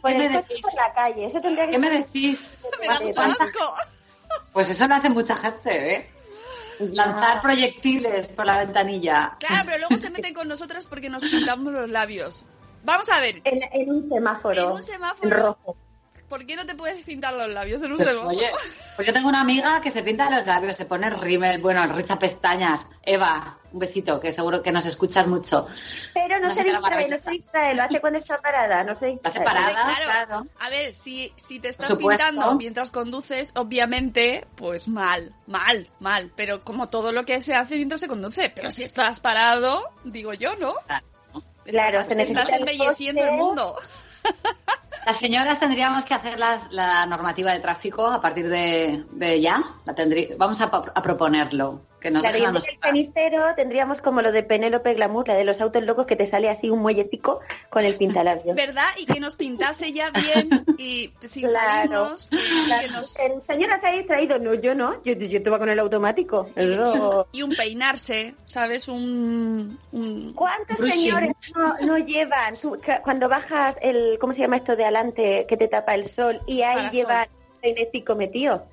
Por 0.00 0.10
¿qué 0.12 0.18
me 0.18 0.26
el 0.26 0.32
coche 0.32 0.46
decís? 0.48 0.62
por 0.62 0.74
la 0.74 0.92
calle. 0.94 1.26
Eso 1.26 1.40
tendría 1.40 1.66
que 1.66 1.70
¿Qué 1.72 1.78
me 1.78 1.90
decís? 1.90 2.54
Me 2.80 2.86
da 2.88 3.00
mucho 3.00 3.20
asco. 3.20 3.74
Pues 4.52 4.68
eso 4.70 4.88
lo 4.88 4.94
hace 4.94 5.08
mucha 5.10 5.36
gente, 5.36 5.94
¿eh? 5.94 6.11
Lanzar 6.92 7.42
proyectiles 7.42 8.26
por 8.28 8.46
la 8.46 8.58
ventanilla. 8.58 9.36
Claro, 9.38 9.62
pero 9.66 9.78
luego 9.78 9.98
se 9.98 10.10
meten 10.16 10.34
con 10.34 10.48
nosotras 10.48 10.86
porque 10.88 11.08
nos 11.08 11.22
pintamos 11.22 11.72
los 11.72 11.88
labios. 11.88 12.44
Vamos 12.84 13.08
a 13.10 13.20
ver, 13.20 13.40
en, 13.44 13.62
en 13.72 13.90
un 13.90 14.08
semáforo. 14.08 14.62
En 14.62 14.70
un 14.72 14.82
semáforo. 14.82 15.28
en 15.28 15.30
rojo. 15.42 15.76
¿Por 16.32 16.46
qué 16.46 16.56
no 16.56 16.64
te 16.64 16.74
puedes 16.74 17.04
pintar 17.04 17.34
los 17.34 17.46
labios 17.50 17.82
en 17.82 17.92
un 17.92 17.98
Pues, 17.98 18.16
oye, 18.16 18.50
pues 18.96 19.06
yo 19.06 19.12
tengo 19.12 19.28
una 19.28 19.42
amiga 19.42 19.82
que 19.82 19.90
se 19.90 20.02
pinta 20.02 20.30
los 20.30 20.46
labios, 20.46 20.74
se 20.74 20.86
pone 20.86 21.10
rímel, 21.10 21.60
bueno, 21.60 21.86
riza 21.88 22.18
pestañas. 22.18 22.86
Eva, 23.02 23.58
un 23.70 23.78
besito, 23.78 24.18
que 24.18 24.32
seguro 24.32 24.62
que 24.62 24.72
nos 24.72 24.86
escuchas 24.86 25.26
mucho. 25.26 25.66
Pero 26.14 26.38
no 26.38 26.46
Una 26.46 26.54
se 26.54 26.64
distrae, 26.64 27.08
no 27.08 27.18
se 27.18 27.30
distrae. 27.32 27.74
Lo 27.74 27.82
hace 27.82 28.00
cuando 28.00 28.18
está 28.18 28.38
parada. 28.40 28.82
No 28.82 28.96
se 28.96 29.08
Lo 29.08 29.20
hace 29.24 29.40
distrae. 29.40 29.44
parada. 29.44 29.72
Claro, 29.72 30.04
claro. 30.06 30.46
a 30.58 30.70
ver, 30.70 30.96
si, 30.96 31.30
si 31.36 31.60
te 31.60 31.68
estás 31.68 31.94
pintando 31.96 32.54
mientras 32.54 32.90
conduces, 32.90 33.52
obviamente, 33.54 34.46
pues 34.56 34.88
mal, 34.88 35.34
mal, 35.46 35.90
mal. 36.00 36.32
Pero 36.34 36.64
como 36.64 36.88
todo 36.88 37.12
lo 37.12 37.26
que 37.26 37.42
se 37.42 37.54
hace 37.54 37.76
mientras 37.76 38.00
se 38.00 38.08
conduce. 38.08 38.48
Pero 38.48 38.70
si 38.70 38.84
estás 38.84 39.20
parado, 39.20 39.90
digo 40.04 40.32
yo, 40.32 40.56
¿no? 40.56 40.76
Claro, 41.66 42.00
estás, 42.00 42.06
se 42.08 42.14
necesita 42.14 42.42
estás 42.44 42.54
el 42.54 42.60
embelleciendo 42.68 43.20
coche. 43.20 43.32
el 43.34 43.38
mundo. 43.38 43.76
Las 45.04 45.16
señoras 45.16 45.58
tendríamos 45.58 46.04
que 46.04 46.14
hacer 46.14 46.38
las- 46.38 46.70
la 46.70 47.04
normativa 47.06 47.52
de 47.52 47.58
tráfico 47.60 48.06
a 48.06 48.20
partir 48.20 48.48
de, 48.48 49.40
ya. 49.40 49.62
La 49.84 49.94
tendrí- 49.94 50.34
vamos 50.38 50.60
a 50.60 50.70
proponerlo. 51.02 51.91
Que 52.02 52.10
nos 52.10 52.22
Claro, 52.22 52.38
nosotras. 52.52 52.76
cenicero 52.82 53.42
tendríamos 53.54 54.00
como 54.00 54.22
lo 54.22 54.32
de 54.32 54.42
Penélope 54.42 54.94
Glamour, 54.94 55.28
la 55.28 55.34
de 55.34 55.44
los 55.44 55.60
autos 55.60 55.82
locos 55.84 56.04
que 56.06 56.16
te 56.16 56.26
sale 56.26 56.48
así 56.50 56.68
un 56.68 56.80
muellecico 56.80 57.40
con 57.70 57.84
el 57.84 57.94
pintalabios. 57.94 58.56
¿Verdad? 58.56 58.86
Y 58.98 59.06
que 59.06 59.20
nos 59.20 59.36
pintase 59.36 59.92
ya 59.92 60.10
bien 60.10 60.64
y 60.78 61.12
sin 61.26 61.48
Claro. 61.48 62.16
salirnos. 62.16 62.30
que- 62.30 62.36
que 62.38 62.64
Claro. 62.64 62.92
nos- 62.92 63.18
El 63.18 63.40
señor 63.42 63.70
se 63.80 63.86
ha 63.86 63.92
distraído, 63.92 64.38
no, 64.38 64.54
yo 64.54 64.74
no, 64.74 65.02
yo, 65.04 65.12
yo 65.14 65.42
te 65.42 65.48
voy 65.50 65.58
con 65.58 65.68
el 65.68 65.78
automático. 65.78 66.48
Y 67.32 67.42
un 67.42 67.50
peinarse, 67.54 68.34
¿sabes? 68.46 68.88
Un, 68.88 69.78
un- 69.92 70.32
¿Cuántos 70.34 70.78
Brushing. 70.78 71.00
señores 71.02 71.30
no, 71.54 71.76
no 71.82 71.98
llevan 71.98 72.56
tú, 72.56 72.78
cuando 73.04 73.28
bajas 73.28 73.76
el, 73.80 74.18
¿cómo 74.18 74.32
se 74.32 74.40
llama 74.40 74.56
esto 74.56 74.74
de 74.76 74.84
adelante 74.84 75.46
que 75.48 75.56
te 75.56 75.68
tapa 75.68 75.94
el 75.94 76.06
sol 76.08 76.40
y 76.46 76.62
ahí 76.62 76.74
Parasol. 76.76 76.92
llevan 76.92 77.28
el 77.62 77.74
peinecico 77.74 78.16
metido? 78.16 78.66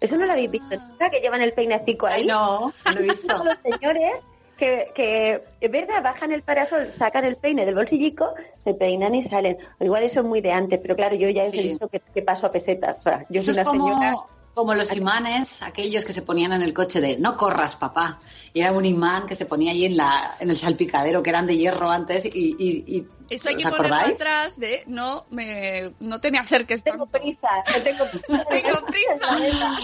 Eso 0.00 0.16
no 0.16 0.26
lo 0.26 0.32
habéis 0.32 0.50
visto, 0.50 0.76
nunca, 0.76 1.10
que 1.10 1.20
llevan 1.20 1.40
el 1.42 1.52
peinecico 1.52 2.06
ahí. 2.06 2.22
Ay, 2.22 2.26
no, 2.28 2.72
no 2.84 2.92
lo 2.92 3.00
he 3.00 3.02
visto. 3.02 3.44
los 3.44 3.58
señores 3.62 4.12
que, 4.56 4.90
que, 4.94 5.44
es 5.60 5.70
verdad, 5.70 6.02
bajan 6.02 6.32
el 6.32 6.42
parasol, 6.42 6.88
sacan 6.96 7.24
el 7.24 7.36
peine 7.36 7.64
del 7.66 7.74
bolsillico, 7.74 8.34
se 8.58 8.74
peinan 8.74 9.14
y 9.14 9.22
salen. 9.22 9.56
O 9.78 9.84
igual 9.84 10.02
eso 10.02 10.20
es 10.20 10.26
muy 10.26 10.40
de 10.40 10.52
antes, 10.52 10.78
pero 10.80 10.94
claro, 10.96 11.14
yo 11.16 11.28
ya 11.30 11.44
he 11.44 11.50
Sí. 11.50 11.58
visto 11.70 11.88
que, 11.88 12.00
que 12.00 12.22
paso 12.22 12.46
a 12.46 12.52
pesetas. 12.52 12.96
O 12.98 13.02
sea, 13.02 13.24
yo 13.28 13.40
Eso 13.40 13.52
soy 13.52 13.60
es 13.62 13.68
una 13.68 13.70
señora... 13.84 14.14
como, 14.54 14.74
los 14.74 14.92
imanes, 14.96 15.62
aquellos 15.62 16.04
que 16.04 16.12
se 16.12 16.22
ponían 16.22 16.52
en 16.52 16.62
el 16.62 16.74
coche 16.74 17.00
de 17.00 17.16
no 17.18 17.36
corras, 17.36 17.76
papá. 17.76 18.20
Y 18.52 18.60
era 18.60 18.72
un 18.72 18.84
imán 18.84 19.26
que 19.26 19.36
se 19.36 19.46
ponía 19.46 19.70
ahí 19.72 19.84
en, 19.84 19.96
la, 19.96 20.34
en 20.40 20.50
el 20.50 20.56
salpicadero, 20.56 21.22
que 21.22 21.30
eran 21.30 21.46
de 21.46 21.56
hierro 21.56 21.88
antes. 21.90 22.24
Y, 22.26 22.56
y- 22.58 22.84
y- 22.96 23.08
Eso 23.30 23.48
hay 23.50 23.56
¿os 23.56 23.62
que 23.64 23.68
ponerlo 23.70 23.96
atrás 23.96 24.58
de 24.58 24.82
no 24.86 25.26
me 25.30 25.92
no 26.00 26.20
te 26.20 26.30
me 26.30 26.38
acerques 26.38 26.82
Tengo 26.82 27.06
tanto. 27.06 27.18
prisa, 27.20 27.48
no 27.76 27.82
tengo 27.82 28.04
prisa. 28.10 28.44
Tengo 28.48 28.86
prisa. 28.86 29.78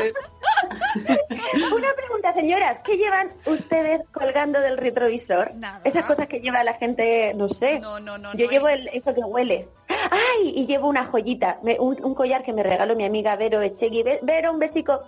Una 1.74 1.88
pregunta, 1.94 2.32
señoras, 2.34 2.78
¿qué 2.84 2.96
llevan 2.96 3.32
ustedes 3.46 4.02
colgando 4.12 4.60
del 4.60 4.76
retrovisor? 4.78 5.54
Nada. 5.54 5.80
Esas 5.84 6.04
cosas 6.04 6.26
que 6.26 6.40
lleva 6.40 6.62
la 6.64 6.74
gente, 6.74 7.32
no 7.34 7.48
sé. 7.48 7.80
No, 7.80 8.00
no, 8.00 8.18
no, 8.18 8.34
Yo 8.34 8.46
no 8.46 8.50
llevo 8.52 8.66
hay- 8.66 8.80
el, 8.80 8.88
eso 8.88 9.14
que 9.14 9.20
huele. 9.20 9.68
¡Ay! 9.88 10.52
Y 10.56 10.66
llevo 10.66 10.88
una 10.88 11.04
joyita, 11.06 11.58
un, 11.78 12.02
un 12.04 12.14
collar 12.14 12.42
que 12.42 12.52
me 12.52 12.62
regaló 12.62 12.94
mi 12.96 13.04
amiga 13.04 13.36
Vero 13.36 13.60
Echegui. 13.62 14.02
Ve- 14.02 14.20
Vero, 14.22 14.52
un 14.52 14.58
besico. 14.58 15.02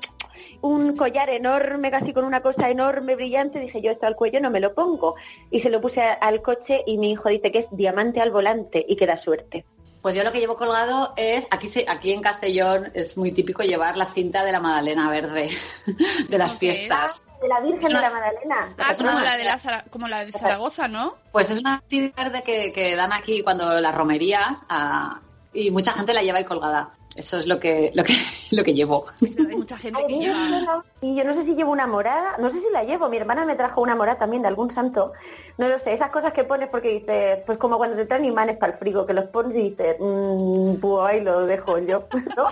Un 0.60 0.96
collar 0.96 1.30
enorme, 1.30 1.90
casi 1.90 2.12
con 2.12 2.24
una 2.24 2.40
cosa 2.40 2.68
enorme, 2.70 3.14
brillante. 3.16 3.58
Dije 3.60 3.80
yo, 3.82 3.90
esto 3.92 4.06
al 4.06 4.16
cuello 4.16 4.40
no 4.40 4.50
me 4.50 4.60
lo 4.60 4.74
pongo. 4.74 5.14
Y 5.50 5.60
se 5.60 5.70
lo 5.70 5.80
puse 5.80 6.02
a- 6.02 6.12
al 6.14 6.42
coche 6.42 6.82
y 6.86 6.98
mi 6.98 7.12
hijo 7.12 7.28
dice 7.28 7.50
que 7.52 7.58
es 7.60 7.68
diamante 7.70 8.20
al 8.20 8.30
volante 8.30 8.84
y 8.88 8.96
que 8.96 9.06
da 9.06 9.16
suerte. 9.16 9.64
Pues 10.02 10.16
yo 10.16 10.24
lo 10.24 10.32
que 10.32 10.40
llevo 10.40 10.56
colgado 10.56 11.12
es, 11.16 11.46
aquí 11.52 11.68
se- 11.68 11.86
aquí 11.88 12.12
en 12.12 12.22
Castellón 12.22 12.90
es 12.94 13.16
muy 13.16 13.30
típico 13.30 13.62
llevar 13.62 13.96
la 13.96 14.06
cinta 14.06 14.44
de 14.44 14.50
la 14.50 14.58
Magdalena 14.58 15.08
verde 15.08 15.50
de 16.28 16.38
las 16.38 16.54
fiestas. 16.58 17.22
De 17.40 17.46
la 17.48 17.60
Virgen 17.60 17.86
una- 17.90 17.96
de 17.96 18.02
la 18.02 18.10
Magdalena. 18.10 18.74
Ah, 18.78 18.94
como 18.96 19.08
Perdona. 19.10 19.22
la 19.24 19.36
de, 19.36 19.44
la 19.44 19.84
como 19.90 20.08
la 20.08 20.24
de 20.24 20.32
Zaragoza, 20.32 20.88
¿no? 20.88 21.14
Pues 21.30 21.50
es 21.50 21.58
una 21.60 21.82
cinta 21.88 22.22
verde 22.24 22.42
que, 22.42 22.72
que 22.72 22.96
dan 22.96 23.12
aquí 23.12 23.42
cuando 23.42 23.80
la 23.80 23.92
romería 23.92 24.60
ah, 24.68 25.20
y 25.54 25.70
mucha 25.70 25.92
gente 25.92 26.12
la 26.14 26.22
lleva 26.22 26.38
ahí 26.38 26.44
colgada. 26.44 26.94
Eso 27.14 27.36
es 27.38 27.46
lo 27.46 27.60
que, 27.60 27.90
lo 27.94 28.04
que, 28.04 28.14
lo 28.50 28.64
que 28.64 28.72
llevo. 28.74 29.04
Hay 29.20 29.56
mucha 29.56 29.76
gente 29.76 30.00
que 30.06 30.18
lleva... 30.18 30.48
no- 30.48 30.84
Y 31.02 31.14
yo 31.14 31.24
no 31.24 31.34
sé 31.34 31.44
si 31.44 31.54
llevo 31.54 31.70
una 31.72 31.86
morada, 31.86 32.36
no 32.38 32.50
sé 32.50 32.58
si 32.60 32.66
la 32.72 32.84
llevo. 32.84 33.08
Mi 33.08 33.18
hermana 33.18 33.44
me 33.44 33.54
trajo 33.54 33.82
una 33.82 33.94
morada 33.96 34.18
también 34.18 34.42
de 34.42 34.48
algún 34.48 34.72
santo. 34.72 35.12
No 35.58 35.68
lo 35.68 35.78
sé, 35.80 35.92
esas 35.92 36.08
cosas 36.08 36.32
que 36.32 36.44
pones 36.44 36.68
porque 36.68 36.88
dices, 37.00 37.40
pues 37.44 37.58
como 37.58 37.76
cuando 37.76 37.96
te 37.96 38.06
traen 38.06 38.24
imanes 38.24 38.56
para 38.56 38.72
el 38.72 38.78
frigo, 38.78 39.04
que 39.04 39.12
los 39.12 39.26
pones 39.26 39.54
y 39.58 39.70
dices, 39.70 39.96
mmm, 40.00 40.76
pues 40.76 41.04
ahí 41.06 41.20
lo 41.20 41.44
dejo 41.44 41.78
yo. 41.78 42.04
¿no? 42.36 42.44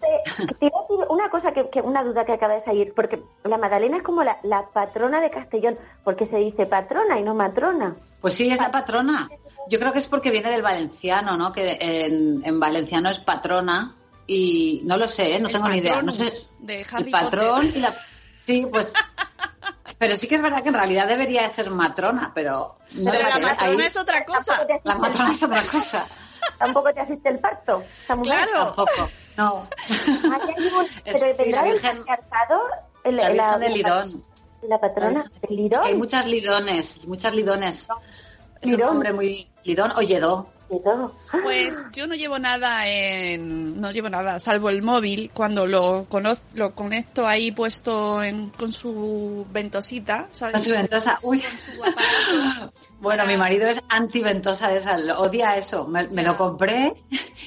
Te- 0.00 0.54
te 0.58 0.66
iba 0.66 0.78
a 0.78 0.82
decir 0.82 1.06
una 1.08 1.28
cosa, 1.30 1.52
que, 1.52 1.68
que 1.68 1.80
una 1.80 2.04
duda 2.04 2.24
que 2.24 2.32
acaba 2.32 2.54
de 2.54 2.62
salir, 2.62 2.92
porque 2.94 3.20
la 3.42 3.58
Magdalena 3.58 3.96
es 3.96 4.02
como 4.04 4.22
la, 4.22 4.38
la 4.44 4.68
patrona 4.72 5.20
de 5.20 5.30
Castellón, 5.30 5.76
porque 6.04 6.26
se 6.26 6.36
dice 6.36 6.66
patrona 6.66 7.18
y 7.18 7.22
no 7.24 7.34
matrona. 7.34 7.96
Pues 8.20 8.34
sí, 8.34 8.48
es 8.48 8.58
la 8.58 8.70
patrona. 8.70 9.28
Yo 9.68 9.78
creo 9.78 9.92
que 9.92 9.98
es 10.00 10.06
porque 10.06 10.30
viene 10.30 10.50
del 10.50 10.62
valenciano, 10.62 11.36
¿no? 11.36 11.52
Que 11.52 11.78
en, 11.80 12.42
en 12.44 12.60
valenciano 12.60 13.10
es 13.10 13.18
patrona 13.20 13.94
y 14.26 14.80
no 14.84 14.96
lo 14.96 15.06
sé, 15.08 15.36
¿eh? 15.36 15.40
no 15.40 15.48
El 15.48 15.54
tengo 15.54 15.68
ni 15.68 15.78
idea. 15.78 16.02
No 16.02 16.12
sé, 16.12 16.32
de 16.58 16.86
Harry 16.90 17.04
el 17.04 17.10
patrón 17.10 17.56
Potter. 17.66 17.76
y 17.76 17.80
la... 17.80 17.94
Sí, 18.46 18.66
pues... 18.70 18.88
Pero 19.98 20.16
sí 20.16 20.26
que 20.26 20.34
es 20.34 20.42
verdad 20.42 20.62
que 20.62 20.68
en 20.68 20.74
realidad 20.74 21.06
debería 21.06 21.48
ser 21.52 21.70
matrona, 21.70 22.32
pero... 22.34 22.76
no 22.94 23.12
Pero 23.12 23.28
la 23.28 23.38
matrona 23.38 23.56
ahí- 23.82 23.86
es 23.86 23.96
otra 23.96 24.24
cosa. 24.24 24.66
La 24.82 24.96
matrona 24.96 25.32
es 25.32 25.42
otra 25.42 25.62
cosa. 25.62 26.04
Tampoco 26.58 26.92
te 26.92 27.00
asiste 27.00 27.28
el 27.28 27.38
parto. 27.38 27.84
esa 28.02 28.16
mujer. 28.16 28.34
Claro. 28.48 28.64
Tampoco. 28.74 29.08
No. 29.36 29.66
Es- 31.04 31.16
pero 31.20 31.36
sí, 31.44 31.50
la 31.50 31.62
del 31.62 31.72
Virgen- 31.74 32.04
el- 33.04 33.16
La 33.16 33.28
Virgen 33.30 33.60
la- 33.60 33.68
Lidón. 33.68 34.24
La 34.62 34.80
patrona 34.80 35.30
del 35.42 35.56
Lidón. 35.56 35.84
Hay 35.84 35.94
muchas 35.96 36.26
lidones, 36.26 37.04
muchas 37.04 37.34
lidones. 37.34 37.86
Es 38.62 38.72
un 38.72 38.80
nombre 38.80 39.12
muy... 39.12 39.46
Lidón 39.64 39.92
o. 39.96 40.00
Lidón. 40.00 40.46
Pues 41.42 41.76
yo 41.92 42.06
no 42.06 42.14
llevo 42.14 42.38
nada 42.38 42.88
en, 42.88 43.78
no 43.78 43.90
llevo 43.90 44.08
nada, 44.08 44.40
salvo 44.40 44.70
el 44.70 44.80
móvil, 44.80 45.30
cuando 45.34 45.66
lo, 45.66 46.06
cono- 46.08 46.34
lo 46.54 46.74
conecto 46.74 47.26
ahí 47.26 47.52
puesto 47.52 48.22
en, 48.24 48.48
con 48.48 48.72
su 48.72 49.46
ventosita, 49.52 50.28
¿sabes? 50.32 50.54
Con 50.54 50.64
su 50.64 50.70
ventosa. 50.70 51.18
Uy. 51.22 51.40
Con 51.42 51.58
su 51.58 51.72
aparato. 51.84 52.72
Bueno, 53.02 53.26
mi 53.26 53.36
marido 53.36 53.66
es 53.66 53.82
anti-ventosa 53.88 54.68
de 54.68 54.76
esa, 54.78 54.96
lo- 54.96 55.18
odia 55.18 55.56
eso. 55.56 55.86
Me, 55.88 56.04
lo 56.22 56.36
compré 56.38 56.94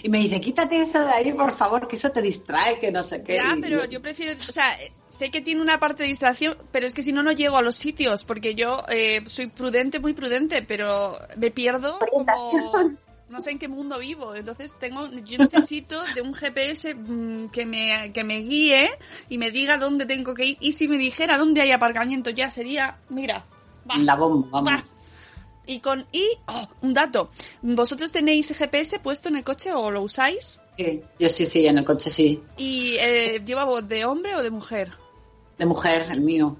y 0.04 0.10
me 0.10 0.20
dice, 0.20 0.40
quítate 0.42 0.82
eso 0.82 1.00
de 1.04 1.12
ahí, 1.12 1.32
por 1.34 1.56
favor, 1.56 1.88
que 1.88 1.96
eso 1.96 2.12
te 2.12 2.22
distrae, 2.22 2.78
que 2.78 2.92
no 2.92 3.02
sé 3.02 3.24
qué. 3.24 3.38
Ya, 3.38 3.56
pero 3.60 3.86
yo 3.86 4.02
prefiero, 4.02 4.34
o 4.38 4.52
sea, 4.52 4.74
eh, 4.82 4.92
sé 5.18 5.32
que 5.32 5.42
tiene 5.42 5.62
una 5.62 5.80
parte 5.80 6.04
de 6.04 6.10
distracción, 6.10 6.58
pero 6.72 6.86
es 6.86 6.94
que 6.94 7.04
si 7.04 7.12
no, 7.12 7.24
no 7.24 7.32
llego 7.32 7.58
a 7.58 7.62
los 7.62 7.76
sitios, 7.76 8.24
porque 8.24 8.56
yo 8.56 8.84
eh, 8.90 9.24
soy 9.26 9.48
prudente, 9.48 10.00
muy 10.00 10.14
prudente, 10.14 10.62
pero 10.62 11.18
me 11.38 11.52
pierdo 11.52 12.00
como... 12.12 12.96
No 13.28 13.42
sé 13.42 13.50
en 13.50 13.60
qué 13.60 13.68
mundo 13.68 13.98
vivo, 13.98 14.36
entonces 14.36 14.76
tengo, 14.80 15.10
yo 15.26 15.40
necesito 15.40 16.00
de 16.14 16.22
un 16.22 16.36
GPS 16.36 16.94
mm, 16.94 17.48
que 17.48 17.66
me, 17.66 18.12
que 18.14 18.24
me 18.24 18.38
guíe 18.38 18.88
y 19.30 19.40
me 19.40 19.50
diga 19.50 19.78
dónde 19.78 20.06
tengo 20.06 20.36
que 20.36 20.46
ir. 20.46 20.58
Y 20.60 20.74
si 20.74 20.88
me 20.88 21.00
dijera 21.00 21.40
dónde 21.40 21.62
hay 21.62 21.72
aparcamiento 21.72 22.30
ya 22.30 22.52
sería, 22.52 23.00
mira, 23.10 23.44
va, 23.90 23.98
La 23.98 24.16
bomba, 24.16 24.48
vamos. 24.52 24.74
va. 24.74 24.84
Y 25.66 25.80
con, 25.80 26.06
y, 26.12 26.24
oh, 26.48 26.68
un 26.82 26.94
dato, 26.94 27.32
¿vosotros 27.64 28.12
tenéis 28.12 28.56
GPS 28.56 29.00
puesto 29.00 29.30
en 29.30 29.38
el 29.38 29.44
coche 29.44 29.74
o 29.74 29.90
lo 29.90 30.04
usáis? 30.04 30.62
Sí, 30.78 31.02
yo 31.18 31.28
sí, 31.30 31.46
sí, 31.48 31.66
en 31.66 31.80
el 31.80 31.86
coche 31.86 32.12
sí. 32.12 32.42
¿Y 32.58 32.96
eh, 33.00 33.42
lleva 33.44 33.64
voz 33.64 33.88
de 33.88 34.06
hombre 34.06 34.36
o 34.36 34.44
de 34.44 34.52
mujer? 34.52 34.92
De 35.58 35.66
mujer, 35.66 36.08
el 36.12 36.22
mío. 36.22 36.58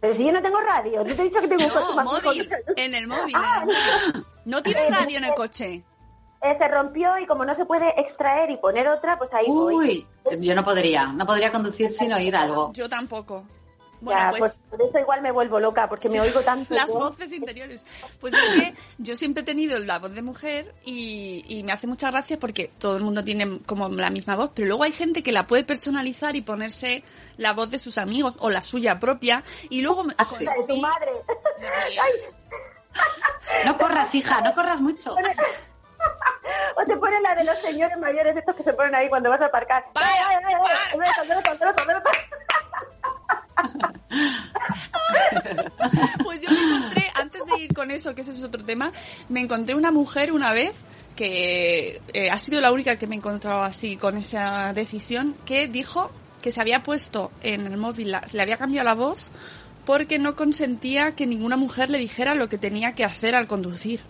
Pero 0.00 0.14
si 0.14 0.24
yo 0.24 0.32
no 0.32 0.42
tengo 0.42 0.60
radio, 0.60 1.04
yo 1.04 1.16
te 1.16 1.22
he 1.22 1.24
dicho 1.24 1.40
que 1.40 1.48
tengo 1.48 1.64
un 1.64 1.70
coche 1.70 1.86
No, 1.88 1.96
más 1.96 2.04
móvil, 2.04 2.50
en 2.76 2.94
el 2.94 3.06
móvil. 3.06 3.34
Ah, 3.36 3.62
en 3.62 3.70
el 3.70 3.76
móvil. 3.76 4.26
No 4.44 4.62
tiene 4.62 4.88
radio 4.90 5.18
en 5.18 5.24
el 5.24 5.34
coche. 5.34 5.84
Eh, 6.42 6.56
se 6.58 6.68
rompió 6.68 7.18
y 7.18 7.26
como 7.26 7.44
no 7.44 7.54
se 7.54 7.64
puede 7.64 7.98
extraer 8.00 8.50
y 8.50 8.56
poner 8.58 8.86
otra, 8.88 9.18
pues 9.18 9.32
ahí 9.32 9.46
voy. 9.48 9.74
Uy, 9.74 10.06
yo 10.38 10.54
no 10.54 10.64
podría, 10.64 11.06
no 11.06 11.26
podría 11.26 11.50
conducir 11.50 11.92
sin 11.92 12.12
oír 12.12 12.36
algo. 12.36 12.72
Yo 12.72 12.88
tampoco. 12.88 13.44
Bueno, 14.00 14.20
ya, 14.20 14.30
pues, 14.30 14.40
pues, 14.40 14.60
por 14.70 14.82
eso 14.88 14.98
igual 14.98 15.22
me 15.22 15.30
vuelvo 15.32 15.58
loca, 15.58 15.88
porque 15.88 16.08
me 16.08 16.20
oigo 16.20 16.40
tanto. 16.40 16.74
las 16.74 16.86
voces 16.92 17.32
interiores. 17.32 17.84
Pues 18.20 18.34
es 18.34 18.40
que 18.52 18.74
yo 18.98 19.16
siempre 19.16 19.42
he 19.42 19.44
tenido 19.44 19.78
la 19.78 19.98
voz 19.98 20.12
de 20.12 20.22
mujer 20.22 20.74
y, 20.84 21.44
y 21.48 21.62
me 21.62 21.72
hace 21.72 21.86
mucha 21.86 22.10
gracia 22.10 22.38
porque 22.38 22.70
todo 22.78 22.96
el 22.96 23.02
mundo 23.02 23.24
tiene 23.24 23.60
como 23.66 23.88
la 23.88 24.10
misma 24.10 24.36
voz, 24.36 24.50
pero 24.54 24.68
luego 24.68 24.82
hay 24.84 24.92
gente 24.92 25.22
que 25.22 25.32
la 25.32 25.46
puede 25.46 25.64
personalizar 25.64 26.36
y 26.36 26.42
ponerse 26.42 27.02
la 27.38 27.52
voz 27.52 27.70
de 27.70 27.78
sus 27.78 27.98
amigos 27.98 28.34
o 28.38 28.50
la 28.50 28.62
suya 28.62 28.98
propia 29.00 29.42
y 29.70 29.80
luego 29.80 30.04
me- 30.04 30.14
Ah, 30.18 30.24
de 30.38 30.46
tu 30.66 30.76
madre. 30.80 31.12
No 33.64 33.76
corras, 33.78 34.14
hija, 34.14 34.40
no 34.40 34.54
corras 34.54 34.80
mucho. 34.80 35.14
O 36.76 36.84
te 36.86 36.96
ponen 36.96 37.22
la 37.22 37.34
de 37.34 37.44
los 37.44 37.58
señores 37.60 37.96
mayores, 37.98 38.36
estos 38.36 38.54
que 38.54 38.62
se 38.62 38.72
ponen 38.74 38.94
ahí 38.94 39.08
cuando 39.08 39.30
vas 39.30 39.40
a 39.40 39.46
aparcar. 39.46 39.84
Para, 39.92 40.06
para. 42.02 42.16
Pues 46.22 46.42
yo 46.42 46.50
me 46.50 46.60
encontré, 46.60 47.04
antes 47.14 47.42
de 47.46 47.62
ir 47.64 47.74
con 47.74 47.90
eso, 47.90 48.14
que 48.14 48.22
ese 48.22 48.32
es 48.32 48.42
otro 48.42 48.64
tema, 48.64 48.92
me 49.28 49.40
encontré 49.40 49.74
una 49.74 49.90
mujer 49.90 50.32
una 50.32 50.52
vez 50.52 50.72
que 51.14 52.00
eh, 52.12 52.30
ha 52.30 52.38
sido 52.38 52.60
la 52.60 52.72
única 52.72 52.96
que 52.96 53.06
me 53.06 53.14
he 53.14 53.18
encontrado 53.18 53.62
así 53.62 53.96
con 53.96 54.16
esa 54.16 54.72
decisión, 54.74 55.34
que 55.46 55.66
dijo 55.68 56.10
que 56.42 56.50
se 56.50 56.60
había 56.60 56.82
puesto 56.82 57.30
en 57.42 57.66
el 57.66 57.76
móvil, 57.76 58.10
la- 58.12 58.26
se 58.28 58.36
le 58.36 58.42
había 58.42 58.56
cambiado 58.58 58.84
la 58.84 58.94
voz 58.94 59.30
porque 59.84 60.18
no 60.18 60.36
consentía 60.36 61.12
que 61.12 61.26
ninguna 61.26 61.56
mujer 61.56 61.90
le 61.90 61.98
dijera 61.98 62.34
lo 62.34 62.48
que 62.48 62.58
tenía 62.58 62.94
que 62.94 63.04
hacer 63.04 63.34
al 63.34 63.46
conducir. 63.46 64.00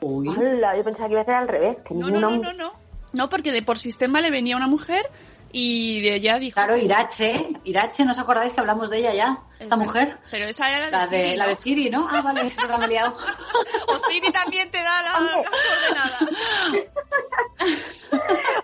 Uy. 0.00 0.28
Hola, 0.28 0.76
yo 0.76 0.82
pensaba 0.84 1.06
que 1.06 1.12
iba 1.12 1.20
a 1.20 1.24
ser 1.24 1.34
al 1.34 1.48
revés. 1.48 1.76
Que 1.86 1.94
No, 1.94 2.08
no, 2.10 2.20
no, 2.20 2.36
no, 2.38 2.52
no. 2.54 2.72
No, 3.12 3.28
porque 3.28 3.52
de 3.52 3.62
por 3.62 3.78
sistema 3.78 4.20
le 4.22 4.30
venía 4.30 4.56
una 4.56 4.66
mujer 4.68 5.04
y 5.52 6.00
de 6.00 6.14
ella 6.16 6.38
dijo... 6.38 6.54
Claro, 6.54 6.76
Irache, 6.76 7.46
Irache, 7.64 8.04
¿no 8.04 8.12
os 8.12 8.18
acordáis 8.18 8.52
que 8.52 8.60
hablamos 8.60 8.88
de 8.90 8.98
ella 8.98 9.12
ya? 9.14 9.38
Esta 9.58 9.76
mujer. 9.76 10.18
Pero 10.30 10.46
esa 10.46 10.68
era 10.70 10.90
La 10.90 11.06
de, 11.06 11.22
Siri, 11.24 11.36
la 11.36 11.44
¿no? 11.44 11.50
de 11.50 11.56
Siri, 11.56 11.90
¿no? 11.90 12.08
Ah, 12.10 12.22
vale, 12.22 12.46
es 12.46 12.56
verdad, 12.56 12.78
me 12.78 12.84
he 12.86 12.88
liado. 12.88 13.16
O 13.86 13.98
Siri 14.10 14.32
también 14.32 14.70
te 14.70 14.78
da 14.82 15.02
la- 15.02 15.20
las 15.20 15.48
coordenadas. 15.48 16.22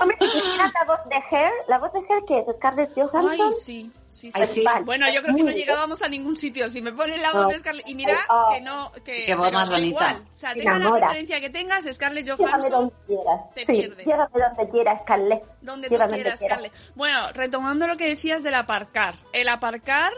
Hombre, 0.00 0.16
la 0.56 0.84
voz 0.86 0.98
de 1.08 1.16
Her, 1.30 1.52
la 1.68 1.78
voz 1.78 1.92
de 1.92 1.98
Her 2.00 2.24
que 2.26 2.38
es 2.38 2.46
Scarlett 2.56 2.90
Ay, 2.96 3.02
Johansson. 3.02 3.54
sí, 3.54 3.92
sí, 4.10 4.30
sí. 4.32 4.40
Ay, 4.40 4.46
sí. 4.48 4.62
Vale. 4.64 4.84
Bueno, 4.84 5.06
yo 5.12 5.22
creo 5.22 5.34
que 5.36 5.42
no 5.42 5.50
llegábamos 5.50 6.02
a 6.02 6.08
ningún 6.08 6.36
sitio. 6.36 6.68
Si 6.68 6.80
me 6.82 6.92
ponen 6.92 7.20
la 7.22 7.32
No. 7.32 7.44
voz 7.44 7.48
de 7.52 7.58
Scarlett... 7.58 7.88
Y 7.88 7.94
mira 7.94 8.16
Oh. 8.28 8.50
que 8.52 8.60
no... 8.60 8.92
Que, 9.04 9.34
voz 9.34 9.52
más 9.52 9.68
bonita. 9.68 9.86
igual. 10.12 10.24
O 10.32 10.36
sea, 10.36 10.54
tenga 10.54 10.78
la 10.78 10.90
referencia 10.92 11.40
que 11.40 11.50
tengas, 11.50 11.84
Scarlett 11.92 12.24
Llévame 12.26 12.44
Johansson, 12.50 12.70
donde 12.72 12.94
quieras. 13.06 13.40
te 13.54 13.60
sí, 13.60 13.66
pierdes. 13.72 14.06
llévame 14.06 14.30
donde 14.40 14.70
quieras, 14.70 15.00
Scarlett. 15.02 15.44
donde 15.60 15.88
tú 15.88 15.94
Llévame 15.94 16.14
quieras, 16.14 16.40
Scarlett. 16.40 16.72
Bueno, 16.94 17.32
retomando 17.32 17.86
lo 17.86 17.96
que 17.96 18.08
decías 18.08 18.42
del 18.42 18.54
aparcar. 18.54 19.16
El 19.32 19.48
aparcar... 19.48 20.12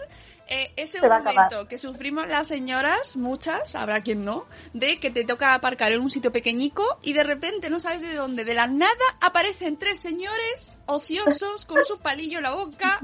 eh, 0.51 0.73
ese 0.77 0.99
momento 1.47 1.69
que 1.69 1.79
sufrimos 1.79 2.29
las 2.29 2.49
señoras, 2.49 3.17
muchas, 3.17 3.75
habrá 3.75 4.03
quien 4.03 4.25
no, 4.25 4.47
de 4.75 4.99
que 5.01 5.11
te 5.11 5.25
toca 5.25 5.55
aparcar 5.55 5.93
en 5.93 6.01
un 6.01 6.11
sitio 6.11 6.33
pequeñico 6.33 6.99
y 7.03 7.13
de 7.15 7.23
repente 7.25 7.71
no 7.71 7.81
sabes 7.81 8.03
de 8.03 8.15
dónde, 8.15 8.45
de 8.45 8.55
la 8.55 8.67
nada 8.67 8.93
aparecen 9.21 9.79
tres 9.79 10.01
señores 10.01 10.81
ociosos 10.87 11.65
con 11.65 11.85
su 11.85 11.99
palillo 11.99 12.39
en 12.39 12.45
la 12.45 12.51
boca 12.53 13.01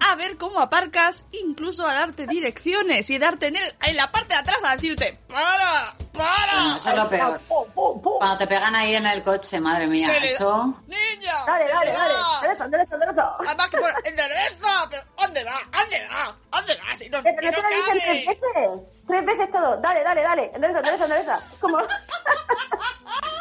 a 0.00 0.14
ver 0.14 0.36
cómo 0.36 0.60
aparcas, 0.60 1.24
incluso 1.32 1.86
a 1.86 1.94
darte 1.94 2.26
direcciones 2.26 3.08
y 3.10 3.18
darte 3.18 3.48
en, 3.48 3.56
el- 3.56 3.74
en 3.82 3.96
la 3.96 4.12
parte 4.12 4.34
de 4.34 4.40
atrás 4.40 4.58
a 4.64 4.76
decirte 4.76 5.18
¡Para! 5.28 5.94
No, 6.12 6.18
¡Para! 6.20 6.76
eso 6.76 6.88
es 6.90 6.96
lo 6.96 7.08
peor. 7.08 7.40
Cuando 8.18 8.38
te 8.38 8.46
pegan 8.46 8.74
ahí 8.74 8.94
en 8.94 9.06
el 9.06 9.22
coche, 9.22 9.58
madre 9.60 9.86
mía, 9.86 10.12
Que 10.12 10.20
le- 10.20 10.32
eso... 10.34 10.76
¡Niña! 10.86 11.44
Dale, 11.46 11.66
dale, 11.68 11.86
¿qué 11.90 11.96
dale. 11.96 12.14
Derecha, 12.42 12.66
derecha, 12.68 12.96
derecha. 12.98 13.30
Además 13.46 13.68
que 13.68 13.76
por 13.78 13.90
en 14.04 14.16
derecha, 14.16 14.86
pero 14.90 15.02
¿dónde 15.18 15.44
va? 15.44 15.60
¿Dónde 15.72 16.06
va? 16.08 16.36
¿Dónde 16.52 16.74
va? 16.76 16.89
No, 17.10 17.22
Pero 17.22 17.42
no 17.42 17.50
no 17.50 17.56
te 17.56 17.62
lo 17.62 17.68
dicen 17.68 17.98
tres 18.00 18.26
veces. 18.26 18.70
Tres 19.06 19.24
veces 19.24 19.50
todo. 19.52 19.76
Dale, 19.78 20.02
dale, 20.02 20.22
dale. 20.22 20.50
Endereza, 20.54 20.78
endereza, 20.80 21.04
endereza. 21.04 21.40
Como... 21.60 21.78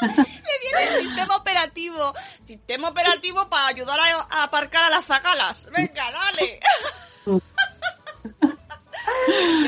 Le 0.02 0.60
viene 0.62 0.84
el 0.98 1.02
sistema 1.04 1.36
operativo. 1.36 2.14
Sistema 2.42 2.90
operativo 2.90 3.50
para 3.50 3.68
ayudar 3.68 4.00
a, 4.00 4.38
a 4.40 4.44
aparcar 4.44 4.86
a 4.86 4.90
las 4.90 5.06
zagalas. 5.06 5.70
Venga, 5.72 6.12
dale. 6.12 6.60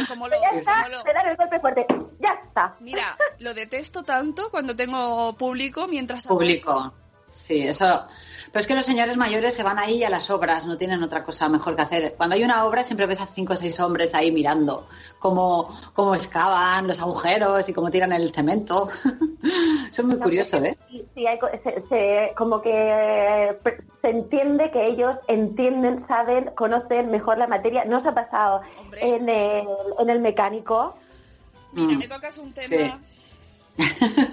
Como 0.07 0.27
lo, 0.27 0.39
ya 0.41 0.47
como 0.49 0.59
está. 0.59 0.87
lo- 0.87 1.03
Me 1.03 1.13
dan 1.13 1.27
el 1.27 1.35
golpe 1.37 1.59
fuerte. 1.59 1.85
Ya 2.19 2.33
está. 2.33 2.75
Mira, 2.79 3.17
lo 3.39 3.53
detesto 3.53 4.03
tanto 4.03 4.49
cuando 4.51 4.75
tengo 4.75 5.33
público 5.37 5.87
mientras. 5.87 6.27
Público. 6.27 6.93
Sí, 7.33 7.67
eso. 7.67 8.07
Pero 8.51 8.59
es 8.61 8.67
que 8.67 8.75
los 8.75 8.85
señores 8.85 9.15
mayores 9.15 9.53
se 9.55 9.63
van 9.63 9.79
ahí 9.79 10.03
a 10.03 10.09
las 10.09 10.29
obras, 10.29 10.65
no 10.65 10.77
tienen 10.77 11.01
otra 11.03 11.23
cosa 11.23 11.47
mejor 11.47 11.73
que 11.77 11.83
hacer. 11.83 12.15
Cuando 12.17 12.35
hay 12.35 12.43
una 12.43 12.65
obra 12.65 12.83
siempre 12.83 13.05
ves 13.05 13.21
a 13.21 13.25
cinco 13.27 13.53
o 13.53 13.55
seis 13.55 13.79
hombres 13.79 14.13
ahí 14.13 14.29
mirando 14.31 14.87
cómo, 15.19 15.79
cómo 15.93 16.15
excavan 16.15 16.85
los 16.85 16.99
agujeros 16.99 17.69
y 17.69 17.73
cómo 17.73 17.89
tiran 17.89 18.11
el 18.11 18.33
cemento. 18.33 18.89
Eso 19.91 20.01
es 20.01 20.03
muy 20.03 20.17
No, 20.17 20.23
curioso, 20.23 20.57
¿eh? 20.57 20.77
sí, 20.89 21.05
sí, 21.15 21.27
hay 21.27 21.39
co- 21.39 21.47
se- 21.63 21.81
se- 21.87 22.33
como 22.35 22.61
que 22.61 22.71
eh, 22.73 23.57
se 24.01 24.09
entiende 24.09 24.69
que 24.69 24.85
ellos 24.85 25.15
entienden, 25.29 26.05
saben, 26.05 26.51
conocen 26.53 27.09
mejor 27.09 27.37
la 27.37 27.47
materia. 27.47 27.85
¿No 27.85 27.99
os 27.99 28.05
ha 28.05 28.13
pasado 28.13 28.63
Hombre. 28.81 29.15
en 29.15 29.29
el, 29.29 29.67
en 29.97 30.09
el 30.09 30.19
mecánico? 30.19 30.97
Mira, 31.71 31.93
Mm. 31.95 31.99
me 31.99 32.07
tocas 32.09 32.37
un 32.37 32.51
Sí. 32.51 32.67
tema. 32.67 32.99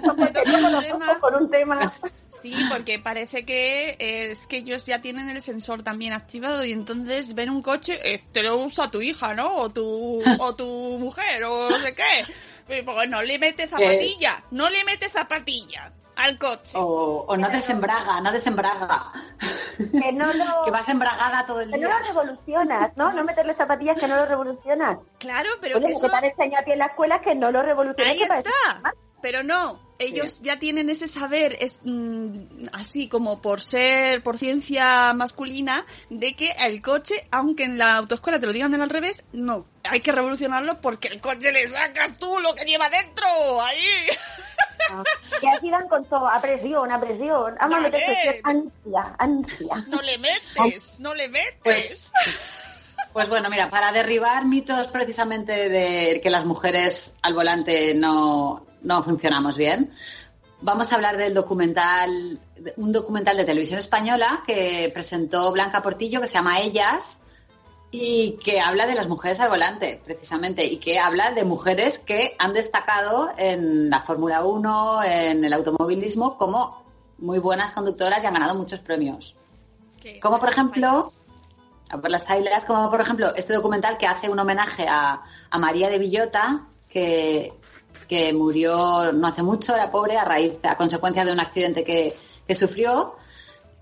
Como 0.01 0.13
Me 0.15 0.27
tocas 0.27 0.55
un 0.61 0.71
nosotros 0.73 0.85
tema. 0.99 1.19
con 1.21 1.35
un 1.35 1.49
tema. 1.49 1.93
Sí, 2.33 2.53
porque 2.69 2.99
parece 2.99 3.45
que 3.45 3.97
eh, 3.99 4.31
es 4.31 4.47
que 4.47 4.57
ellos 4.57 4.85
ya 4.85 5.01
tienen 5.01 5.29
el 5.29 5.41
sensor 5.41 5.83
también 5.83 6.13
activado 6.13 6.63
y 6.63 6.71
entonces 6.71 7.33
ven 7.33 7.49
un 7.49 7.61
coche, 7.61 7.99
este 8.13 8.43
lo 8.43 8.57
usa 8.57 8.91
tu 8.91 9.01
hija, 9.01 9.33
¿no? 9.33 9.55
O 9.55 9.69
tu, 9.69 10.21
o 10.39 10.55
tu 10.55 10.65
mujer, 10.65 11.43
o 11.43 11.69
no 11.69 11.79
sé 11.79 11.95
qué. 11.95 12.25
Pues 12.65 13.09
no 13.09 13.21
le 13.21 13.39
mete 13.39 13.67
zapatilla, 13.67 14.43
no 14.51 14.69
le 14.69 14.83
mete 14.83 15.09
zapatilla 15.09 15.91
al 16.15 16.37
coche. 16.37 16.73
O, 16.75 17.25
o 17.27 17.37
no 17.37 17.49
desembraga, 17.49 18.21
no 18.21 18.31
desembraga. 18.31 19.11
Que 19.77 20.11
no 20.11 20.33
lo, 20.33 20.45
que 20.65 20.71
vas 20.71 20.87
embragada 20.89 21.45
todo 21.45 21.61
el 21.61 21.71
que 21.71 21.77
no 21.77 21.87
día. 21.87 21.99
lo 21.99 22.05
revolucionas, 22.07 22.91
¿no? 22.95 23.11
No 23.13 23.23
meterle 23.23 23.53
zapatillas 23.53 23.97
que 23.97 24.07
no 24.07 24.17
lo 24.17 24.25
revolucionas. 24.25 24.97
Claro, 25.17 25.49
pero 25.61 25.77
Oye, 25.77 25.87
que 25.87 25.93
eso... 25.93 26.09
te 26.09 26.15
han 26.15 26.25
enseñado 26.25 26.61
a 26.61 26.65
ti 26.65 26.71
en 26.73 26.79
la 26.79 26.85
escuela 26.87 27.15
es 27.15 27.21
que 27.21 27.35
no 27.35 27.51
lo 27.51 27.63
revoluciones. 27.63 28.13
Ahí 28.13 28.21
está. 28.21 28.43
Pero 29.21 29.43
no, 29.43 29.88
ellos 29.99 30.41
ya 30.41 30.57
tienen 30.57 30.89
ese 30.89 31.07
saber, 31.07 31.57
es 31.59 31.81
mm, 31.83 32.67
así 32.71 33.09
como 33.09 33.41
por 33.41 33.61
ser, 33.61 34.23
por 34.23 34.37
ciencia 34.37 35.13
masculina, 35.13 35.85
de 36.09 36.35
que 36.35 36.51
el 36.59 36.81
coche, 36.81 37.27
aunque 37.31 37.65
en 37.65 37.77
la 37.77 37.97
autoescuela 37.97 38.39
te 38.39 38.47
lo 38.47 38.53
digan 38.53 38.71
del 38.71 38.81
al 38.81 38.89
revés, 38.89 39.25
no, 39.33 39.65
hay 39.83 39.99
que 39.99 40.11
revolucionarlo 40.11 40.79
porque 40.79 41.09
el 41.09 41.19
coche 41.19 41.51
le 41.51 41.67
sacas 41.67 42.17
tú 42.17 42.39
lo 42.39 42.55
que 42.55 42.63
lleva 42.63 42.89
dentro, 42.89 43.27
ahí. 43.61 44.07
Y 45.41 45.47
así 45.47 45.69
dan 45.69 45.87
con 45.87 46.03
todo, 46.05 46.27
a 46.27 46.41
presión, 46.41 46.91
a 46.91 46.99
presión. 46.99 47.55
Vamos 47.59 47.77
a 47.77 47.81
meter 47.81 48.01
Vale. 48.01 48.41
presión, 48.41 48.41
ansia, 48.43 49.15
ansia. 49.19 49.85
No 49.87 50.01
le 50.01 50.17
metes, 50.17 50.99
no 50.99 51.13
le 51.13 51.27
metes. 51.27 51.61
Pues, 51.63 52.11
pues 53.13 53.29
bueno, 53.29 53.49
mira, 53.49 53.69
para 53.69 53.91
derribar 53.91 54.45
mitos 54.45 54.87
precisamente 54.87 55.69
de 55.69 56.21
que 56.21 56.29
las 56.29 56.45
mujeres 56.45 57.13
al 57.21 57.33
volante 57.33 57.93
no, 57.93 58.65
no 58.81 59.03
funcionamos 59.03 59.57
bien, 59.57 59.91
vamos 60.61 60.91
a 60.91 60.95
hablar 60.95 61.17
del 61.17 61.33
documental, 61.33 62.39
un 62.77 62.91
documental 62.91 63.37
de 63.37 63.45
televisión 63.45 63.79
española 63.79 64.43
que 64.45 64.91
presentó 64.93 65.51
Blanca 65.51 65.81
Portillo 65.81 66.21
que 66.21 66.27
se 66.27 66.35
llama 66.35 66.59
Ellas 66.59 67.19
y 67.91 68.37
que 68.43 68.61
habla 68.61 68.85
de 68.85 68.93
las 68.95 69.07
mujeres 69.07 69.39
al 69.39 69.49
volante, 69.49 69.99
precisamente, 70.03 70.63
y 70.63 70.77
que 70.77 70.99
habla 70.99 71.31
de 71.31 71.43
mujeres 71.43 71.97
que 71.97 72.35
han 72.37 72.53
destacado 72.53 73.31
en 73.37 73.89
la 73.89 74.01
Fórmula 74.01 74.43
1, 74.43 75.03
en 75.03 75.43
el 75.43 75.53
automovilismo, 75.53 76.37
como 76.37 76.83
muy 77.17 77.39
buenas 77.39 77.71
conductoras 77.71 78.23
y 78.23 78.27
han 78.27 78.33
ganado 78.33 78.53
muchos 78.55 78.79
premios. 78.79 79.35
Como 80.21 80.39
por 80.39 80.49
ejemplo, 80.49 81.11
por 81.89 82.09
las 82.09 82.29
ailas, 82.29 82.63
como 82.63 82.89
por 82.89 83.01
ejemplo 83.01 83.33
este 83.35 83.53
documental 83.53 83.97
que 83.97 84.07
hace 84.07 84.29
un 84.29 84.39
homenaje 84.39 84.85
a, 84.87 85.23
a 85.49 85.57
María 85.57 85.89
de 85.89 85.97
Villota, 85.97 86.67
que, 86.89 87.53
que 88.09 88.33
murió 88.33 89.11
no 89.13 89.27
hace 89.27 89.43
mucho, 89.43 89.77
la 89.77 89.91
pobre, 89.91 90.17
a 90.17 90.25
raíz, 90.25 90.53
a 90.63 90.75
consecuencia 90.75 91.23
de 91.23 91.31
un 91.31 91.39
accidente 91.39 91.83
que, 91.83 92.15
que 92.47 92.55
sufrió. 92.55 93.15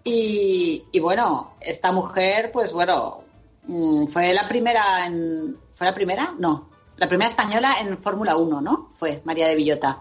Y, 0.03 0.83
y 0.91 0.99
bueno, 0.99 1.53
esta 1.61 1.93
mujer, 1.93 2.51
pues 2.51 2.73
bueno, 2.73 3.23
mm, 3.63 4.07
fue 4.07 4.33
la 4.33 4.47
primera 4.47 5.05
en. 5.05 5.57
¿Fue 5.73 5.87
la 5.87 5.95
primera? 5.95 6.33
No. 6.37 6.69
La 6.97 7.07
primera 7.07 7.29
española 7.29 7.75
en 7.79 7.97
Fórmula 7.99 8.35
1, 8.35 8.61
¿no? 8.61 8.89
Fue 8.97 9.21
María 9.23 9.47
de 9.47 9.55
Villota. 9.55 9.99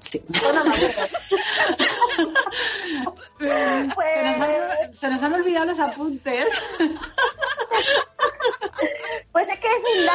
Sí. 0.00 0.22
Se 0.32 0.52
nos, 0.52 0.66
Pues, 3.94 4.26
han, 4.26 4.94
se 4.94 5.08
nos 5.10 5.22
han 5.22 5.32
olvidado 5.32 5.66
los 5.66 5.78
apuntes. 5.78 6.46
pues 9.32 9.48
es 9.48 9.60
que 9.60 9.66
es 9.68 10.00
un 10.00 10.06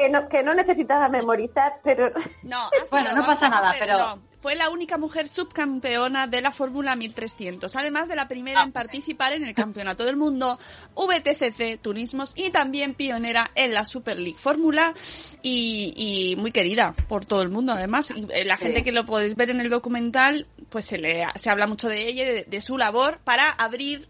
que, 0.00 0.08
no, 0.10 0.28
que 0.28 0.42
no 0.42 0.54
necesitaba 0.54 1.08
memorizar, 1.08 1.74
pero 1.84 2.10
No, 2.42 2.68
Bueno, 2.90 3.14
no 3.14 3.26
pasa 3.26 3.48
nada, 3.48 3.74
pero- 3.78 3.98
no. 3.98 4.30
Fue 4.40 4.54
la 4.54 4.70
única 4.70 4.96
mujer 4.96 5.28
subcampeona 5.28 6.26
de 6.26 6.40
la 6.40 6.50
Fórmula 6.50 6.96
1300, 6.96 7.76
además 7.76 8.08
de 8.08 8.16
la 8.16 8.26
primera 8.26 8.62
en 8.62 8.72
participar 8.72 9.34
en 9.34 9.44
el 9.44 9.54
Campeonato 9.54 10.02
del 10.06 10.16
Mundo, 10.16 10.58
VTCC 10.96 11.78
Turismos 11.82 12.32
y 12.36 12.48
también 12.48 12.94
pionera 12.94 13.50
en 13.54 13.74
la 13.74 13.84
Super 13.84 14.18
League 14.18 14.38
Fórmula 14.38 14.94
y, 15.42 15.92
y 15.94 16.36
muy 16.36 16.52
querida 16.52 16.94
por 17.06 17.26
todo 17.26 17.42
el 17.42 17.50
mundo 17.50 17.74
además. 17.74 18.12
Y 18.16 18.26
eh, 18.32 18.46
la 18.46 18.56
Sí. 18.56 18.62
gente 18.64 18.82
que 18.82 18.92
lo 18.92 19.04
podéis 19.04 19.36
ver 19.36 19.50
en 19.50 19.60
el 19.60 19.68
documental, 19.68 20.46
pues 20.70 20.86
se, 20.86 20.96
le, 20.96 21.26
se 21.34 21.50
habla 21.50 21.66
mucho 21.66 21.88
de 21.88 22.08
ella, 22.08 22.24
de, 22.24 22.44
de 22.44 22.60
su 22.62 22.78
labor 22.78 23.18
para 23.22 23.50
abrir 23.50 24.08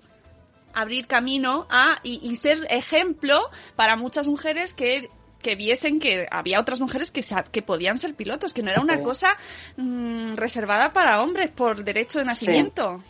abrir 0.72 1.08
camino 1.08 1.66
a 1.70 1.96
y, 2.04 2.20
y 2.22 2.36
ser 2.36 2.58
ejemplo 2.70 3.50
para 3.74 3.96
muchas 3.96 4.28
mujeres 4.28 4.72
que 4.72 5.10
que 5.42 5.56
viesen 5.56 5.98
que 6.00 6.26
había 6.30 6.60
otras 6.60 6.80
mujeres 6.80 7.10
que, 7.10 7.24
que 7.50 7.62
podían 7.62 7.98
ser 7.98 8.14
pilotos, 8.14 8.52
que 8.54 8.62
no 8.62 8.70
era 8.70 8.80
una 8.80 8.96
Sí. 8.98 9.02
cosa 9.02 9.36
mm, 9.76 10.34
reservada 10.36 10.92
para 10.92 11.22
hombres 11.22 11.50
por 11.50 11.82
derecho 11.84 12.18
de 12.18 12.24
nacimiento. 12.26 13.02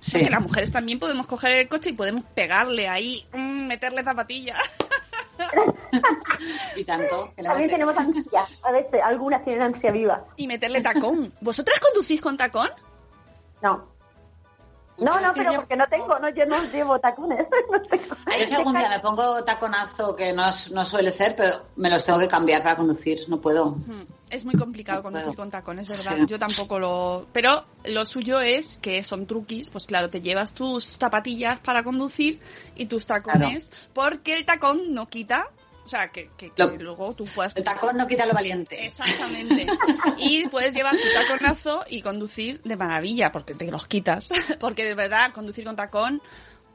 Sí. 0.00 0.12
Porque 0.12 0.30
las 0.30 0.42
mujeres 0.42 0.72
también 0.72 0.98
podemos 0.98 1.26
coger 1.26 1.56
el 1.58 1.68
coche 1.68 1.90
y 1.90 1.92
podemos 1.92 2.24
pegarle 2.34 2.88
ahí, 2.88 3.24
mm, 3.32 3.66
meterle 3.66 4.02
zapatilla. 4.02 4.56
Y 6.76 6.84
tanto. 6.84 7.32
que 7.36 7.42
la 7.42 7.50
también 7.50 7.70
tenemos 7.70 7.96
ansia. 7.96 8.46
A 8.62 8.72
veces 8.72 9.00
algunas 9.02 9.44
tienen 9.44 9.62
ansia 9.62 9.90
viva. 9.92 10.24
y 10.36 10.46
meterle 10.46 10.80
tacón. 10.80 11.32
¿Vosotras 11.40 11.78
conducís 11.80 12.20
con 12.20 12.36
tacón? 12.36 12.68
No. 13.62 13.91
No, 14.98 15.20
no, 15.20 15.32
pero 15.34 15.54
porque 15.54 15.74
no 15.76 15.86
tengo, 15.88 16.18
no, 16.18 16.28
yo 16.28 16.46
no 16.46 16.62
llevo 16.70 16.98
tacones. 17.00 17.46
No 17.72 17.80
tengo. 17.82 18.04
Yo 18.38 18.46
si 18.46 18.54
algún 18.54 18.74
día 18.78 18.88
me 18.88 19.00
pongo 19.00 19.42
taconazo, 19.42 20.14
que 20.14 20.32
no, 20.32 20.48
es- 20.48 20.70
no 20.70 20.84
suele 20.84 21.10
ser, 21.10 21.34
pero 21.36 21.62
me 21.76 21.88
los 21.90 22.04
tengo 22.04 22.18
que 22.18 22.28
cambiar 22.28 22.62
para 22.62 22.76
conducir, 22.76 23.20
no 23.28 23.40
puedo. 23.40 23.70
Mm, 23.72 24.02
Es 24.30 24.44
muy 24.44 24.54
complicado 24.54 24.98
No 24.98 25.02
conducir 25.04 25.26
puedo. 25.28 25.36
con 25.36 25.50
tacón, 25.50 25.78
es 25.78 25.88
verdad. 25.88 26.16
Sí. 26.18 26.26
Yo 26.26 26.38
tampoco 26.38 26.78
lo... 26.78 27.26
Pero 27.32 27.64
lo 27.84 28.06
suyo 28.06 28.40
es 28.40 28.78
que 28.78 29.02
son 29.04 29.26
truquis, 29.26 29.70
pues 29.70 29.86
claro, 29.86 30.08
te 30.10 30.20
llevas 30.20 30.52
tus 30.54 30.96
zapatillas 30.98 31.58
para 31.60 31.82
conducir 31.82 32.40
y 32.76 32.86
tus 32.86 33.06
tacones, 33.06 33.72
porque 33.94 34.34
el 34.36 34.44
tacón 34.46 34.94
no 34.94 35.08
quita, 35.08 35.48
o 35.84 35.88
sea, 35.88 36.08
que, 36.12 36.30
que- 36.36 36.50
que 36.50 36.62
Lo- 36.62 36.76
luego 36.76 37.12
tú 37.14 37.24
puedas... 37.34 37.56
El 37.56 37.64
tacón 37.64 37.96
no 37.96 38.06
quita 38.06 38.24
lo 38.26 38.32
valiente. 38.34 38.86
Exactamente. 38.86 39.66
Y 40.18 40.46
puedes 40.48 40.74
llevar 40.74 40.94
tu 40.96 41.02
taconazo 41.12 41.84
y 41.88 42.02
conducir 42.02 42.60
de 42.62 42.76
maravilla, 42.76 43.32
porque 43.32 43.54
te 43.54 43.70
los 43.70 43.86
quitas. 43.88 44.30
Porque 44.60 44.84
de 44.84 44.94
verdad, 44.94 45.32
conducir 45.32 45.64
con 45.64 45.74
tacón, 45.76 46.22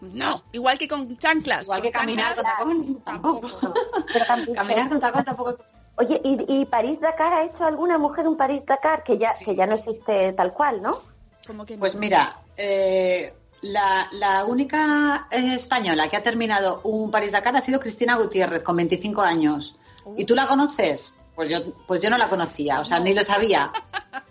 no. 0.02 0.44
Igual 0.52 0.78
que 0.78 0.88
con 0.88 1.18
chanclas. 1.18 1.64
Igual 1.64 1.82
que 1.82 1.92
caminar 1.92 2.36
con 2.36 2.44
tacón, 2.44 3.02
tampoco. 3.04 3.50
Pero 4.14 4.26
tampoco. 4.26 4.56
Caminar 4.56 4.90
con 4.90 5.00
tacón 5.00 5.24
tampoco. 5.26 5.58
Oye, 5.96 6.22
¿y, 6.24 6.62
y 6.62 6.66
París-Dakar 6.66 7.34
ha 7.34 7.44
hecho 7.46 7.64
alguna 7.66 7.98
mujer 7.98 8.28
un 8.28 8.38
París-Dakar? 8.38 9.04
Que 9.04 9.18
ya, 9.18 9.34
que 9.34 9.56
ya 9.56 9.66
no 9.66 9.76
existe 9.76 10.34
tal 10.34 10.54
cual, 10.54 10.82
¿no? 10.82 11.00
Como 11.48 11.66
que 11.66 11.76
no. 11.76 11.80
Pues 11.80 11.96
mira, 11.96 12.40
eh, 12.58 13.34
la, 13.62 14.08
la 14.12 14.46
única 14.46 15.28
eh, 15.32 15.54
española 15.56 16.10
que 16.10 16.18
ha 16.18 16.24
terminado 16.24 16.82
un 16.84 17.12
París-Dakar 17.12 17.56
ha 17.56 17.62
sido 17.62 17.80
Cristina 17.80 18.16
Gutiérrez, 18.16 18.64
con 18.64 18.76
25 18.76 19.22
años. 19.22 19.76
¿Y 20.16 20.26
tú 20.26 20.36
la 20.36 20.48
conoces? 20.48 21.14
Pues 21.36 21.50
yo, 21.50 21.74
pues 21.86 22.02
yo 22.02 22.10
no 22.10 22.18
la 22.18 22.28
conocía, 22.28 22.80
o 22.80 22.84
sea, 22.86 23.00
ni 23.00 23.14
lo 23.14 23.24
sabía. 23.24 23.72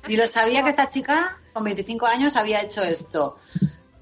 Ni 0.09 0.16
lo 0.16 0.27
sabía 0.27 0.62
que 0.62 0.70
esta 0.70 0.89
chica, 0.89 1.39
con 1.53 1.64
25 1.64 2.07
años, 2.07 2.37
había 2.37 2.62
hecho 2.62 2.83
esto. 2.83 3.39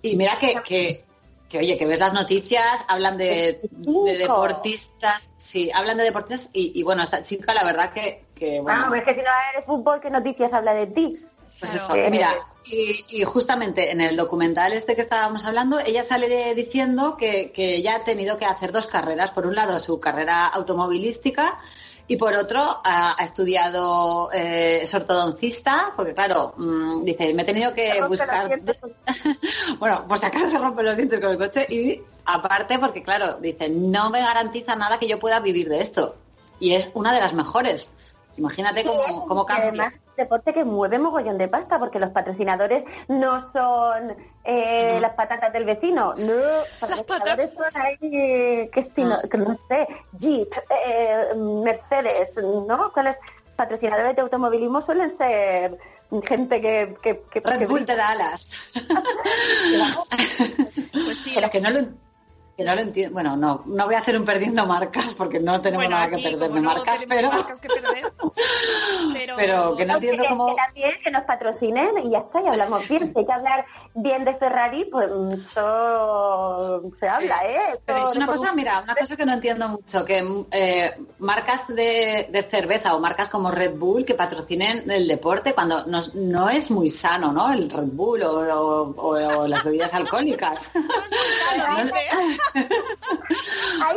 Y 0.03 0.17
mira 0.17 0.39
que, 0.39 0.55
que, 0.65 1.05
que, 1.49 1.59
oye, 1.59 1.77
que 1.77 1.87
ves 1.87 1.99
las 1.99 2.13
noticias, 2.13 2.85
hablan 2.89 3.17
de, 3.19 3.27
de 3.27 3.61
25. 3.63 4.09
deportistas, 4.19 5.31
sí, 5.37 5.71
hablan 5.75 5.97
de 5.99 6.05
deportistas 6.05 6.51
y, 6.53 6.79
y 6.79 6.83
bueno, 6.83 7.03
esta 7.03 7.23
chica 7.23 7.53
la 7.55 7.65
verdad 7.65 7.93
que, 7.93 8.25
que 8.35 8.61
bueno, 8.61 8.83
Ah, 8.85 8.87
pues 8.89 9.01
es 9.01 9.07
que 9.09 9.15
si 9.15 9.21
no 9.21 9.31
eres 9.53 9.67
fútbol, 9.67 10.01
¿qué 10.01 10.11
noticias 10.11 10.53
habla 10.53 10.75
de 10.75 10.87
ti? 10.87 11.25
Pues 11.71 11.83
Claro. 11.85 12.01
eso, 12.03 12.11
mira, 12.11 12.35
y, 12.65 13.05
y 13.09 13.25
justamente 13.25 13.91
en 13.93 14.01
el 14.01 14.17
documental 14.17 14.73
este 14.73 14.95
que 14.97 15.03
estábamos 15.03 15.45
hablando, 15.45 15.79
ella 15.81 16.03
sale 16.05 16.29
de- 16.29 16.55
diciendo 16.55 17.17
que, 17.17 17.53
que 17.53 17.77
ella 17.77 17.97
ha 17.97 18.05
tenido 18.05 18.39
que 18.39 18.47
hacer 18.47 18.73
dos 18.73 18.87
carreras. 18.87 19.31
Por 19.33 19.47
un 19.47 19.55
lado, 19.55 19.79
su 19.81 20.01
carrera 20.01 20.47
automovilística 20.47 21.59
y 22.07 22.17
por 22.19 22.35
otro, 22.35 22.61
ha, 22.85 23.15
ha 23.19 23.25
estudiado, 23.25 24.31
eh, 24.33 24.81
es 24.83 24.95
ortodoncista, 24.95 25.93
porque 25.97 26.13
claro, 26.13 26.53
mm, 26.57 27.03
dice, 27.05 27.33
me 27.33 27.43
he 27.43 27.45
tenido 27.47 27.73
que 27.73 28.03
buscar... 28.09 28.61
bueno, 29.79 30.07
por 30.07 30.19
si 30.19 30.27
acaso 30.27 30.51
se 30.51 30.59
rompen 30.59 30.85
los 30.87 30.97
dientes 30.97 31.21
con 31.21 31.31
el 31.31 31.39
coche 31.39 31.67
y 31.69 32.01
aparte 32.27 32.79
porque 32.79 33.03
claro, 33.03 33.39
dice, 33.41 33.69
no 33.69 34.11
me 34.11 34.21
garantiza 34.21 34.77
nada 34.77 34.99
que 34.99 35.07
yo 35.09 35.19
pueda 35.19 35.41
vivir 35.41 35.69
de 35.69 35.81
esto. 35.81 36.17
Y 36.61 36.75
es 36.75 36.89
una 36.95 37.13
de 37.13 37.21
las 37.21 37.33
mejores 37.33 37.91
Imagínate 38.37 38.85
cómo, 38.85 39.27
cómo 39.27 39.43
Y 39.43 39.47
cambia. 39.47 39.69
además, 39.69 39.95
deporte 40.17 40.53
que 40.53 40.65
mueve 40.65 40.99
mogollón 40.99 41.39
de 41.39 41.49
pasta, 41.49 41.79
porque 41.79 41.99
los 41.99 42.11
patrocinadores 42.11 42.85
no 43.09 43.51
son 43.53 44.17
eh, 44.45 44.99
las 45.01 45.13
patatas 45.13 45.53
del 45.53 45.65
vecino, 45.65 46.15
no, 46.17 46.33
los 46.89 46.91
patrocinadores 47.03 47.51
son 47.55 47.83
ahí, 47.83 47.99
eh, 48.03 48.71
que, 48.73 48.91
si 48.95 49.05
no, 49.05 49.21
que 49.23 49.39
no 49.39 49.57
sé, 49.69 49.89
Jeep, 50.13 50.53
eh, 50.87 51.35
Mercedes, 51.37 52.33
¿no? 52.37 52.93
¿Cuáles 52.93 53.19
patrocinadores 53.57 54.17
de 54.17 54.23
automovilismo 54.23 54.83
suelen 54.83 55.11
ser 55.11 55.79
gente 56.25 56.61
que... 56.61 56.97
que, 57.03 57.23
que 57.31 57.41
Red 57.41 57.61
que 57.61 57.67
Bull 57.67 57.87
te 57.87 57.97
da 57.97 58.11
alas. 58.11 58.49
Pues 61.05 61.19
sí, 61.19 61.35
que 61.53 61.61
no 61.61 61.71
lo, 61.71 61.87
no 62.59 62.75
lo 62.75 62.81
entiendo. 62.83 63.15
Bueno, 63.15 63.37
no, 63.37 63.63
no 63.67 63.87
voy 63.87 63.95
a 63.95 63.99
hacer 63.99 64.17
un 64.17 64.25
perdiendo 64.25 64.65
marcas 64.67 65.15
porque 65.15 65.41
no 65.41 65.61
tenemos 65.61 65.85
bueno, 65.87 65.97
nada 65.97 66.09
que 66.09 66.15
aquí, 66.17 66.25
perder 66.25 66.53
de 66.53 66.61
no 66.61 66.69
marcas, 66.75 67.05
pero, 67.09 67.29
marcas 67.33 67.61
que 67.61 67.69
perder, 67.69 68.13
pero, 69.13 69.37
pero 69.37 69.77
que 69.77 69.85
no 69.87 69.95
que, 70.01 70.07
entiendo 70.07 70.23
que 70.23 70.29
cómo. 70.29 70.55
también 70.55 70.93
que 71.03 71.11
nos 71.11 71.23
patrocinen 71.25 71.99
y 72.07 72.11
ya 72.11 72.19
está, 72.19 72.41
y 72.43 72.47
hablamos 72.47 72.87
bien. 72.89 73.13
Si 73.13 73.19
hay 73.21 73.27
que 73.27 73.33
hablar 73.33 73.67
bien 73.95 74.25
de 74.25 74.35
Ferrari, 74.37 74.85
pues 74.91 75.09
eso 75.75 76.83
se 76.99 77.09
habla, 77.09 77.41
¿eh? 77.45 77.79
Pero 77.85 78.11
es 78.11 78.17
una 78.17 78.27
no- 78.27 78.33
cosa, 78.33 78.53
mira, 78.53 78.81
una 78.83 78.95
cosa 78.95 79.17
que 79.17 79.27
no 79.27 79.33
entiendo 79.33 79.69
mucho, 79.69 80.05
que 80.05 80.45
eh, 80.51 80.95
marcas 81.19 81.67
de, 81.69 82.29
de 82.31 82.43
cerveza 82.45 82.95
o 82.95 83.01
marcas 83.01 83.29
como 83.29 83.51
Red 83.51 83.75
Bull 83.77 84.05
que 84.05 84.15
patrocinen 84.15 84.91
el 84.91 85.09
deporte 85.09 85.55
cuando 85.55 85.85
no, 85.87 86.01
no 86.15 86.49
es 86.51 86.71
muy 86.71 86.91
sano, 86.91 87.33
¿no? 87.33 87.53
El 87.53 87.71
Red 87.71 87.85
Bull 87.93 88.23
o, 88.23 88.33
o- 88.33 88.95
o- 88.97 89.39
o 89.41 89.49
las 89.49 89.65
bebidas 89.65 89.93
alcohólicas. 89.95 90.71
Lo 90.75 90.81
dice. 91.85 91.95
Ahí 92.17 92.37
No 92.37 92.44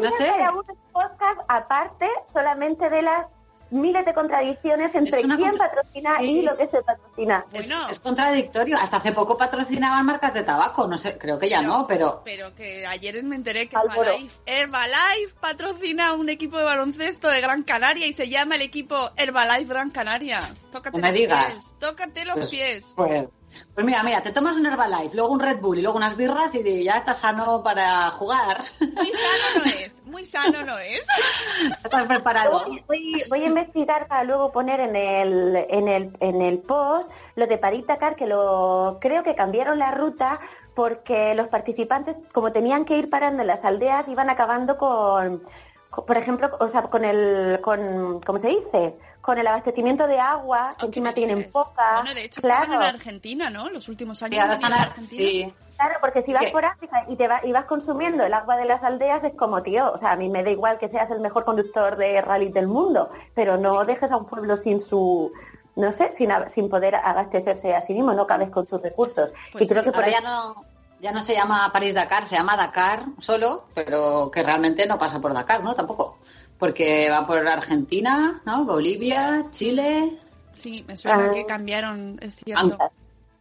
no 0.01 0.11
sé. 0.17 0.31
un 0.53 0.77
podcast 0.91 1.39
aparte 1.47 2.09
solamente 2.31 2.89
de 2.89 3.01
las 3.01 3.25
miles 3.69 4.05
de 4.05 4.13
contradicciones 4.13 4.95
entre 4.95 5.23
quién 5.23 5.37
contra- 5.37 5.67
patrocina 5.69 6.15
Sí. 6.19 6.39
y 6.39 6.41
lo 6.41 6.55
que 6.55 6.67
se 6.67 6.81
patrocina. 6.81 7.45
Es, 7.51 7.67
Bueno. 7.67 7.87
es 7.89 7.99
contradictorio. 7.99 8.77
Hasta 8.77 8.95
hace 8.95 9.11
poco 9.11 9.37
patrocinaban 9.37 10.05
marcas 10.05 10.33
de 10.33 10.43
tabaco, 10.43 10.87
no 10.87 10.97
sé, 10.97 11.17
creo 11.17 11.37
que 11.37 11.49
ya 11.49 11.61
no, 11.61 11.85
pero 11.85 12.21
Pero 12.23 12.55
que 12.55 12.87
ayer 12.87 13.21
me 13.23 13.35
enteré 13.35 13.67
que. 13.67 13.75
Herbalife, 13.75 14.37
Herbalife 14.45 15.35
patrocina 15.41 16.13
un 16.13 16.29
equipo 16.29 16.57
de 16.57 16.63
baloncesto 16.63 17.27
de 17.27 17.41
Gran 17.41 17.63
Canaria 17.63 18.07
y 18.07 18.13
se 18.13 18.29
llama 18.29 18.55
el 18.55 18.61
equipo 18.61 19.11
Herbalife 19.17 19.65
Gran 19.73 19.89
Canaria. 19.89 20.41
Tócate 20.71 20.97
No 20.97 21.01
me 21.01 21.09
los 21.11 21.19
digas. 21.19 21.45
pies, 21.55 21.75
tócate 21.77 22.23
los 22.23 22.35
pues, 22.37 22.49
pies. 22.49 22.93
pues, 22.95 23.27
pues 23.73 23.85
mira, 23.85 24.03
mira, 24.03 24.21
te 24.21 24.31
tomas 24.31 24.55
un 24.57 24.65
Herbalife, 24.65 25.15
luego 25.15 25.31
un 25.31 25.39
Red 25.39 25.59
Bull 25.59 25.79
y 25.79 25.81
luego 25.81 25.97
unas 25.97 26.15
birras 26.17 26.53
y 26.55 26.83
ya 26.83 26.93
estás 26.97 27.17
sano 27.17 27.61
para 27.63 28.09
jugar. 28.11 28.65
Muy 28.79 29.07
sano 29.07 29.59
no 29.59 29.65
es, 29.65 30.01
muy 30.05 30.25
sano 30.25 30.63
no 30.63 30.77
es. 30.79 31.05
estás 31.83 32.03
preparado. 32.07 32.63
Voy, 32.65 32.83
voy- 32.87 33.23
voy 33.29 33.43
a 33.43 33.47
investigar 33.47 34.07
para 34.07 34.23
luego 34.23 34.51
poner 34.51 34.79
en 34.79 34.95
el, 34.95 35.55
en 35.69 35.87
el, 35.87 36.17
en 36.19 36.41
el 36.41 36.59
post 36.59 37.09
lo 37.35 37.45
de 37.47 37.57
París 37.57 37.85
Dakar, 37.87 38.15
que 38.15 38.25
lo 38.27 38.97
creo 38.99 39.23
que 39.23 39.35
cambiaron 39.35 39.79
la 39.79 39.91
ruta 39.91 40.39
porque 40.75 41.33
los 41.35 41.47
participantes, 41.47 42.15
como 42.33 42.51
tenían 42.51 42.85
que 42.85 42.97
ir 42.97 43.09
parando 43.09 43.41
en 43.41 43.47
las 43.47 43.63
aldeas, 43.65 44.07
iban 44.07 44.29
acabando 44.29 44.77
con, 44.77 45.43
con- 45.89 46.05
por 46.05 46.17
ejemplo, 46.17 46.55
o 46.59 46.69
sea, 46.69 46.83
con 46.83 47.03
el, 47.05 47.59
con, 47.61 48.21
¿cómo 48.25 48.39
se 48.39 48.47
dice? 48.47 48.97
Con 49.27 49.37
el 49.37 49.45
abastecimiento 49.45 50.07
de 50.07 50.21
agua, 50.21 50.69
que 50.71 50.77
¿Qué 50.77 50.85
encima 50.85 51.13
tienen 51.13 51.49
poca. 51.51 51.95
Bueno, 51.97 52.13
de 52.13 52.23
hecho 52.23 52.39
claro. 52.39 52.75
en 52.75 52.81
Argentina, 52.81 53.49
¿no? 53.49 53.69
Los 53.69 53.89
últimos 53.89 54.23
años 54.23 54.39
a- 54.39 54.43
Argentina. 54.53 54.93
sí. 55.01 55.53
Claro, 55.75 55.95
porque 55.99 56.21
si 56.21 56.31
vas 56.31 56.43
¿Qué? 56.45 56.51
por 56.51 56.63
África 56.63 57.03
y 57.09 57.17
te 57.17 57.27
va- 57.27 57.41
y 57.43 57.51
vas 57.51 57.65
consumiendo 57.65 58.23
el 58.23 58.33
agua 58.33 58.55
de 58.55 58.63
las 58.63 58.81
aldeas 58.83 59.21
es 59.25 59.33
como, 59.33 59.61
tío, 59.63 59.91
o 59.91 59.99
sea, 59.99 60.13
a 60.13 60.15
mí 60.15 60.29
me 60.29 60.43
da 60.45 60.49
igual 60.49 60.77
que 60.79 60.87
seas 60.87 61.11
el 61.11 61.19
mejor 61.19 61.43
conductor 61.43 61.97
de 61.97 62.21
rally 62.21 62.47
del 62.47 62.67
mundo, 62.67 63.09
pero 63.35 63.57
no 63.57 63.83
dejes 63.83 64.09
a 64.11 64.15
un 64.15 64.25
pueblo 64.27 64.55
sin 64.55 64.79
su, 64.79 65.29
no 65.75 65.91
sé, 65.91 66.13
sin, 66.17 66.31
sin 66.53 66.69
poder 66.69 66.95
abastecerse 66.95 67.75
a 67.75 67.81
sí 67.85 67.93
mismo, 67.93 68.13
no 68.13 68.25
cabes 68.25 68.49
con 68.49 68.65
sus 68.65 68.81
recursos. 68.81 69.29
Pues 69.51 69.65
y 69.65 69.67
creo 69.67 69.83
sí, 69.83 69.89
que 69.89 69.91
por 69.93 70.05
ahí 70.05 70.13
ya 70.13 70.21
no, 70.21 70.65
ya 71.01 71.11
no 71.11 71.21
se 71.21 71.33
llama 71.35 71.69
París 71.73 71.93
Dakar, 71.95 72.25
se 72.27 72.37
llama 72.37 72.55
Dakar 72.55 73.03
solo, 73.19 73.65
pero 73.75 74.31
que 74.31 74.41
realmente 74.41 74.87
no 74.87 74.97
pasa 74.97 75.19
por 75.19 75.33
Dakar, 75.33 75.61
¿no? 75.65 75.75
Tampoco. 75.75 76.17
Porque 76.59 77.09
va 77.09 77.25
por 77.27 77.47
Argentina, 77.47 78.41
¿no? 78.45 78.65
Bolivia, 78.65 79.45
Chile. 79.51 80.17
Sí, 80.51 80.83
me 80.87 80.97
suena 80.97 81.27
Ah. 81.29 81.31
que 81.33 81.45
cambiaron, 81.45 82.17
es 82.21 82.35
cierto. 82.37 82.77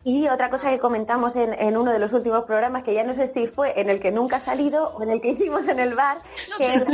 Y 0.04 0.28
otra 0.28 0.50
cosa 0.50 0.70
que 0.70 0.78
comentamos 0.78 1.34
en, 1.34 1.52
en 1.54 1.76
uno 1.76 1.90
de 1.90 1.98
los 1.98 2.12
últimos 2.12 2.44
programas, 2.44 2.84
que 2.84 2.94
ya 2.94 3.02
no 3.02 3.14
sé 3.16 3.32
si 3.34 3.48
fue 3.48 3.80
en 3.80 3.90
el 3.90 3.98
que 4.00 4.12
nunca 4.12 4.36
ha 4.36 4.40
salido 4.40 4.90
o 4.90 5.02
en 5.02 5.10
el 5.10 5.20
que 5.20 5.30
hicimos 5.30 5.66
en 5.66 5.80
el 5.80 5.94
bar, 5.94 6.18
No 6.50 6.58
que 6.58 6.84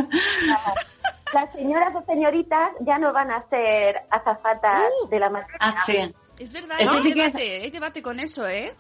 las, 1.35 1.53
señoras 1.53 1.95
o 1.95 2.03
señoritas 2.07 2.71
ya 2.81 2.99
no 2.99 3.13
van 3.13 3.31
a 3.31 3.41
ser 3.49 4.03
azafatas 4.11 4.83
Uh. 5.05 5.09
de 5.09 5.19
la 5.19 5.29
materia. 5.31 5.59
Ah, 5.61 5.75
sí. 5.85 6.15
Es 6.39 6.53
verdad, 6.53 6.77
Ese 6.81 6.89
hay 6.91 7.03
sí 7.03 7.13
que 7.13 7.27
es- 7.27 7.35
debate, 7.35 7.63
hay 7.63 7.71
debate 7.71 8.03
con 8.03 8.21
eso, 8.21 8.47
¿eh? 8.49 8.73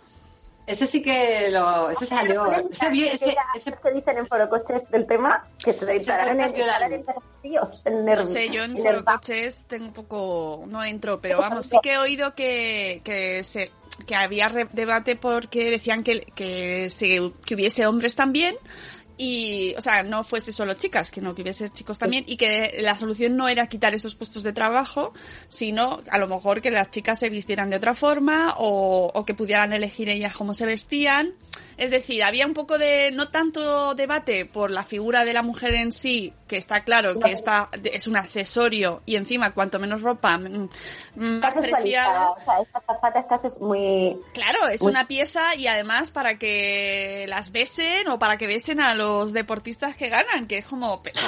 Ese 0.66 0.86
sí 0.86 1.02
que 1.02 1.48
lo, 1.50 1.90
ese 1.90 2.06
salió. 2.06 2.46
Ese, 2.46 2.86
ese, 3.14 3.36
ese- 3.56 3.74
que 3.82 3.90
dicen 3.92 4.18
en 4.18 4.26
forocoches 4.28 4.88
del 4.90 5.06
tema 5.06 5.44
que 5.62 5.72
te 5.72 5.96
estarán 5.96 6.40
en, 6.40 6.54
el- 6.54 6.66
No 8.20 8.26
sé, 8.26 8.48
yo 8.50 8.62
en 8.62 8.76
en 8.78 8.86
el 8.86 9.02
bajo. 9.02 9.18
coches 9.18 9.64
tengo 9.68 9.86
un 9.86 9.92
poco, 9.92 10.64
no 10.68 10.84
entro, 10.84 11.20
pero 11.20 11.38
vamos, 11.38 11.66
sí 11.66 11.78
que 11.82 11.94
he 11.94 11.98
oído 11.98 12.34
que, 12.36 13.00
que 13.04 13.42
se 13.44 13.72
que 14.06 14.14
había 14.16 14.48
re- 14.48 14.68
debate 14.72 15.16
porque 15.16 15.68
decían 15.70 16.02
que, 16.02 16.20
que, 16.34 16.88
se- 16.90 17.30
que 17.44 17.54
hubiese 17.54 17.86
hombres 17.86 18.14
también 18.16 18.56
y, 19.22 19.72
o 19.78 19.80
sea, 19.80 20.02
no 20.02 20.24
fuese 20.24 20.52
solo 20.52 20.74
chicas, 20.74 21.12
que 21.12 21.20
no 21.20 21.32
que 21.32 21.42
hubiese 21.42 21.68
chicos 21.68 21.96
también 21.96 22.24
y 22.26 22.36
que 22.36 22.78
la 22.80 22.98
solución 22.98 23.36
no 23.36 23.48
era 23.48 23.68
quitar 23.68 23.94
esos 23.94 24.16
puestos 24.16 24.42
de 24.42 24.52
trabajo, 24.52 25.12
sino 25.46 26.00
a 26.10 26.18
lo 26.18 26.26
mejor 26.26 26.60
que 26.60 26.72
las 26.72 26.90
chicas 26.90 27.20
se 27.20 27.30
vistieran 27.30 27.70
de 27.70 27.76
otra 27.76 27.94
forma 27.94 28.56
o, 28.58 29.12
o 29.14 29.24
que 29.24 29.34
pudieran 29.34 29.72
elegir 29.72 30.08
ellas 30.08 30.34
cómo 30.34 30.54
se 30.54 30.66
vestían. 30.66 31.34
Es 31.76 31.90
decir, 31.90 32.22
había 32.22 32.46
un 32.46 32.54
poco 32.54 32.78
de, 32.78 33.10
no 33.12 33.28
tanto 33.28 33.94
debate 33.94 34.46
por 34.46 34.70
la 34.70 34.84
figura 34.84 35.24
de 35.24 35.32
la 35.32 35.42
mujer 35.42 35.74
en 35.74 35.92
sí, 35.92 36.32
que 36.46 36.56
está 36.56 36.84
claro 36.84 37.18
que 37.18 37.32
está, 37.32 37.70
es 37.82 38.06
un 38.06 38.16
accesorio 38.16 39.02
y 39.06 39.16
encima 39.16 39.52
cuanto 39.52 39.78
menos 39.80 40.02
ropa, 40.02 40.38
mm, 40.38 40.68
mm, 41.16 41.38
más 41.40 41.54
preciado. 41.54 42.32
o 42.32 42.44
sea, 42.44 42.60
esta 42.60 42.80
zapata 42.86 43.20
esta 43.20 43.48
es 43.48 43.58
muy... 43.58 44.16
Claro, 44.34 44.68
es 44.68 44.82
una 44.82 45.08
pieza 45.08 45.54
y 45.56 45.66
además 45.66 46.10
para 46.10 46.38
que 46.38 47.26
las 47.28 47.52
besen 47.52 48.06
o 48.08 48.18
para 48.18 48.36
que 48.38 48.46
besen 48.46 48.80
a 48.80 48.94
los 48.94 49.32
deportistas 49.32 49.96
que 49.96 50.08
ganan, 50.08 50.46
que 50.46 50.58
es 50.58 50.66
como, 50.66 51.02
pero, 51.02 51.18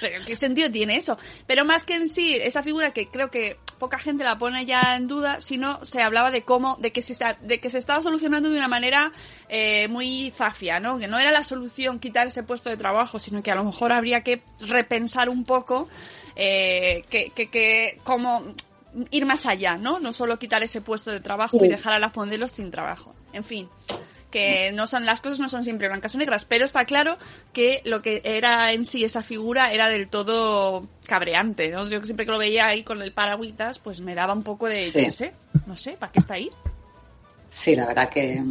pero 0.00 0.24
¿qué 0.24 0.36
sentido 0.36 0.70
tiene 0.70 0.96
eso? 0.96 1.18
Pero 1.46 1.64
más 1.64 1.84
que 1.84 1.94
en 1.94 2.08
sí, 2.08 2.36
esa 2.40 2.62
figura 2.62 2.92
que 2.92 3.08
creo 3.08 3.30
que 3.30 3.58
poca 3.80 3.98
gente 3.98 4.22
la 4.22 4.38
pone 4.38 4.66
ya 4.66 4.94
en 4.94 5.08
duda, 5.08 5.40
sino 5.40 5.84
se 5.84 6.02
hablaba 6.02 6.30
de 6.30 6.42
cómo, 6.42 6.76
de 6.80 6.92
que 6.92 7.02
se, 7.02 7.16
de 7.40 7.58
que 7.58 7.70
se 7.70 7.78
estaba 7.78 8.00
solucionando 8.00 8.48
de 8.50 8.56
una 8.56 8.68
manera 8.68 9.12
eh, 9.48 9.88
muy 9.88 10.32
zafia, 10.36 10.78
¿no? 10.78 10.98
Que 10.98 11.08
no 11.08 11.18
era 11.18 11.32
la 11.32 11.42
solución 11.42 11.98
quitar 11.98 12.28
ese 12.28 12.44
puesto 12.44 12.70
de 12.70 12.76
trabajo, 12.76 13.18
sino 13.18 13.42
que 13.42 13.50
a 13.50 13.56
lo 13.56 13.64
mejor 13.64 13.90
habría 13.90 14.22
que 14.22 14.42
repensar 14.60 15.28
un 15.28 15.42
poco 15.42 15.88
eh, 16.36 17.04
que, 17.10 17.30
que, 17.30 17.48
que 17.48 17.98
cómo 18.04 18.54
ir 19.10 19.26
más 19.26 19.46
allá, 19.46 19.76
¿no? 19.76 19.98
No 19.98 20.12
solo 20.12 20.38
quitar 20.38 20.62
ese 20.62 20.80
puesto 20.80 21.10
de 21.10 21.20
trabajo 21.20 21.64
y 21.64 21.68
dejar 21.68 21.94
a 21.94 21.98
las 21.98 22.14
modelos 22.14 22.52
sin 22.52 22.70
trabajo. 22.70 23.14
En 23.32 23.44
fin, 23.44 23.68
que 24.30 24.70
no 24.72 24.86
son 24.86 25.04
las 25.06 25.20
cosas 25.20 25.40
no 25.40 25.48
son 25.48 25.64
siempre 25.64 25.88
blancas 25.88 26.14
o 26.14 26.18
negras, 26.18 26.44
pero 26.44 26.64
está 26.64 26.84
claro 26.84 27.18
que 27.52 27.82
lo 27.84 28.00
que 28.02 28.22
era 28.24 28.72
en 28.72 28.84
sí 28.84 29.04
esa 29.04 29.22
figura 29.22 29.72
era 29.72 29.88
del 29.88 30.08
todo 30.08 30.86
cabreante, 31.06 31.68
¿no? 31.70 31.88
Yo 31.88 32.02
siempre 32.04 32.24
que 32.26 32.32
lo 32.32 32.38
veía 32.38 32.66
ahí 32.66 32.82
con 32.84 33.02
el 33.02 33.12
paragüitas, 33.12 33.78
pues 33.78 34.00
me 34.00 34.14
daba 34.14 34.32
un 34.32 34.42
poco 34.42 34.68
de, 34.68 34.86
Sí. 34.86 34.92
qué 34.92 35.10
sé, 35.10 35.32
no 35.66 35.76
sé, 35.76 35.92
¿para 35.92 36.12
qué 36.12 36.18
está 36.20 36.34
ahí? 36.34 36.50
sí, 37.52 37.74
la 37.74 37.86
verdad 37.86 38.08
que 38.08 38.42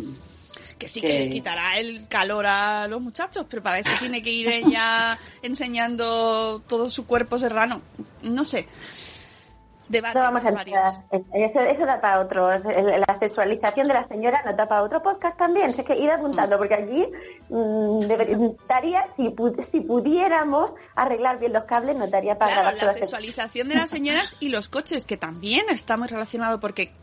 Que 0.77 0.87
sí 0.87 1.01
Que- 1.01 1.07
les 1.19 1.29
quitará 1.29 1.77
el 1.77 2.07
calor 2.07 2.45
a 2.45 2.87
los 2.87 3.01
muchachos, 3.01 3.45
pero 3.49 3.61
para 3.61 3.79
eso 3.79 3.89
tiene 3.99 4.23
que 4.23 4.31
ir 4.31 4.47
ella 4.47 5.19
enseñando 5.41 6.61
todo 6.67 6.89
su 6.89 7.05
cuerpo 7.05 7.37
serrano. 7.37 7.81
No 8.21 8.45
sé. 8.45 8.65
Debates 9.89 10.15
No 10.15 10.21
vamos 10.21 10.45
a 10.45 10.51
varios. 10.51 10.79
Eso, 11.33 11.59
eso 11.61 11.85
da 11.85 11.99
para 11.99 12.19
otro. 12.21 12.47
La 12.49 13.17
sexualización 13.19 13.87
de 13.87 13.93
la 13.95 14.07
señora 14.07 14.41
nos 14.45 14.55
da 14.55 14.67
para 14.67 14.83
otro 14.83 15.01
podcast 15.01 15.37
también. 15.37 15.71
Es 15.71 15.83
que 15.83 15.95
ir 15.97 16.09
apuntando, 16.11 16.57
porque 16.57 16.75
aquí 16.75 17.07
mm, 17.49 17.99
debería- 18.01 18.37
daría, 18.67 19.07
si, 19.17 19.35
si 19.71 19.81
pudiéramos 19.81 20.71
arreglar 20.95 21.39
bien 21.39 21.53
los 21.53 21.63
cables, 21.63 21.95
nos 21.97 22.09
daría 22.11 22.37
para 22.37 22.53
Claro, 22.71 22.77
la 22.85 22.93
sexualización 22.93 23.67
de 23.69 23.75
las 23.75 23.89
señoras 23.89 24.37
y 24.39 24.49
los 24.49 24.69
coches, 24.69 25.05
que 25.05 25.17
también 25.17 25.65
está 25.69 25.97
muy 25.97 26.07
relacionado 26.07 26.59
porque... 26.59 26.93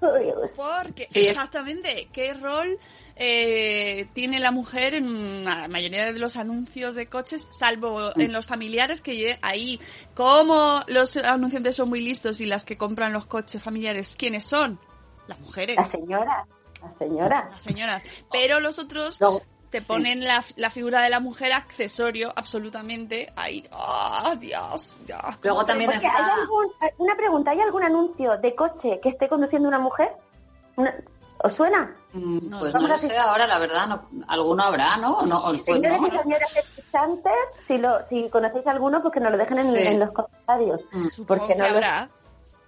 Furious. 0.00 0.50
Porque, 0.56 1.08
exactamente, 1.14 2.08
¿qué 2.12 2.34
rol 2.34 2.78
eh, 3.24 4.08
tiene 4.14 4.40
la 4.40 4.50
mujer 4.50 4.94
en 4.94 5.44
la 5.44 5.68
mayoría 5.68 6.12
de 6.12 6.18
los 6.18 6.36
anuncios 6.36 6.94
de 6.96 7.06
coches, 7.06 7.46
salvo 7.50 8.10
en 8.16 8.32
los 8.32 8.46
familiares 8.46 9.00
que 9.00 9.12
lle- 9.14 9.38
ahí, 9.42 9.78
como 10.14 10.80
los 10.88 11.16
anunciantes 11.16 11.76
son 11.76 11.88
muy 11.88 12.00
listos 12.00 12.40
y 12.40 12.46
las 12.46 12.64
que 12.64 12.76
compran 12.76 13.12
los 13.12 13.26
coches 13.26 13.62
familiares, 13.62 14.16
¿quiénes 14.18 14.44
son? 14.44 14.78
Las 15.28 15.38
mujeres, 15.40 15.76
La 15.76 15.84
señora. 15.84 16.46
La 16.82 16.90
señora. 16.98 17.48
las 17.52 17.62
señoras. 17.62 18.02
Pero 18.32 18.58
los 18.58 18.80
otros 18.80 19.20
te 19.70 19.80
ponen 19.80 20.24
la, 20.24 20.44
la 20.56 20.68
figura 20.70 21.00
de 21.00 21.08
la 21.10 21.20
mujer 21.20 21.52
accesorio 21.52 22.32
absolutamente 22.34 23.32
ahí. 23.36 23.64
¡Ah, 23.70 24.34
Dios! 24.38 25.00
Ya. 25.06 25.38
Luego 25.42 25.64
también 25.64 25.90
hay 25.92 26.04
algún, 26.04 26.66
una 26.98 27.14
pregunta, 27.14 27.52
¿hay 27.52 27.60
algún 27.60 27.84
anuncio 27.84 28.36
de 28.38 28.54
coche 28.56 28.98
que 29.00 29.10
esté 29.10 29.28
conduciendo 29.28 29.68
una 29.68 29.78
mujer? 29.78 30.10
Una- 30.76 30.94
¿Os 31.44 31.52
suena? 31.54 31.94
Mm, 32.12 32.48
No, 32.48 32.60
Pues 32.60 32.74
no 32.74 32.86
lo 32.88 32.98
sé 32.98 33.16
ahora, 33.18 33.46
la 33.46 33.58
verdad, 33.58 33.86
no, 33.86 34.08
alguno 34.28 34.62
habrá, 34.62 34.96
¿no? 34.96 35.22
No, 35.26 35.42
pues 35.42 35.64
Señores 35.64 36.00
no, 36.00 36.06
y 36.06 36.10
¿no? 36.10 36.22
señoras 36.22 36.56
escuchantes, 36.56 37.32
si, 37.66 37.78
lo, 37.78 37.98
si 38.08 38.28
conocéis 38.28 38.66
alguno, 38.66 39.00
pues 39.02 39.12
que 39.14 39.20
nos 39.20 39.32
lo 39.32 39.38
dejen 39.38 39.58
en, 39.58 39.72
Sí. 39.72 39.78
en 39.86 39.98
los 40.00 40.10
comentarios. 40.12 40.80
Supongo 41.12 41.40
Porque 41.40 41.54
no 41.56 41.64
que 41.64 41.70
habrá. 41.70 42.10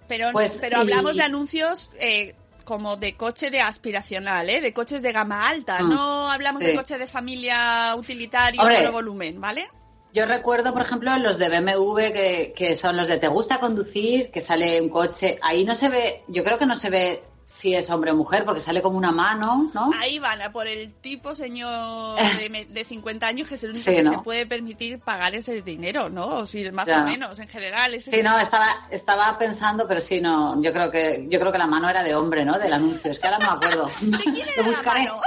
Pero, 0.07 0.31
Pues, 0.33 0.57
pero 0.59 0.77
y- 0.77 0.81
hablamos 0.81 1.15
de 1.15 1.23
anuncios 1.23 1.89
eh, 1.99 2.35
como 2.65 2.97
de 2.97 3.15
coche 3.15 3.49
de 3.51 3.61
aspiracional, 3.61 4.49
¿eh? 4.49 4.59
De 4.61 4.73
coches 4.73 5.01
de 5.01 5.11
gama 5.11 5.47
alta. 5.47 5.79
Mm, 5.81 5.89
No 5.89 6.31
hablamos 6.31 6.61
de 6.63 6.75
coche 6.75 6.97
de 6.97 7.07
familia 7.07 7.95
utilitario 7.95 8.61
Hombre. 8.61 8.81
todo 8.81 8.91
volumen, 8.91 9.39
¿vale? 9.39 9.69
Yo 10.13 10.25
recuerdo, 10.25 10.71
por 10.73 10.81
ejemplo, 10.81 11.15
los 11.17 11.37
de 11.37 11.49
BMW, 11.49 12.11
que, 12.13 12.53
que 12.55 12.75
son 12.75 12.95
los 12.97 13.07
de 13.07 13.17
¿te 13.17 13.27
gusta 13.27 13.59
conducir? 13.59 14.31
Que 14.31 14.41
sale 14.41 14.81
un 14.81 14.89
coche. 14.89 15.37
Ahí 15.41 15.63
no 15.65 15.75
se 15.75 15.89
ve, 15.89 16.23
yo 16.27 16.43
creo 16.43 16.57
que 16.57 16.65
no 16.65 16.79
se 16.79 16.89
ve 16.89 17.23
si 17.55 17.73
es 17.73 17.89
hombre 17.89 18.11
o 18.11 18.15
mujer, 18.15 18.43
porque 18.43 18.59
sale 18.59 18.81
como 18.81 18.97
una 18.97 19.11
mano, 19.11 19.71
¿no? 19.73 19.89
Ahí 20.01 20.19
van 20.19 20.41
a 20.41 20.51
por 20.51 20.67
el 20.67 20.93
tipo 20.95 21.33
señor 21.33 22.17
de, 22.37 22.67
de 22.69 22.85
50 22.85 23.25
años 23.25 23.47
que 23.47 23.55
es 23.55 23.63
el 23.63 23.69
único 23.71 23.85
Sí, 23.85 23.95
que 23.95 24.03
¿no? 24.03 24.09
se 24.11 24.17
puede 24.19 24.45
permitir 24.45 24.99
pagar 24.99 25.33
ese 25.35 25.61
dinero, 25.61 26.09
¿no? 26.09 26.25
O 26.39 26.45
si 26.45 26.69
más 26.71 26.85
Ya. 26.87 27.01
o 27.03 27.05
menos, 27.05 27.39
en 27.39 27.47
general. 27.47 27.93
Ese 27.93 28.11
Sí, 28.11 28.21
no, 28.23 28.37
estaba, 28.39 28.67
estaba 28.91 29.37
pensando, 29.37 29.87
pero 29.87 30.01
sí, 30.01 30.19
no, 30.19 30.61
yo 30.61 30.73
creo 30.73 30.91
que, 30.91 31.27
yo 31.29 31.39
creo 31.39 31.51
que 31.51 31.57
la 31.57 31.67
mano 31.67 31.89
era 31.89 32.03
de 32.03 32.13
hombre, 32.13 32.43
¿no? 32.43 32.59
Del 32.59 32.73
anuncio, 32.73 33.11
es 33.11 33.19
que 33.19 33.27
ahora 33.27 33.39
no 33.39 33.51
me 33.51 33.57
acuerdo. 33.57 33.87
¿De 34.01 34.17
quién 34.17 34.47
era 34.49 34.67
la 34.69 34.81
mano? 34.83 35.21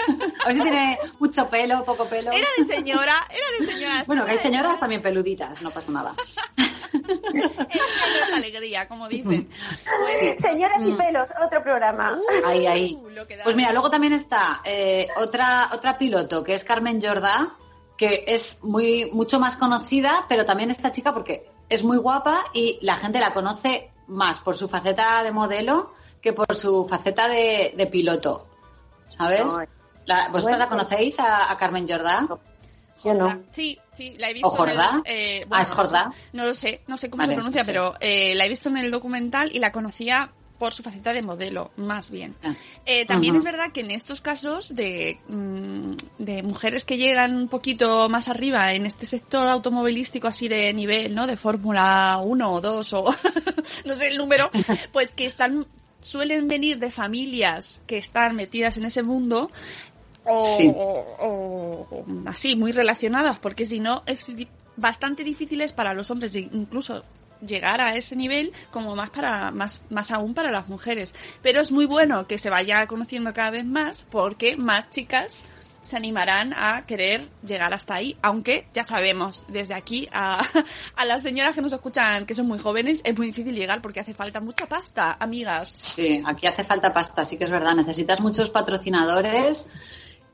A 0.44 0.46
ver 0.46 0.54
si 0.54 0.60
tiene 0.62 0.98
mucho 1.18 1.46
pelo, 1.48 1.84
poco 1.84 2.06
pelo. 2.06 2.30
Era 2.32 2.46
de 2.56 2.64
señora, 2.64 3.14
era 3.30 3.46
de 3.66 3.72
señora. 3.72 4.02
Bueno, 4.06 4.24
que 4.24 4.30
hay 4.32 4.38
señoras 4.38 4.80
también 4.80 5.02
peluditas, 5.02 5.60
no 5.60 5.70
pasa 5.70 5.92
nada. 5.92 6.14
Es 7.34 8.32
alegría, 8.34 8.88
como 8.88 9.08
dicen. 9.08 9.48
Pues, 9.48 10.36
Señoras 10.40 10.80
y 10.80 10.92
Mm. 10.92 10.96
pelos, 10.96 11.28
otro 11.44 11.62
programa. 11.62 12.18
Ahí, 12.44 12.66
ahí. 12.66 12.98
Uh. 13.00 13.08
Pues 13.44 13.56
mira, 13.56 13.72
luego 13.72 13.90
también 13.90 14.12
está 14.12 14.60
eh, 14.64 15.08
otra, 15.16 15.70
otra 15.72 15.98
piloto, 15.98 16.42
que 16.42 16.54
es 16.54 16.64
Carmen 16.64 17.00
Jordá, 17.00 17.50
que 17.96 18.24
es 18.26 18.58
muy, 18.62 19.10
mucho 19.12 19.38
más 19.40 19.56
conocida, 19.56 20.24
pero 20.28 20.44
también 20.44 20.70
esta 20.70 20.90
chica 20.92 21.12
porque 21.14 21.48
es 21.68 21.82
muy 21.84 21.98
guapa 21.98 22.44
y 22.54 22.78
la 22.82 22.96
gente 22.96 23.20
la 23.20 23.32
conoce 23.32 23.90
más 24.08 24.40
por 24.40 24.56
su 24.56 24.68
faceta 24.68 25.22
de 25.22 25.30
modelo 25.32 25.92
que 26.20 26.32
por 26.32 26.54
su 26.56 26.86
faceta 26.88 27.28
de, 27.28 27.74
de 27.76 27.86
piloto. 27.86 28.46
¿Sabes? 29.08 29.42
Ay. 29.58 29.66
La- 30.06 30.28
¿Vosotros 30.28 30.42
Bueno. 30.44 30.58
la 30.58 30.68
conocéis 30.68 31.20
a, 31.20 31.50
a 31.52 31.56
Carmen 31.56 31.86
Jordá? 31.88 32.26
Yo 33.04 33.14
no. 33.14 33.26
Jordá. 33.30 33.38
Sí, 33.52 33.78
sí, 34.00 34.16
la 34.18 34.30
he 34.30 34.32
visto. 34.32 34.48
¿O 34.48 34.50
Jordá? 34.52 35.02
en 35.04 35.16
el- 35.16 35.42
eh, 35.42 35.46
Ah, 35.50 35.62
¿es 35.62 35.70
Jordá? 35.70 36.10
No 36.32 36.44
lo 36.46 36.54
sé, 36.54 36.82
no 36.86 36.96
sé 36.96 37.10
cómo 37.10 37.22
Vale, 37.22 37.32
se 37.32 37.36
pronuncia, 37.36 37.64
sé. 37.64 37.70
pero 37.72 37.94
eh, 38.00 38.34
la 38.34 38.46
he 38.46 38.48
visto 38.48 38.68
en 38.68 38.78
el 38.78 38.90
documental 38.90 39.50
y 39.54 39.58
la 39.58 39.72
conocía 39.72 40.30
por 40.58 40.74
su 40.74 40.82
faceta 40.82 41.14
de 41.14 41.22
modelo, 41.22 41.70
más 41.76 42.10
bien. 42.10 42.34
Ah. 42.44 42.52
Eh, 42.84 43.06
también 43.06 43.34
es 43.34 43.42
verdad 43.44 43.72
que 43.72 43.80
en 43.80 43.90
estos 43.90 44.20
casos 44.20 44.74
de, 44.74 45.18
mm, 45.28 45.92
de 46.18 46.42
mujeres 46.42 46.84
que 46.84 46.98
llegan 46.98 47.34
un 47.34 47.48
poquito 47.48 48.10
más 48.10 48.28
arriba 48.28 48.74
en 48.74 48.84
este 48.84 49.06
sector 49.06 49.48
automovilístico 49.48 50.28
así 50.28 50.48
de 50.48 50.70
nivel, 50.74 51.14
¿no? 51.14 51.26
De 51.26 51.38
Fórmula 51.38 52.20
1 52.22 52.52
o 52.52 52.60
2 52.60 52.92
o 52.92 53.04
no 53.86 53.94
sé 53.96 54.08
el 54.08 54.18
número, 54.18 54.50
pues 54.92 55.12
que 55.12 55.24
están 55.24 55.66
suelen 56.02 56.48
venir 56.48 56.78
de 56.78 56.90
familias 56.90 57.80
que 57.86 57.98
están 57.98 58.34
metidas 58.34 58.76
en 58.78 58.86
ese 58.86 59.02
mundo 59.02 59.50
o, 60.24 60.44
Sí. 60.56 60.72
o- 60.76 61.06
o 61.20 62.04
así, 62.26 62.56
muy 62.56 62.72
relacionadas, 62.72 63.38
porque 63.38 63.66
si 63.66 63.80
no 63.80 64.02
es 64.06 64.26
bastante 64.76 65.24
difícil 65.24 65.60
es 65.60 65.72
para 65.72 65.92
los 65.94 66.10
hombres 66.10 66.34
incluso 66.36 67.04
llegar 67.44 67.80
a 67.80 67.96
ese 67.96 68.16
nivel 68.16 68.52
como 68.70 68.94
más 68.94 69.10
para 69.10 69.50
más 69.50 69.80
más 69.90 70.10
aún 70.10 70.34
para 70.34 70.50
las 70.50 70.68
mujeres 70.68 71.14
pero 71.42 71.60
es 71.62 71.72
muy 71.72 71.86
bueno 71.86 72.26
que 72.26 72.36
se 72.38 72.50
vaya 72.50 72.86
conociendo 72.86 73.32
cada 73.32 73.50
vez 73.50 73.64
más 73.64 74.06
porque 74.10 74.56
más 74.58 74.90
chicas 74.90 75.42
se 75.80 75.96
animarán 75.96 76.52
a 76.54 76.84
querer 76.86 77.28
llegar 77.42 77.72
hasta 77.72 77.94
ahí 77.94 78.16
aunque 78.22 78.66
ya 78.74 78.84
sabemos 78.84 79.46
desde 79.48 79.72
aquí 79.74 80.06
a, 80.12 80.44
a 80.96 81.04
las 81.06 81.22
señoras 81.22 81.54
que 81.54 81.62
nos 81.62 81.72
escuchan 81.72 82.26
que 82.26 82.34
son 82.34 82.46
muy 82.46 82.58
jóvenes 82.58 83.00
es 83.04 83.16
muy 83.16 83.28
difícil 83.28 83.54
llegar 83.54 83.80
porque 83.80 84.00
hace 84.00 84.12
falta 84.14 84.40
mucha 84.40 84.66
pasta 84.66 85.16
amigas 85.18 85.68
Sí, 85.70 86.22
aquí 86.26 86.46
hace 86.46 86.64
falta 86.64 86.92
pasta, 86.92 87.24
sí 87.24 87.36
que 87.38 87.44
es 87.44 87.50
verdad. 87.50 87.74
Necesitas 87.74 88.20
muchos 88.20 88.50
patrocinadores 88.50 89.64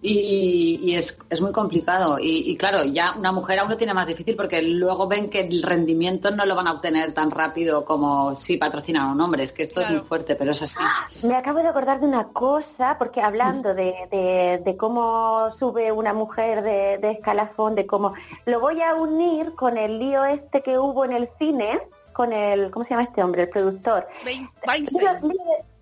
y, 0.08 0.80
y 0.82 0.94
es, 0.94 1.18
es 1.30 1.40
muy 1.40 1.52
complicado. 1.52 2.18
Y, 2.18 2.50
y 2.50 2.56
claro, 2.56 2.84
ya 2.84 3.14
una 3.18 3.32
mujer 3.32 3.58
aún 3.58 3.70
lo 3.70 3.76
tiene 3.76 3.92
más 3.94 4.06
difícil 4.06 4.36
porque 4.36 4.62
luego 4.62 5.06
ven 5.08 5.28
que 5.30 5.40
el 5.40 5.62
rendimiento 5.62 6.30
no 6.30 6.46
lo 6.46 6.54
van 6.54 6.68
a 6.68 6.72
obtener 6.72 7.12
tan 7.14 7.30
rápido 7.30 7.84
como 7.84 8.34
si 8.34 8.56
patrocinan 8.56 9.08
a 9.08 9.12
un 9.12 9.20
hombre. 9.20 9.42
Es 9.42 9.52
que 9.52 9.64
esto 9.64 9.80
es 9.80 9.90
muy 9.90 10.00
fuerte, 10.00 10.36
pero 10.36 10.52
es 10.52 10.62
así. 10.62 10.78
Me 11.22 11.34
acabo 11.36 11.58
de 11.60 11.68
acordar 11.68 12.00
de 12.00 12.06
una 12.06 12.28
cosa, 12.28 12.96
porque 12.98 13.20
hablando 13.20 13.74
de, 13.74 13.94
de- 14.10 14.62
de 14.64 14.76
cómo 14.76 15.50
sube 15.52 15.90
una 15.92 16.12
mujer 16.12 16.62
de, 16.62 16.98
de 16.98 17.10
escalafón, 17.12 17.74
de 17.74 17.86
cómo... 17.86 18.14
Lo 18.46 18.60
voy 18.60 18.80
a 18.82 18.94
unir 18.94 19.54
con 19.54 19.76
el 19.76 19.98
lío 19.98 20.24
este 20.24 20.62
que 20.62 20.78
hubo 20.78 21.04
en 21.04 21.12
el 21.12 21.28
cine, 21.38 21.80
con 22.12 22.32
el... 22.32 22.70
¿Cómo 22.70 22.84
se 22.84 22.90
llama 22.90 23.02
este 23.04 23.22
hombre? 23.22 23.42
El 23.42 23.48
productor. 23.48 24.06
Weinstein. 24.24 24.86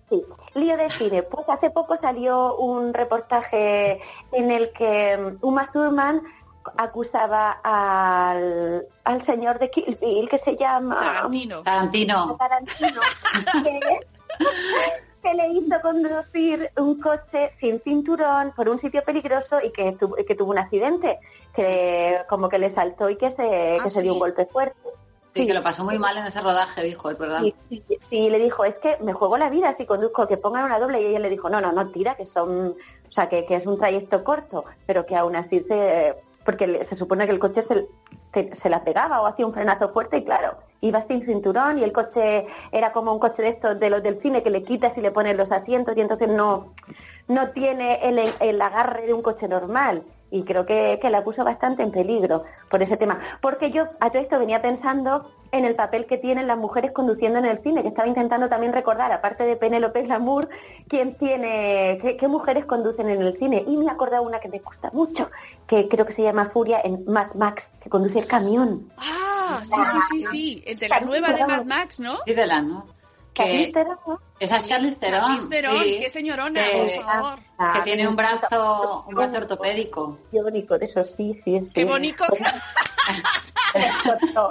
Sí, 0.09 0.23
lío 0.53 0.77
de 0.77 0.89
cine. 0.89 1.23
Pues 1.23 1.47
hace 1.49 1.69
poco 1.69 1.97
salió 1.97 2.55
un 2.57 2.93
reportaje 2.93 4.01
en 4.31 4.51
el 4.51 4.71
que 4.73 5.17
mm, 5.17 5.45
Uma 5.45 5.71
Thurman 5.71 6.21
acusaba 6.77 7.59
al, 7.63 8.87
al 9.03 9.21
señor 9.21 9.59
de 9.59 9.69
Kill 9.69 9.97
Bill, 10.01 10.27
que 10.29 10.37
se 10.39 10.55
llama... 10.55 10.99
Tarantino 10.99 11.61
Tarantino. 11.61 12.35
Tarantino, 12.39 13.01
que, 13.63 13.79
que 15.21 15.33
le 15.35 15.47
hizo 15.49 15.81
conducir 15.81 16.71
un 16.77 16.99
coche 16.99 17.51
sin 17.59 17.79
cinturón 17.81 18.51
por 18.55 18.67
un 18.69 18.79
sitio 18.79 19.03
peligroso 19.03 19.59
y 19.63 19.71
que, 19.71 19.91
tuvo- 19.93 20.15
que 20.25 20.35
tuvo 20.35 20.51
un 20.51 20.57
accidente, 20.57 21.19
que 21.55 22.19
como 22.27 22.49
que 22.49 22.57
le 22.59 22.69
saltó 22.71 23.09
y 23.11 23.15
que 23.17 23.29
se, 23.29 23.77
¿Ah, 23.79 23.83
que 23.83 23.89
se 23.91 24.01
dio 24.01 24.11
sí? 24.13 24.15
un 24.15 24.19
golpe 24.19 24.45
fuerte. 24.47 24.77
Sí, 25.35 25.45
que 25.45 25.53
lo 25.53 25.61
pasó 25.61 25.83
muy 25.83 25.99
mal 25.99 26.17
en 26.17 26.25
ese 26.25 26.39
rodaje, 26.39 26.81
dijo, 26.81 27.09
es 27.11 27.17
verdad. 27.17 27.41
Sí, 27.41 27.53
sí, 27.67 27.83
sí, 27.99 28.29
le 28.29 28.39
dijo, 28.39 28.63
es 28.63 28.75
que 28.75 28.97
me 29.01 29.11
juego 29.11 29.37
la 29.37 29.49
vida 29.49 29.73
si 29.73 29.85
conduzco, 29.85 30.27
que 30.27 30.37
pongan 30.37 30.63
una 30.63 30.79
doble. 30.79 31.01
Y 31.01 31.07
ella 31.07 31.19
le 31.19 31.29
dijo, 31.29 31.49
no, 31.49 31.59
no, 31.59 31.73
no, 31.73 31.91
tira, 31.91 32.15
que 32.15 32.25
son, 32.25 32.69
o 32.69 33.11
sea, 33.11 33.27
que, 33.27 33.45
que 33.45 33.55
es 33.55 33.65
un 33.65 33.77
trayecto 33.77 34.23
corto, 34.23 34.63
pero 34.85 35.05
que 35.05 35.17
aún 35.17 35.35
así 35.35 35.61
se, 35.63 36.15
porque 36.45 36.85
se 36.85 36.95
supone 36.95 37.25
que 37.25 37.33
el 37.33 37.39
coche 37.39 37.63
se 37.63 38.69
la 38.69 38.83
pegaba 38.85 39.21
o 39.21 39.25
hacía 39.25 39.45
un 39.45 39.53
frenazo 39.53 39.89
fuerte 39.89 40.17
y 40.17 40.23
claro, 40.23 40.57
iba 40.79 41.01
sin 41.01 41.25
cinturón 41.25 41.79
y 41.79 41.83
el 41.83 41.91
coche 41.91 42.47
era 42.71 42.93
como 42.93 43.11
un 43.11 43.19
coche 43.19 43.41
de 43.41 43.49
estos, 43.49 43.77
de 43.77 43.89
los 43.89 44.03
del 44.03 44.21
cine, 44.21 44.41
que 44.41 44.51
le 44.51 44.63
quitas 44.63 44.97
y 44.97 45.01
le 45.01 45.11
pones 45.11 45.35
los 45.35 45.51
asientos 45.51 45.97
y 45.97 46.01
entonces 46.01 46.29
no, 46.29 46.73
no 47.27 47.49
tiene 47.49 47.99
el, 48.07 48.33
el 48.39 48.61
agarre 48.61 49.07
de 49.07 49.13
un 49.13 49.21
coche 49.21 49.47
normal. 49.47 50.03
Y 50.31 50.43
creo 50.43 50.65
que, 50.65 50.99
que 51.01 51.09
la 51.09 51.23
puso 51.23 51.43
bastante 51.43 51.83
en 51.83 51.91
peligro 51.91 52.43
por 52.69 52.81
ese 52.81 52.97
tema. 52.97 53.19
Porque 53.41 53.71
yo 53.71 53.85
a 53.99 54.09
todo 54.09 54.21
esto 54.21 54.39
venía 54.39 54.61
pensando 54.61 55.31
en 55.51 55.65
el 55.65 55.75
papel 55.75 56.05
que 56.05 56.17
tienen 56.17 56.47
las 56.47 56.57
mujeres 56.57 56.91
conduciendo 56.91 57.39
en 57.39 57.45
el 57.45 57.59
cine, 57.59 57.81
que 57.81 57.87
estaba 57.87 58.07
intentando 58.07 58.49
también 58.49 58.73
recordar, 58.73 59.11
aparte 59.11 59.43
de 59.45 59.55
Penélope 59.55 60.03
Glamour, 60.03 60.49
quién 60.87 61.15
tiene, 61.15 61.99
qué, 62.01 62.17
qué 62.17 62.27
mujeres 62.27 62.65
conducen 62.65 63.09
en 63.09 63.21
el 63.21 63.37
cine. 63.37 63.63
Y 63.65 63.77
me 63.77 63.85
he 63.85 63.89
acordado 63.89 64.23
una 64.23 64.39
que 64.39 64.49
me 64.49 64.59
gusta 64.59 64.89
mucho, 64.91 65.29
que 65.67 65.87
creo 65.87 66.05
que 66.05 66.13
se 66.13 66.23
llama 66.23 66.49
Furia 66.51 66.81
en 66.83 67.05
Mad 67.05 67.33
Max, 67.35 67.63
que 67.81 67.89
conduce 67.89 68.19
el 68.19 68.27
camión. 68.27 68.91
Ah, 68.97 69.61
sí, 69.63 69.81
sí, 69.85 69.97
sí, 70.09 70.25
sí. 70.25 70.63
El 70.65 70.77
de 70.77 70.89
la 70.89 70.99
nueva 70.99 71.31
de 71.31 71.45
Mad 71.45 71.65
Max, 71.65 71.99
¿no? 71.99 72.17
Sí, 72.25 72.33
de 72.33 72.47
la, 72.47 72.61
¿no? 72.61 72.94
Que 73.35 73.71
esa 74.39 74.57
es 74.57 74.65
Charlize 74.67 74.95
Theron. 74.97 75.21
Charlize 75.21 75.47
Theron, 75.49 75.83
sí, 75.83 75.97
qué 76.01 76.09
señorona, 76.09 76.63
que- 76.63 77.01
por 77.03 77.05
favor. 77.11 77.39
que 77.73 77.81
tiene 77.81 78.07
un 78.07 78.15
brazo, 78.15 79.03
un 79.07 79.15
brazo 79.15 79.37
ortopédico. 79.37 80.17
Biónico, 80.31 80.77
de 80.79 80.85
eso 80.85 81.03
sí, 81.05 81.33
sí, 81.43 81.59
sí. 81.59 81.71
Qué 81.73 81.85
bonito. 81.85 82.23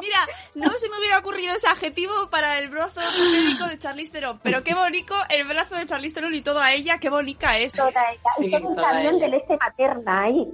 Mira, 0.01 0.27
no 0.55 0.71
se 0.73 0.89
me 0.91 0.99
hubiera 0.99 1.19
ocurrido 1.19 1.55
ese 1.57 1.67
adjetivo 1.67 2.13
para 2.31 2.59
el 2.59 2.69
brazo 2.69 3.01
ortopédico 3.01 3.67
de 3.67 3.79
Charlize 3.79 4.13
Theron, 4.13 4.39
pero 4.43 4.63
qué 4.63 4.75
bonito 4.75 5.15
el 5.31 5.47
brazo 5.47 5.77
de 5.77 5.87
Charlize 5.87 6.15
Theron 6.15 6.35
y 6.35 6.43
todo 6.43 6.61
a 6.61 6.73
ella, 6.73 6.99
qué 6.99 7.09
bonita 7.09 7.57
es. 7.59 7.73
Toda 7.73 7.91
ella. 7.91 8.21
Sí, 8.37 8.47
y 8.47 8.51
todo 8.51 8.69
un 8.69 8.77
toda 8.77 8.91
camión 8.91 9.15
ella. 9.17 9.25
de 9.25 9.31
leche 9.31 9.57
materna 9.59 10.23
ahí. 10.23 10.47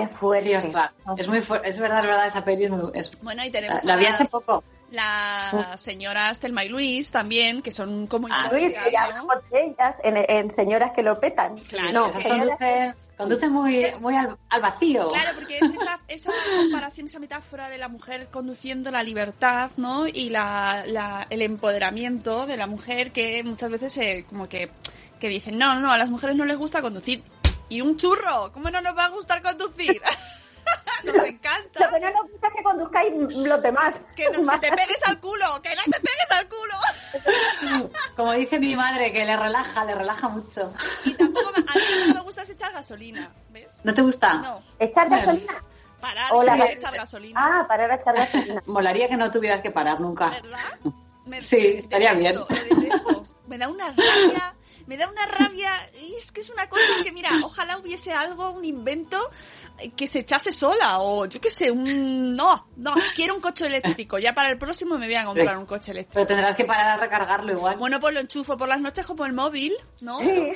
Qué 0.00 0.08
fuerte. 0.08 0.48
Sí, 0.60 0.66
ostras, 0.66 0.90
es 1.16 1.28
muy 1.28 1.40
fu- 1.42 1.54
es 1.56 1.78
verdad, 1.78 2.00
es 2.00 2.06
verdad, 2.06 2.26
esa 2.26 2.44
peli 2.44 2.64
es 2.64 2.70
muy- 2.70 2.90
es- 2.94 3.10
Bueno, 3.22 3.44
y 3.44 3.50
tenemos 3.50 3.82
La 3.84 3.96
vi 3.96 4.06
hace 4.06 4.24
las- 4.24 4.30
poco. 4.30 4.64
las 4.90 5.80
señoras 5.80 6.40
Telma 6.40 6.64
y 6.64 6.68
Luis 6.68 7.10
también, 7.10 7.62
que 7.62 7.72
son 7.72 8.06
como 8.06 8.28
Ah, 8.30 8.48
Luis, 8.50 8.64
amigas, 8.66 8.84
que 8.84 8.92
ya 8.92 9.00
¿no? 9.00 9.06
hablamos 9.08 9.50
de 9.50 9.64
ellas 9.66 9.94
en, 10.02 10.16
en 10.16 10.54
señoras 10.54 10.92
que 10.92 11.02
lo 11.02 11.18
petan. 11.20 11.56
Claro, 11.56 11.92
no, 11.92 12.20
señoras- 12.20 12.94
conduce, 13.16 13.48
muy, 13.48 13.84
muy 14.00 14.14
al, 14.14 14.38
al 14.48 14.60
vacío. 14.62 15.08
Claro, 15.08 15.30
porque 15.34 15.58
es 15.58 15.62
esa, 15.70 15.98
esa 16.06 16.30
comparación, 16.56 17.06
esa 17.06 17.18
metáfora 17.18 17.68
de 17.68 17.76
la 17.76 17.88
mujer 17.88 18.28
conduciendo 18.30 18.92
la 18.92 19.02
libertad, 19.02 19.72
¿no? 19.76 20.06
Y 20.06 20.30
la, 20.30 20.84
la- 20.86 21.26
el 21.28 21.42
empoderamiento 21.42 22.46
de 22.46 22.56
la 22.56 22.66
mujer 22.68 23.10
que 23.10 23.42
muchas 23.42 23.70
veces 23.70 23.92
se, 23.92 24.24
como 24.24 24.48
que, 24.48 24.70
que 25.18 25.28
dicen, 25.28 25.58
no, 25.58 25.74
no, 25.80 25.90
a 25.90 25.98
las 25.98 26.08
mujeres 26.10 26.36
no 26.36 26.44
les 26.44 26.56
gusta 26.56 26.80
conducir. 26.80 27.20
Y 27.68 27.80
un 27.80 27.96
churro. 27.96 28.50
¿Cómo 28.52 28.70
no 28.70 28.80
nos 28.80 28.96
va 28.96 29.06
a 29.06 29.08
gustar 29.10 29.42
conducir? 29.42 30.00
nos 31.04 31.16
encanta. 31.24 31.80
Lo 31.86 31.90
que 31.90 32.00
no 32.00 32.10
nos 32.12 32.30
gusta 32.30 32.48
es 32.48 32.54
que 32.54 32.62
conduzcáis 32.62 33.12
los 33.30 33.62
demás. 33.62 33.94
Que, 34.16 34.24
no, 34.30 34.50
que 34.60 34.70
te 34.70 34.76
pegues 34.76 35.02
al 35.06 35.20
culo, 35.20 35.62
que 35.62 35.74
no 35.76 35.82
te 35.84 36.00
pegues 36.00 36.30
al 36.30 36.48
culo. 36.48 37.90
Como 38.16 38.32
dice 38.32 38.58
mi 38.58 38.74
madre, 38.76 39.12
que 39.12 39.24
le 39.24 39.36
relaja, 39.36 39.84
le 39.84 39.94
relaja 39.94 40.28
mucho. 40.28 40.72
Y 41.04 41.14
tampoco 41.14 41.50
me, 41.52 41.58
a 41.58 41.74
mí 41.74 41.80
lo 42.00 42.06
que 42.06 42.14
me 42.14 42.20
gusta 42.22 42.42
es 42.42 42.50
echar 42.50 42.72
gasolina, 42.72 43.30
¿ves? 43.50 43.80
¿No 43.84 43.94
te 43.94 44.02
gusta? 44.02 44.34
No, 44.34 44.62
¿Echar 44.78 45.08
gasolina? 45.08 45.54
parar 46.00 46.32
O 46.32 46.42
la 46.42 46.56
y 46.56 46.58
gas- 46.60 46.70
echar 46.70 46.94
gasolina. 46.94 47.40
Ah, 47.60 47.66
parar 47.68 47.90
a 47.90 47.94
echar 47.96 48.14
gasolina. 48.16 48.62
Molaría 48.66 49.08
que 49.08 49.16
no 49.16 49.30
tuvieras 49.30 49.60
que 49.60 49.70
parar 49.70 50.00
nunca. 50.00 50.30
¿Verdad? 50.30 50.58
Me- 51.26 51.42
Sí, 51.42 51.76
estaría 51.82 52.14
detesto, 52.14 52.46
bien. 52.46 53.28
Me 53.46 53.58
da 53.58 53.68
una 53.68 53.88
rabia, 53.88 54.54
me 54.88 54.96
da 54.96 55.06
una 55.06 55.26
rabia. 55.26 55.70
Y 56.02 56.14
es 56.14 56.32
que 56.32 56.40
es 56.40 56.48
una 56.50 56.66
cosa 56.68 56.82
que, 57.04 57.12
mira, 57.12 57.30
ojalá 57.44 57.76
hubiese 57.76 58.10
algo, 58.12 58.50
un 58.50 58.64
invento 58.64 59.30
eh, 59.78 59.90
que 59.90 60.06
se 60.06 60.20
echase 60.20 60.50
sola. 60.50 61.00
O 61.00 61.26
yo 61.26 61.40
qué 61.40 61.50
sé, 61.50 61.70
un. 61.70 62.34
No, 62.34 62.66
no, 62.76 62.94
quiero 63.14 63.34
un 63.34 63.40
coche 63.40 63.66
eléctrico. 63.66 64.18
Ya 64.18 64.34
para 64.34 64.50
el 64.50 64.56
próximo 64.56 64.96
me 64.96 65.06
voy 65.06 65.14
a 65.14 65.26
comprar 65.26 65.58
un 65.58 65.66
coche 65.66 65.92
eléctrico. 65.92 66.14
Pero 66.14 66.26
tendrás 66.26 66.56
que 66.56 66.64
parar 66.64 66.86
a 66.86 66.96
recargarlo 66.96 67.52
igual. 67.52 67.76
Bueno, 67.76 68.00
pues 68.00 68.14
lo 68.14 68.20
enchufo 68.20 68.56
por 68.56 68.68
las 68.68 68.80
noches 68.80 69.04
como 69.04 69.26
el 69.26 69.34
móvil, 69.34 69.74
¿no? 70.00 70.18
Sí, 70.20 70.52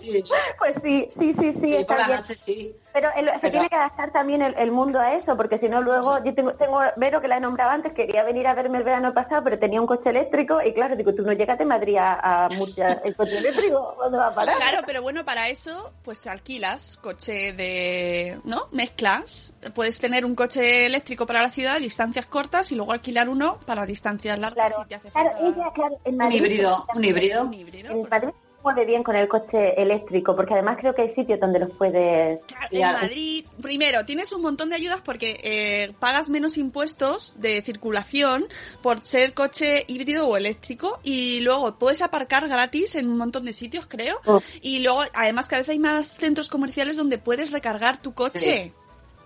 Sí. 0.00 0.24
pues 0.58 0.74
sí, 0.82 1.08
sí, 1.16 1.34
sí, 1.38 1.52
sí, 1.52 1.76
Sí, 1.76 1.84
por 1.84 2.36
sí. 2.36 2.74
Pero 2.92 3.08
el- 3.16 3.26
se 3.26 3.38
Pero- 3.38 3.52
tiene 3.52 3.68
que 3.68 3.76
adaptar 3.76 4.10
también 4.12 4.42
el, 4.42 4.54
el 4.58 4.72
mundo 4.72 4.98
a 4.98 5.14
eso, 5.14 5.36
porque 5.36 5.58
si 5.58 5.68
no 5.68 5.80
luego, 5.80 6.22
yo 6.24 6.34
tengo, 6.34 6.54
tengo, 6.54 6.80
Vero 6.96 7.20
que 7.20 7.28
la 7.28 7.36
he 7.36 7.40
nombrado 7.40 7.70
antes, 7.70 7.92
quería 7.92 8.24
venir 8.24 8.46
a 8.48 8.54
verme 8.54 8.78
el 8.78 8.84
verano 8.84 9.14
pasado, 9.14 9.44
pero 9.44 9.58
tenía 9.58 9.80
un 9.80 9.86
coche 9.86 10.10
eléctrico 10.10 10.60
y 10.64 10.72
claro, 10.72 10.96
digo, 10.96 11.14
tú 11.14 11.22
no 11.22 11.32
llegas 11.32 11.58
de 11.58 11.64
Madrid 11.64 11.96
a, 11.98 12.46
a 12.46 12.48
Murcia, 12.50 13.00
el 13.04 13.14
coche 13.14 13.38
eléctrico, 13.38 13.96
¿dónde 14.00 14.18
va 14.18 14.26
a 14.28 14.34
parar? 14.34 14.56
Claro, 14.56 14.78
pero 14.86 15.02
bueno, 15.02 15.24
para 15.24 15.48
eso, 15.48 15.92
pues 16.02 16.26
alquilas 16.26 16.96
coche 16.98 17.52
de, 17.52 18.40
¿no? 18.44 18.66
Mezclas. 18.72 19.52
Puedes 19.74 19.98
tener 20.00 20.24
un 20.24 20.34
coche 20.34 20.86
eléctrico 20.86 21.26
para 21.26 21.42
la 21.42 21.50
ciudad, 21.50 21.78
distancias 21.78 22.26
cortas, 22.26 22.72
y 22.72 22.74
luego 22.74 22.92
alquilar 22.92 23.28
uno 23.28 23.58
para 23.66 23.86
distancias 23.86 24.38
largas 24.38 24.66
Claro, 24.72 24.82
si 24.82 24.88
te 24.88 24.94
hace 24.96 25.10
claro, 25.10 25.30
falta. 25.30 25.46
ella, 25.46 25.72
claro, 25.72 25.98
en 26.04 26.20
Un 26.22 26.32
híbrido, 26.32 26.86
un 26.94 27.04
híbrido. 27.04 27.42
Un 27.44 27.54
híbrido. 27.54 27.90
en 27.92 28.08
Madrid 28.08 28.30
se 28.60 28.62
mueve 28.62 28.84
bien 28.84 29.02
con 29.02 29.16
el 29.16 29.26
coche 29.26 29.80
eléctrico, 29.80 30.36
porque 30.36 30.52
además 30.54 30.76
creo 30.78 30.94
que 30.94 31.02
hay 31.02 31.08
sitios 31.08 31.40
donde 31.40 31.58
los 31.60 31.70
puedes... 31.70 32.42
Claro. 32.42 32.66
En 32.70 32.82
Madrid, 32.82 33.46
primero, 33.62 34.04
tienes 34.04 34.32
un 34.32 34.42
montón 34.42 34.68
de 34.70 34.76
ayudas 34.76 35.00
porque 35.00 35.40
eh, 35.42 35.92
pagas 35.98 36.28
menos 36.28 36.58
impuestos 36.58 37.40
de 37.40 37.62
circulación 37.62 38.46
por 38.82 39.00
ser 39.00 39.32
coche 39.34 39.84
híbrido 39.88 40.28
o 40.28 40.36
eléctrico 40.36 41.00
y 41.02 41.40
luego 41.40 41.74
puedes 41.78 42.02
aparcar 42.02 42.48
gratis 42.48 42.94
en 42.96 43.08
un 43.08 43.16
montón 43.16 43.44
de 43.46 43.52
sitios, 43.52 43.86
creo. 43.86 44.20
Oh. 44.26 44.40
Y 44.60 44.80
luego, 44.80 45.02
además, 45.14 45.48
cada 45.48 45.60
vez 45.62 45.68
hay 45.70 45.78
más 45.78 46.16
centros 46.18 46.48
comerciales 46.48 46.96
donde 46.96 47.18
puedes 47.18 47.50
recargar 47.52 48.00
tu 48.02 48.12
coche. 48.14 48.72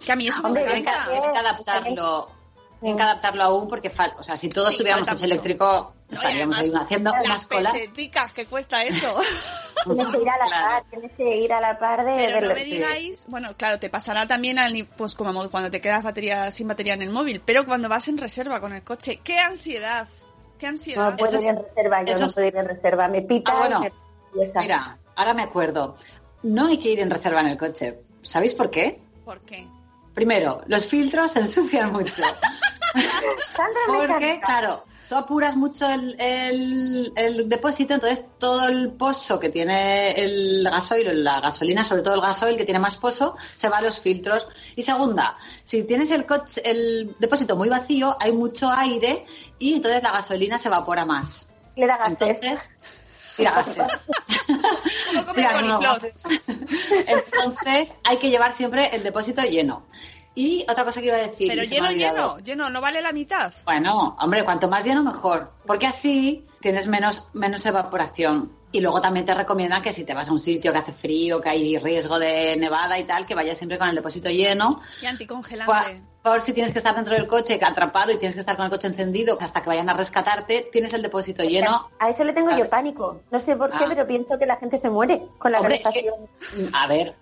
Que 0.04 0.12
a 0.12 0.16
mí 0.16 0.28
eso 0.28 0.40
Hombre, 0.44 0.62
me 0.62 0.66
Tienen 0.72 0.84
que, 0.84 0.90
encanta. 0.90 1.10
tienen 1.10 1.32
que 1.32 1.38
adaptarlo. 1.38 2.28
Tienen 2.80 2.96
que 2.98 3.02
adaptarlo 3.02 3.42
aún 3.44 3.68
porque, 3.68 3.90
o 4.18 4.22
sea, 4.22 4.36
si 4.36 4.48
todos 4.50 4.70
Sí, 4.70 4.76
tuviéramos 4.78 5.08
coche 5.08 5.14
mucho. 5.14 5.24
eléctrico, 5.24 5.94
Estaríamos 6.14 6.56
ahí 6.56 6.64
además, 6.66 6.82
haciendo 6.84 7.10
Las 7.12 7.24
unas 7.24 7.46
colas. 7.46 7.72
peseticas 7.72 8.32
que 8.32 8.46
cuesta 8.46 8.84
eso. 8.84 9.20
Tienes 9.84 10.06
que 10.08 10.18
ir 10.22 10.28
a 10.30 10.38
la 10.38 10.46
Claro. 10.46 10.66
par, 10.66 10.84
tienes 10.90 11.12
que 11.12 11.36
ir 11.36 11.52
a 11.52 11.60
la 11.60 11.78
par 11.78 12.04
de... 12.06 12.14
Pero 12.16 12.40
de 12.40 12.48
no 12.48 12.54
me 12.54 12.64
digáis, 12.64 13.26
bueno, 13.28 13.54
claro, 13.56 13.78
te 13.78 13.90
pasará 13.90 14.26
también 14.26 14.58
al, 14.58 14.88
pues 14.96 15.14
como 15.14 15.48
cuando 15.50 15.70
te 15.70 15.80
quedas 15.80 16.02
batería 16.02 16.50
sin 16.50 16.66
batería 16.68 16.94
en 16.94 17.02
el 17.02 17.10
móvil, 17.10 17.42
pero 17.44 17.66
cuando 17.66 17.88
vas 17.88 18.08
en 18.08 18.16
reserva 18.16 18.60
con 18.60 18.72
el 18.72 18.82
coche, 18.82 19.20
qué 19.22 19.38
ansiedad, 19.38 20.08
qué 20.58 20.68
ansiedad. 20.68 21.10
No 21.10 21.16
puedo 21.18 21.32
Eso 21.34 21.42
ir 21.42 21.48
en 21.50 21.56
reserva, 21.62 22.02
yo 22.02 22.18
no 22.18 22.30
puedo 22.30 22.46
ir 22.48 22.56
en 22.56 22.66
reserva, 22.68 23.08
me 23.08 23.20
pita 23.22 23.52
Ah, 23.52 23.58
bueno. 23.58 23.80
me. 23.80 23.92
Mira, 24.62 24.96
ahora 25.16 25.34
me 25.34 25.42
acuerdo. 25.42 25.96
No 26.44 26.68
hay 26.68 26.78
que 26.78 26.90
ir 26.90 27.00
en 27.00 27.10
reserva 27.10 27.40
en 27.40 27.48
el 27.48 27.58
coche. 27.58 27.98
¿Sabéis 28.22 28.54
por 28.54 28.70
qué? 28.70 29.00
¿Por 29.24 29.40
qué? 29.42 29.66
Primero, 30.14 30.62
los 30.66 30.86
filtros 30.86 31.32
se 31.32 31.40
ensucian 31.40 31.92
mucho. 31.92 32.22
Porque, 33.86 34.40
claro, 34.44 34.84
tú 35.14 35.20
apuras 35.20 35.54
mucho 35.56 35.88
el, 35.88 36.16
el- 36.18 37.12
el 37.16 37.48
depósito, 37.48 37.94
entonces 37.94 38.24
todo 38.38 38.66
el 38.66 38.90
pozo 38.92 39.38
que 39.38 39.48
tiene 39.48 40.10
el 40.10 40.64
gasoil, 40.64 41.22
la 41.22 41.40
gasolina, 41.40 41.84
sobre 41.84 42.02
todo 42.02 42.14
el 42.14 42.20
gasoil 42.20 42.56
que 42.56 42.64
tiene 42.64 42.80
más 42.80 42.96
pozo, 42.96 43.36
se 43.54 43.68
va 43.68 43.78
a 43.78 43.82
los 43.82 44.00
filtros. 44.00 44.46
Y 44.74 44.82
segunda, 44.82 45.38
si 45.62 45.84
tienes 45.84 46.10
el 46.10 46.26
coche, 46.26 46.60
el 46.68 47.14
depósito 47.20 47.54
muy 47.56 47.68
vacío, 47.68 48.16
hay 48.18 48.32
mucho 48.32 48.68
aire 48.70 49.24
y 49.60 49.74
entonces 49.74 50.02
la 50.02 50.10
gasolina 50.10 50.58
se 50.58 50.66
evapora 50.68 51.04
más. 51.04 51.46
Le 51.76 51.86
da 51.86 51.96
gases. 51.98 52.70
Entonces. 53.38 54.04
Entonces, 57.06 57.94
hay 58.04 58.16
que 58.18 58.30
llevar 58.30 58.56
siempre 58.56 58.90
el 58.94 59.02
depósito 59.02 59.42
lleno. 59.42 59.86
Y 60.34 60.64
otra 60.68 60.84
cosa 60.84 61.00
que 61.00 61.06
iba 61.06 61.16
a 61.16 61.20
decir. 61.20 61.48
Pero 61.48 61.62
lleno, 61.62 61.90
lleno, 61.92 62.38
lleno, 62.38 62.70
no 62.70 62.80
vale 62.80 63.00
la 63.00 63.12
mitad. 63.12 63.52
Bueno, 63.64 64.16
hombre, 64.20 64.44
cuanto 64.44 64.68
más 64.68 64.84
lleno 64.84 65.02
mejor, 65.04 65.52
porque 65.66 65.86
así 65.86 66.44
tienes 66.60 66.86
menos, 66.86 67.26
menos 67.32 67.64
evaporación. 67.66 68.50
Y 68.72 68.80
luego 68.80 69.00
también 69.00 69.24
te 69.24 69.32
recomiendan 69.34 69.82
que 69.82 69.92
si 69.92 70.02
te 70.02 70.14
vas 70.14 70.28
a 70.28 70.32
un 70.32 70.40
sitio 70.40 70.72
que 70.72 70.78
hace 70.78 70.92
frío, 70.92 71.40
que 71.40 71.48
hay 71.50 71.78
riesgo 71.78 72.18
de 72.18 72.56
nevada 72.56 72.98
y 72.98 73.04
tal, 73.04 73.24
que 73.24 73.36
vayas 73.36 73.56
siempre 73.56 73.78
con 73.78 73.88
el 73.88 73.94
depósito 73.94 74.28
lleno, 74.30 74.80
Y 75.00 75.06
anticongelante. 75.06 75.72
por, 76.22 76.32
por 76.32 76.40
si 76.42 76.52
tienes 76.52 76.72
que 76.72 76.78
estar 76.78 76.96
dentro 76.96 77.14
del 77.14 77.28
coche 77.28 77.60
atrapado 77.62 78.10
y 78.10 78.16
tienes 78.16 78.34
que 78.34 78.40
estar 78.40 78.56
con 78.56 78.64
el 78.64 78.72
coche 78.72 78.88
encendido 78.88 79.38
hasta 79.40 79.62
que 79.62 79.68
vayan 79.68 79.88
a 79.90 79.94
rescatarte, 79.94 80.70
tienes 80.72 80.92
el 80.92 81.02
depósito 81.02 81.44
lleno. 81.44 81.88
A 82.00 82.10
eso 82.10 82.24
le 82.24 82.32
tengo 82.32 82.50
yo 82.56 82.68
pánico. 82.68 83.20
No 83.30 83.38
sé 83.38 83.54
por 83.54 83.70
qué, 83.70 83.84
Ah. 83.84 83.86
pero 83.90 84.08
pienso 84.08 84.36
que 84.36 84.46
la 84.46 84.56
gente 84.56 84.76
se 84.78 84.90
muere 84.90 85.22
con 85.38 85.52
la 85.52 85.60
Hombre, 85.60 85.76
es 85.76 85.82
que- 85.82 86.02
calefacción. 86.02 86.70
a 86.74 86.86
ver, 86.88 87.14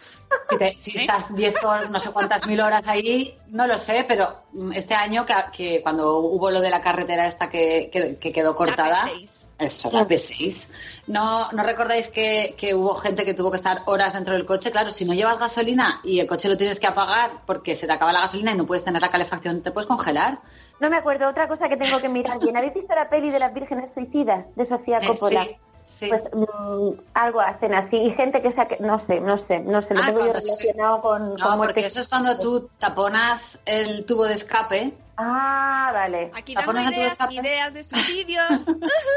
si, 0.49 0.57
te- 0.57 0.77
si 0.81 0.99
estás 0.99 1.35
10 1.35 1.63
horas, 1.65 1.91
no 1.91 2.01
sé 2.01 2.11
cuántas 2.11 2.47
mil 2.47 2.61
horas 2.61 2.83
ahí, 2.87 3.39
no 3.49 3.67
lo 3.67 3.79
sé, 3.79 4.05
pero 4.07 4.43
mm, 4.53 4.73
este 4.73 4.95
año 4.95 5.25
que, 5.27 5.35
que 5.53 5.83
cuando 5.83 6.19
hubo 6.19 6.51
lo 6.51 6.61
de 6.61 6.71
la 6.71 6.81
carretera 6.81 7.27
esta 7.27 7.49
que, 7.51 7.89
que- 7.93 8.17
que 8.17 8.33
quedó 8.33 8.55
cortada, 8.57 9.05
P6. 9.09 9.49
eso, 9.59 9.91
la 9.93 10.07
P6, 10.07 10.69
¿no, 11.07 11.51
no 11.53 11.63
recordáis 11.63 12.09
que, 12.09 12.55
que 12.59 12.75
hubo 12.75 12.95
gente 12.97 13.25
que 13.25 13.35
tuvo 13.35 13.51
que 13.51 13.57
estar 13.57 13.83
horas 13.87 14.13
dentro 14.13 14.35
del 14.35 14.45
coche? 14.47 14.71
Claro, 14.71 14.91
si 14.91 15.05
no 15.05 15.15
llevas 15.15 15.39
gasolina 15.39 16.01
y 16.05 16.21
el 16.21 16.27
coche 16.27 16.49
lo 16.49 16.57
tienes 16.57 16.79
que 16.81 16.87
apagar 16.87 17.43
porque 17.47 17.75
se 17.77 17.87
te 17.87 17.93
acaba 17.93 18.13
la 18.13 18.21
gasolina 18.21 18.51
y 18.53 18.57
no 18.57 18.67
puedes 18.67 18.85
tener 18.85 19.01
la 19.01 19.11
calefacción, 19.11 19.63
te 19.63 19.71
puedes 19.71 19.87
congelar. 19.87 20.41
No 20.81 20.91
me 20.91 20.97
acuerdo, 20.97 21.29
otra 21.29 21.47
cosa 21.47 21.69
que 21.69 21.77
tengo 21.77 22.01
que 22.01 22.09
mirar 22.09 22.41
bien. 22.41 22.57
¿Habéis 22.57 22.75
visto 22.75 22.95
la 22.95 23.09
peli 23.09 23.31
de 23.31 23.39
las 23.39 23.55
vírgenes 23.55 23.93
suicidas 23.93 24.47
de 24.57 24.67
Sofía 24.67 24.99
Eh, 24.99 25.07
Coppola? 25.07 25.45
sí, 25.45 25.57
sí. 26.03 26.09
Pues 26.09 26.23
mm, 26.33 27.01
algo 27.15 27.41
hacen 27.41 27.75
así. 27.75 27.97
Y 27.97 28.11
gente 28.13 28.43
que 28.43 28.53
saque, 28.53 28.77
no 28.81 28.99
sé, 28.99 29.21
no 29.21 29.39
sé, 29.39 29.61
no 29.61 29.81
sé, 29.83 29.95
lo 29.95 30.03
Ah, 30.03 30.07
tengo 30.07 30.27
yo 30.27 30.33
relacionado 30.33 31.01
con, 31.01 31.23
No, 31.31 31.37
con 31.37 31.43
porque 31.43 31.57
muerte. 31.57 31.87
eso 31.87 32.01
es 32.01 32.09
cuando 32.09 32.37
tú 32.39 32.69
taponas 32.79 33.59
el 33.65 34.05
tubo 34.05 34.25
de 34.25 34.35
escape. 34.35 34.93
Ah, 35.17 35.91
vale. 35.93 36.31
Aquí 36.35 36.55
¿La 36.55 36.63
dando 36.63 36.81
ideas, 36.91 37.17
ideas 37.31 37.75
de 37.75 37.85
suicidios. 37.85 38.49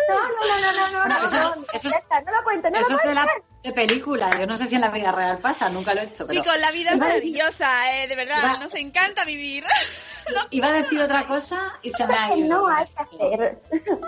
No, 0.08 0.20
no, 0.30 0.62
no, 0.62 0.72
no, 0.72 0.92
no, 0.92 1.08
no, 1.08 1.20
no, 1.20 1.28
eso- 1.28 1.50
no, 1.50 1.56
no, 1.56 1.66
eso 1.74 1.90
no 2.26 2.32
lo 2.32 2.44
cuento, 2.44 2.70
no 2.70 2.78
Eso 2.80 2.90
lo 2.92 2.98
es 3.00 3.04
de 3.04 3.14
la 3.16 3.28
de 3.64 3.74
película. 3.74 4.30
Yo 4.40 4.46
no 4.46 4.56
sé 4.58 4.68
si 4.68 4.76
en 4.76 4.82
la 4.82 4.90
vida 4.92 5.12
real 5.12 5.40
pasa, 5.40 5.70
nunca 5.70 5.94
lo 5.96 6.02
he 6.02 6.04
hecho. 6.04 6.28
Pero... 6.28 6.42
Chicos, 6.44 6.60
la 6.60 6.72
vida 6.72 6.92
es 6.92 6.98
maravillosa, 6.98 7.96
eh, 7.98 8.08
de 8.08 8.16
verdad, 8.16 8.38
Va. 8.44 8.58
nos 8.60 8.76
encanta 8.76 9.26
vivir. 9.26 9.64
Iba 10.52 10.68
a 10.68 10.72
decir 10.74 11.02
otra 11.02 11.24
cosa 11.26 11.74
y 11.82 11.90
se 11.92 12.06
me 12.06 12.14
ha 12.16 12.36
ido. 12.38 12.48
No 12.48 12.68
hay 12.68 12.86
que 12.86 13.02
hacer. 13.02 13.62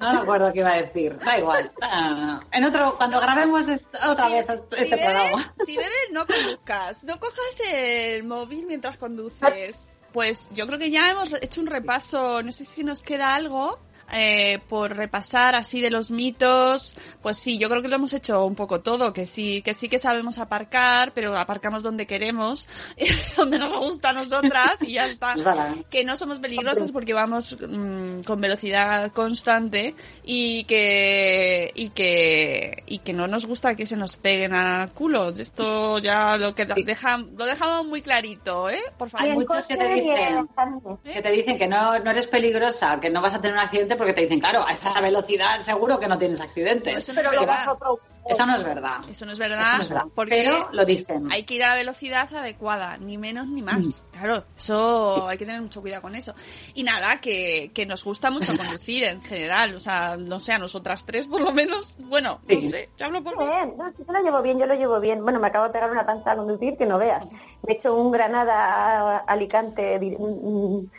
No 0.00 0.12
me 0.12 0.18
acuerdo 0.20 0.52
qué 0.52 0.58
iba 0.58 0.70
a 0.72 0.82
decir. 0.82 1.18
Da 1.20 1.38
igual. 1.38 1.72
Ah, 1.80 2.38
en 2.52 2.64
otro, 2.64 2.94
cuando 2.98 3.18
grabemos 3.20 3.64
otra 4.06 4.28
vez 4.28 4.46
este 4.50 4.76
si, 4.84 4.90
bebes, 4.90 5.04
programa. 5.06 5.54
si 5.64 5.76
bebes, 5.78 6.08
no 6.10 6.26
conduzcas. 6.26 7.04
No 7.04 7.18
cojas 7.18 7.60
el 7.72 8.22
móvil 8.24 8.66
mientras 8.66 8.98
conduces. 8.98 9.96
Pues 10.14 10.52
yo 10.52 10.68
creo 10.68 10.78
que 10.78 10.92
ya 10.92 11.10
hemos 11.10 11.32
hecho 11.42 11.60
un 11.60 11.66
repaso. 11.66 12.40
No 12.40 12.52
sé 12.52 12.64
si 12.64 12.84
nos 12.84 13.02
queda 13.02 13.34
algo. 13.34 13.80
Eh, 14.16 14.60
por 14.68 14.96
repasar 14.96 15.54
así 15.54 15.80
de 15.80 15.90
los 15.90 16.10
mitos, 16.10 16.96
pues 17.22 17.36
sí, 17.36 17.58
yo 17.58 17.68
creo 17.68 17.82
que 17.82 17.88
lo 17.88 17.96
hemos 17.96 18.12
hecho 18.12 18.44
un 18.44 18.54
poco 18.54 18.80
todo, 18.80 19.12
que 19.12 19.26
sí, 19.26 19.62
que 19.62 19.74
sí 19.74 19.88
que 19.88 19.98
sabemos 19.98 20.38
aparcar, 20.38 21.12
pero 21.12 21.36
aparcamos 21.36 21.82
donde 21.82 22.06
queremos, 22.06 22.68
donde 23.36 23.58
nos 23.58 23.76
gusta 23.76 24.10
a 24.10 24.12
nosotras 24.12 24.82
y 24.82 24.94
ya 24.94 25.06
está. 25.06 25.34
Que 25.90 26.04
no 26.04 26.16
somos 26.16 26.38
peligrosos 26.38 26.90
porque 26.92 27.12
vamos 27.12 27.56
mm, 27.60 28.22
con 28.22 28.40
velocidad 28.40 29.12
constante 29.12 29.94
y 30.24 30.64
que 30.64 31.70
y 31.74 31.90
que 31.90 32.82
y 32.86 32.98
que 32.98 33.12
no 33.12 33.26
nos 33.26 33.46
gusta 33.46 33.74
que 33.74 33.86
se 33.86 33.96
nos 33.96 34.16
peguen 34.16 34.54
al 34.54 34.92
culo. 34.92 35.28
Esto 35.30 35.98
ya 35.98 36.36
lo 36.36 36.54
que 36.54 36.66
deja, 36.66 37.18
lo 37.18 37.44
dejamos 37.44 37.86
muy 37.86 38.02
clarito, 38.02 38.70
¿eh? 38.70 38.80
Por 38.96 39.08
Hay 39.14 39.28
favor. 39.28 39.34
muchos 39.34 39.66
que 39.66 39.76
te 39.76 39.94
dicen 39.94 40.46
camino. 40.54 41.00
que 41.02 41.22
te 41.22 41.30
dicen 41.30 41.58
que 41.58 41.66
no, 41.66 41.98
no 41.98 42.10
eres 42.10 42.26
peligrosa, 42.26 43.00
que 43.00 43.10
no 43.10 43.20
vas 43.20 43.34
a 43.34 43.40
tener 43.40 43.54
un 43.54 43.60
accidente 43.60 43.74
accidente 43.74 43.96
porque 44.04 44.12
te 44.14 44.22
dicen, 44.22 44.40
claro, 44.40 44.64
a 44.66 44.72
esa 44.72 45.00
velocidad 45.00 45.60
seguro 45.62 45.98
que 45.98 46.06
no 46.08 46.18
tienes 46.18 46.40
accidentes. 46.40 46.96
Eso 46.98 47.12
no 47.12 47.20
es 47.20 47.30
verdad. 47.30 47.76
eso 48.28 48.46
no 48.46 48.56
es 48.56 48.62
verdad. 48.64 48.96
Eso 49.08 49.26
no 49.26 49.32
es 49.32 49.38
verdad, 49.38 49.60
Eso 49.66 49.76
no 49.78 49.82
es 49.82 49.88
verdad. 49.88 50.04
porque 50.14 50.30
Pero 50.44 50.68
lo 50.72 50.84
dicen. 50.84 51.30
hay 51.32 51.42
que 51.44 51.54
ir 51.54 51.64
a 51.64 51.70
la 51.70 51.74
velocidad 51.76 52.34
adecuada, 52.34 52.96
ni 52.98 53.18
menos 53.18 53.46
ni 53.48 53.62
más. 53.62 54.02
Claro, 54.12 54.44
eso 54.56 55.28
hay 55.28 55.36
que 55.38 55.44
tener 55.46 55.60
mucho 55.60 55.80
cuidado 55.80 56.02
con 56.02 56.14
eso. 56.14 56.34
Y 56.74 56.82
nada, 56.84 57.20
que, 57.20 57.70
que 57.74 57.84
nos 57.86 58.04
gusta 58.04 58.30
mucho 58.30 58.52
conducir 58.56 59.04
en 59.04 59.20
general, 59.22 59.74
o 59.74 59.80
sea, 59.80 60.16
no 60.16 60.40
sé, 60.40 60.52
a 60.52 60.58
nosotras 60.58 61.04
tres 61.04 61.26
por 61.26 61.42
lo 61.42 61.52
menos, 61.52 61.96
bueno, 61.98 62.40
no 62.48 62.60
Sí. 62.60 62.68
sé, 62.68 62.90
yo 62.96 63.06
hablo 63.06 63.22
por 63.22 63.36
mí. 63.38 63.44
Bien, 63.44 63.74
no, 63.76 63.90
yo 63.92 64.12
lo 64.12 64.22
llevo 64.22 64.42
bien, 64.42 64.58
yo 64.58 64.66
lo 64.66 64.74
llevo 64.74 65.00
bien. 65.00 65.22
Bueno, 65.22 65.40
me 65.40 65.48
acabo 65.48 65.66
de 65.66 65.70
pegar 65.72 65.90
una 65.90 66.06
panza 66.06 66.32
a 66.32 66.36
conducir 66.36 66.76
que 66.76 66.86
no 66.86 66.98
veas. 66.98 67.24
Me 67.66 67.72
he 67.72 67.76
hecho 67.76 67.94
un 67.94 68.10
Granada 68.12 69.16
a 69.16 69.16
Alicante. 69.18 69.98
mm, 69.98 70.76
mm, 70.78 70.90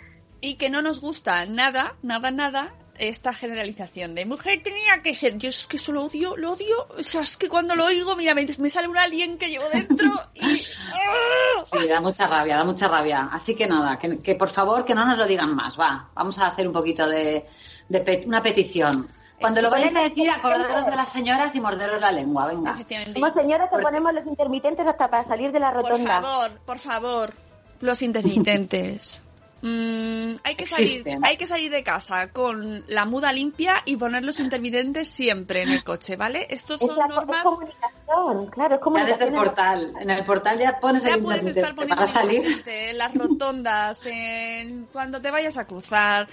Y 0.41 0.55
que 0.55 0.69
no 0.69 0.81
nos 0.83 1.01
gusta 1.01 1.45
nada, 1.45 1.95
nada, 2.03 2.29
nada 2.29 2.73
esta 2.97 3.33
generalización 3.33 4.15
de 4.15 4.25
mujer 4.25 4.61
tenía 4.63 5.01
que 5.03 5.15
ser. 5.15 5.37
Yo 5.37 5.49
es 5.49 5.67
que 5.67 5.77
eso 5.77 5.91
lo 5.91 6.03
odio, 6.05 6.35
lo 6.37 6.53
odio. 6.53 6.87
O 6.97 7.03
sea, 7.03 7.21
es 7.21 7.37
que 7.37 7.49
cuando 7.49 7.75
lo 7.75 7.85
oigo, 7.85 8.15
mira, 8.15 8.33
me, 8.35 8.45
me 8.59 8.69
sale 8.69 8.87
un 8.87 8.97
alien 8.97 9.37
que 9.37 9.49
llevo 9.49 9.65
dentro 9.73 10.07
y... 10.33 10.41
¡ah! 10.93 11.63
Sí, 11.71 11.87
da 11.87 11.99
mucha 12.01 12.27
rabia, 12.27 12.57
da 12.57 12.63
mucha 12.63 12.87
rabia. 12.87 13.29
Así 13.31 13.55
que 13.55 13.67
nada, 13.67 13.97
que, 13.99 14.19
que 14.19 14.35
por 14.35 14.49
favor 14.49 14.85
que 14.85 14.95
no 14.95 15.05
nos 15.05 15.17
lo 15.17 15.25
digan 15.25 15.53
más, 15.55 15.79
va. 15.79 16.09
Vamos 16.13 16.37
a 16.39 16.47
hacer 16.47 16.67
un 16.67 16.73
poquito 16.73 17.07
de, 17.07 17.45
de 17.89 17.99
pe- 18.01 18.23
una 18.25 18.41
petición. 18.41 19.09
Cuando 19.39 19.61
lo 19.61 19.69
vayáis 19.69 19.93
a 19.95 20.03
decir, 20.03 20.29
acordaros 20.29 20.85
de 20.85 20.95
las 20.95 21.11
señoras 21.11 21.53
y 21.55 21.59
morderos 21.59 21.99
la 21.99 22.11
lengua, 22.11 22.47
venga. 22.47 22.77
Somos 23.13 23.33
señoras 23.33 23.69
que 23.69 23.79
ponemos 23.81 24.13
los 24.13 24.25
intermitentes 24.25 24.87
hasta 24.87 25.09
para 25.09 25.23
salir 25.25 25.51
de 25.51 25.59
la 25.59 25.73
Por 25.73 25.83
rotonda. 25.89 26.21
favor, 26.21 26.51
por 26.65 26.79
favor, 26.79 27.33
los 27.81 28.01
intermitentes. 28.01 29.21
Mm, 29.67 30.35
hay 30.43 30.55
que 30.55 30.67
salir, 30.67 31.03
hay 31.23 31.37
que 31.37 31.47
salir 31.47 31.71
de 31.71 31.81
casa 31.81 32.31
con 32.31 32.83
la 32.87 33.05
muda 33.05 33.33
limpia 33.33 33.81
y 33.83 33.95
poner 33.95 34.23
los 34.23 34.39
intermitentes 34.39 35.07
siempre 35.09 35.63
en 35.63 35.69
el 35.71 35.83
coche, 35.83 36.15
¿vale? 36.15 36.45
Estos 36.51 36.79
Es, 36.79 36.87
son 36.87 36.95
la, 36.99 37.07
normas. 37.07 37.37
es 37.37 37.43
comunicación, 37.43 38.47
claro, 38.51 38.75
es 38.75 38.81
Ya 38.93 39.05
desde 39.05 39.25
comunicación. 39.25 39.27
el 39.29 39.33
portal. 39.33 39.93
En 40.01 40.09
el 40.11 40.23
portal 40.23 40.59
ya 40.59 40.79
pones 40.79 41.03
Ya 41.03 41.15
el 41.15 41.21
puedes 41.23 41.47
estar 41.47 41.73
poniendo 41.73 41.95
para 41.95 42.13
salir. 42.13 42.35
intermitente 42.35 42.89
en 42.91 42.97
las 42.99 43.15
rotondas, 43.15 44.05
en 44.05 44.85
cuando 44.93 45.19
te 45.19 45.31
vayas 45.31 45.57
a 45.57 45.65
cruzar, 45.65 46.27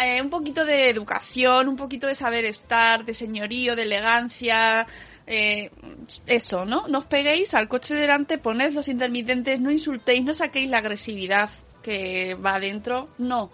eh, 0.00 0.22
un 0.22 0.30
poquito 0.30 0.64
de 0.64 0.88
educación, 0.88 1.68
un 1.68 1.76
poquito 1.76 2.06
de 2.06 2.14
saber 2.14 2.44
estar, 2.44 3.04
de 3.04 3.14
señorío, 3.14 3.74
de 3.74 3.82
elegancia, 3.82 4.86
eh, 5.26 5.72
eso, 6.28 6.64
¿no? 6.64 6.86
No 6.86 6.98
os 6.98 7.04
peguéis 7.06 7.52
al 7.54 7.66
coche 7.66 7.96
delante, 7.96 8.38
poned 8.38 8.72
los 8.74 8.86
intermitentes, 8.86 9.60
no 9.60 9.72
insultéis, 9.72 10.22
no 10.22 10.34
saquéis 10.34 10.70
la 10.70 10.78
agresividad 10.78 11.50
que 11.86 12.34
va 12.34 12.56
adentro, 12.56 13.10
no, 13.18 13.48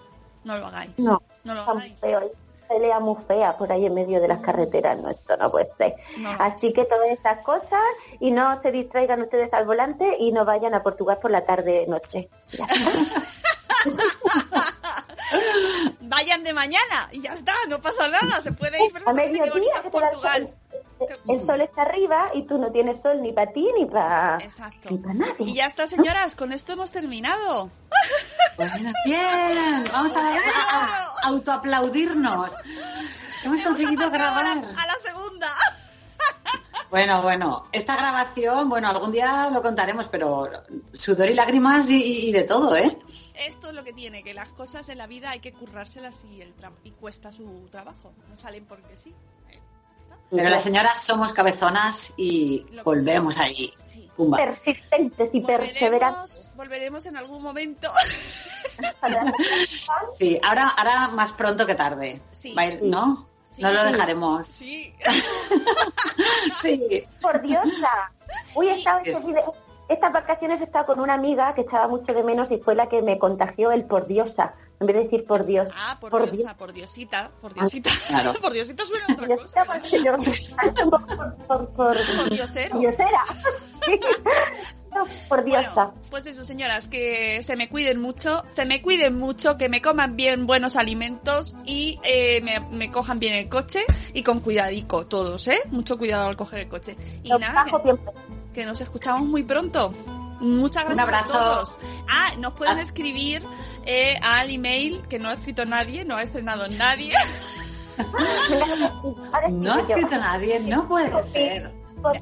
no 0.45 0.57
lo 0.57 0.69
hagáis. 0.69 0.91
No, 0.97 1.21
no 1.45 1.55
lo 1.55 1.61
hagáis. 1.61 2.01
feo, 2.01 2.33
pelea 2.67 2.99
muy 2.99 3.17
fea 3.29 3.59
por 3.59 3.71
ahí 3.71 3.85
en 3.85 3.93
medio 3.93 4.23
de 4.23 4.29
las 4.29 4.41
carreteras, 4.41 4.99
no, 4.99 5.11
esto 5.11 5.37
no 5.37 5.51
puede 5.51 5.69
ser. 5.77 5.97
No. 6.17 6.31
Así 6.39 6.73
que 6.73 6.87
todas 6.87 7.11
esas 7.11 7.41
cosas 7.41 7.83
y 8.21 8.31
no 8.31 8.59
se 8.63 8.73
distraigan 8.73 9.21
ustedes 9.21 9.53
al 9.53 9.67
volante 9.67 10.17
y 10.19 10.33
no 10.33 10.47
vayan 10.47 10.73
a 10.73 10.83
Portugal 10.83 11.19
por 11.21 11.31
la 11.31 11.45
tarde 11.45 11.85
noche. 11.87 12.31
Ya. 12.53 12.67
Vayan 16.01 16.45
de 16.45 16.53
mañana 16.53 17.09
y 17.11 17.23
ya 17.23 17.33
está, 17.33 17.55
no 17.69 17.81
pasa 17.81 18.07
nada, 18.09 18.43
se 18.43 18.53
puede 18.53 18.85
ir 18.85 18.93
a 19.07 19.13
mediodía 19.15 19.83
que 19.83 19.91
te 19.91 19.99
da 19.99 20.11
el 21.03 21.09
sol, 21.09 21.21
el 21.29 21.41
sol 21.47 21.61
está 21.61 21.83
arriba 21.83 22.31
y 22.35 22.43
tú 22.43 22.59
no 22.59 22.71
tienes 22.73 23.01
sol 23.03 23.21
ni 23.23 23.33
para 23.33 23.53
ti 23.53 23.69
ni 23.79 23.87
para 23.87 24.39
ni 24.91 24.99
para 24.99 25.15
nadie. 25.15 25.35
Y 25.39 25.55
ya 25.55 25.67
está, 25.67 25.87
señoras, 25.87 26.35
con 26.37 26.53
esto 26.53 26.73
hemos 26.73 26.91
terminado. 26.91 27.71
Bueno, 28.57 28.93
bien, 29.05 29.85
vamos 29.93 30.13
a, 30.17 30.21
a- 30.21 31.03
a 31.03 31.05
autoaplaudirnos. 31.29 32.53
Hemos 33.45 33.61
conseguido 33.63 34.03
a 34.05 34.07
la- 34.07 34.11
grabar. 34.19 34.47
a 34.59 34.87
la 34.87 34.95
segunda. 35.03 35.49
Bueno, 36.91 37.23
bueno, 37.23 37.67
esta 37.73 37.97
grabación, 37.97 38.69
bueno, 38.69 38.89
algún 38.89 39.13
día 39.13 39.49
lo 39.51 39.63
contaremos, 39.63 40.09
pero 40.09 40.51
sudor 40.93 41.31
y 41.31 41.35
lágrimas 41.35 41.89
y, 41.89 42.29
y- 42.29 42.33
de 42.33 42.43
todo, 42.43 42.77
¿eh? 42.77 42.99
Esto 43.35 43.69
es 43.69 43.73
lo 43.75 43.83
que 43.83 43.95
tiene, 43.95 44.23
que 44.23 44.35
las 44.35 44.51
cosas 44.51 44.89
en 44.91 44.99
la 44.99 45.07
vida 45.07 45.31
hay 45.31 45.41
que 45.41 45.55
currárselas 45.55 46.23
y, 46.25 46.43
el 46.43 46.53
y 46.85 46.91
cuesta 46.91 47.33
su 47.33 47.67
trabajo. 47.71 48.13
No 48.29 48.37
salen 48.37 48.67
porque 48.67 48.95
sí. 48.99 49.15
Pero 50.35 50.49
las 50.51 50.63
señoras 50.63 51.05
somos 51.05 51.33
cabezonas 51.33 52.13
y 52.17 52.65
volvemos 52.85 53.37
ahí. 53.39 53.73
Pumba. 54.17 54.39
Persistentes 54.39 55.31
y 55.33 55.41
perseverantes. 55.41 56.53
Volveremos, 56.57 57.05
en 57.07 57.17
algún 57.17 57.43
momento. 57.43 57.91
Sí, 60.19 60.39
ahora, 60.43 60.69
ahora 60.69 61.09
más 61.09 61.33
pronto 61.33 61.67
que 61.67 61.75
tarde. 61.75 62.21
Sí. 62.33 62.55
Va 62.55 62.63
a 62.63 62.67
ir- 62.67 62.83
¿No? 62.83 63.29
Sí. 63.49 63.63
No 63.63 63.71
lo 63.71 63.85
dejaremos. 63.85 64.47
Sí. 64.47 64.95
Sí. 66.61 67.05
Por 67.21 67.41
diosa. 67.43 68.13
Uy, 68.55 68.69
he 68.69 68.79
estado 68.79 69.01
Sí, 69.05 69.11
es- 69.11 69.19
fin 69.25 69.33
de- 69.35 69.43
estas 69.93 70.13
vacaciones 70.13 70.61
he 70.61 70.65
estado 70.65 70.87
con 70.87 71.01
una 71.01 71.15
amiga 71.15 71.55
que 71.55 71.63
echaba 71.63 71.89
mucho 71.89 72.13
de 72.13 72.23
menos 72.23 72.51
y 72.51 72.59
fue 72.59 72.75
la 72.75 72.89
que 72.89 73.03
me 73.03 73.19
contagió 73.19 73.71
el 73.73 73.85
por 73.85 74.07
diosa. 74.07 74.55
En 74.81 74.87
vez 74.89 74.97
de 74.97 75.03
decir 75.05 75.25
por 75.27 75.45
Dios. 75.47 75.69
Ah, 75.77 75.97
por, 76.01 76.11
Por 76.11 76.29
diosa, 76.29 76.57
por 76.57 76.73
diosita, 76.73 77.31
por 77.41 77.55
diosita. 77.55 77.89
Claro. 78.09 78.33
por 78.43 78.53
diosita 78.53 78.85
suena 78.85 79.05
a 79.09 79.13
otra 79.13 79.27
Diosita, 79.29 79.65
cosa. 79.65 79.81
porque 79.81 80.03
yo 80.03 80.17
por, 80.91 81.07
por, 81.07 81.37
por, 81.47 81.69
por, 81.69 81.97
Por 82.17 82.31
diosero. 82.31 82.79
diosera. 82.81 83.21
No, 84.95 85.07
por 85.27 85.43
diosa. 85.43 85.87
Bueno, 85.87 85.95
pues 86.11 86.27
eso, 86.27 86.45
señoras, 86.45 86.87
que 86.87 87.43
se 87.43 87.57
me 87.57 87.71
cuiden 87.71 87.99
mucho, 87.99 88.43
se 88.47 88.67
me 88.67 88.83
cuiden 88.83 89.19
mucho, 89.19 89.57
que 89.57 89.71
me 89.71 89.81
coman 89.81 90.17
bien 90.17 90.47
buenos 90.47 90.77
alimentos 90.77 91.57
y 91.65 91.99
eh, 92.05 92.43
me, 92.43 92.61
me 92.61 92.91
cojan 92.93 93.19
bien 93.19 93.33
el 93.33 93.49
coche 93.49 93.81
y 94.13 94.23
con 94.23 94.41
cuidadico 94.41 95.07
todos, 95.07 95.49
¿eh? 95.49 95.61
Mucho 95.71 95.97
cuidado 95.97 96.27
al 96.29 96.37
coger 96.37 96.61
el 96.61 96.69
coche. 96.69 96.95
Y 97.23 97.31
nada, 97.31 97.65
que, 97.65 97.97
que 98.53 98.65
nos 98.67 98.81
escuchamos 98.81 99.23
muy 99.23 99.43
pronto. 99.43 99.93
Muchas 100.41 100.85
Un 100.85 100.95
gracias 100.97 101.09
abrazo. 101.09 101.35
a 101.35 101.39
todos. 101.55 101.77
Ah, 102.09 102.31
nos 102.39 102.55
pueden 102.55 102.79
Ah. 102.79 102.83
escribir 102.83 103.43
eh, 103.85 104.19
al 104.23 104.51
email 104.51 105.03
que 105.09 105.19
no 105.19 105.29
ha 105.29 105.33
escrito 105.35 105.65
nadie, 105.65 106.05
no 106.05 106.17
ha 106.17 106.23
estrenado 106.23 106.69
nadie. 106.69 107.13
No 109.51 109.75
ha 109.75 109.81
escrito 109.81 110.17
nadie, 110.19 110.61
no 110.61 110.89
puede 110.89 111.25
ser. 111.31 111.71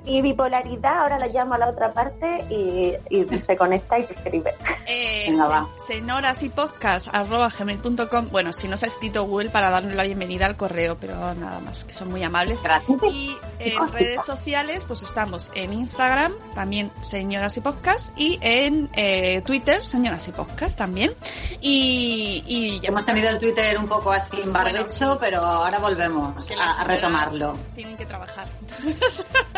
Mi 0.05 0.23
bipolaridad, 0.23 0.99
ahora 1.03 1.19
la 1.19 1.27
llamo 1.29 1.55
a 1.55 1.59
la 1.59 1.69
otra 1.69 1.93
parte 1.93 2.45
y, 2.51 2.93
y 3.11 3.25
se 3.39 3.57
conecta 3.57 3.99
y 3.99 4.05
te 4.05 4.15
escribe. 4.15 4.55
Eh, 4.87 5.27
Venga, 5.29 5.47
va. 5.49 5.69
senoras 5.79 6.43
y 6.43 6.49
podcast 6.49 7.09
arroba 7.13 7.49
gmail.com. 7.49 8.29
Bueno, 8.31 8.53
si 8.53 8.67
nos 8.69 8.83
ha 8.83 8.87
escrito 8.87 9.25
Google 9.25 9.51
para 9.51 9.71
darle 9.71 9.95
la 9.95 10.03
bienvenida 10.05 10.47
al 10.47 10.57
correo, 10.57 10.97
pero 10.99 11.15
nada 11.35 11.61
más, 11.61 11.85
que 11.85 11.95
son 11.95 12.09
muy 12.11 12.23
amables. 12.23 12.63
Gracias. 12.63 12.99
Y 13.13 13.37
en 13.59 13.89
redes 13.93 14.25
sociales, 14.25 14.85
pues 14.87 15.03
estamos 15.03 15.51
en 15.55 15.73
Instagram, 15.73 16.33
también 16.55 16.91
Señoras 17.03 17.57
y 17.57 17.61
Podcast, 17.61 18.13
y 18.19 18.39
en 18.43 18.89
eh, 18.95 19.43
Twitter, 19.45 19.87
Señoras 19.87 20.27
y 20.29 20.33
Podcast 20.33 20.77
también. 20.79 21.13
Y, 21.61 22.43
y 22.47 22.81
ya 22.81 22.89
Hemos 22.89 23.01
está. 23.01 23.13
tenido 23.13 23.31
el 23.31 23.39
Twitter 23.39 23.79
un 23.79 23.87
poco 23.87 24.11
así 24.13 24.41
en 24.41 24.53
barbecho, 24.53 24.85
Bueno, 24.89 25.13
sí. 25.13 25.19
pero 25.21 25.45
ahora 25.45 25.79
volvemos 25.79 26.35
a, 26.35 26.39
a 26.39 26.43
señoras 26.43 26.87
retomarlo. 26.87 27.57
Tienen 27.75 27.97
que 27.97 28.07
trabajar. 28.07 28.47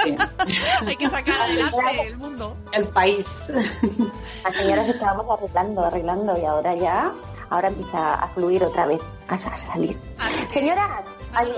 Sí. 0.04 0.11
Hay 0.86 0.96
que 0.96 1.08
sacar 1.10 1.40
adelante 1.42 2.02
el 2.08 2.16
mundo. 2.16 2.56
El 2.72 2.88
país. 2.88 3.26
Las 4.44 4.54
señoras 4.54 4.88
estábamos 4.88 5.38
arreglando, 5.38 5.84
arreglando 5.84 6.38
y 6.38 6.44
ahora 6.44 6.74
ya, 6.74 7.12
ahora 7.50 7.68
empieza 7.68 8.14
a 8.14 8.28
fluir 8.28 8.62
otra 8.64 8.86
vez, 8.86 9.00
a, 9.28 9.34
a 9.34 9.58
salir. 9.58 9.98
Así 10.18 10.44
que, 10.46 10.74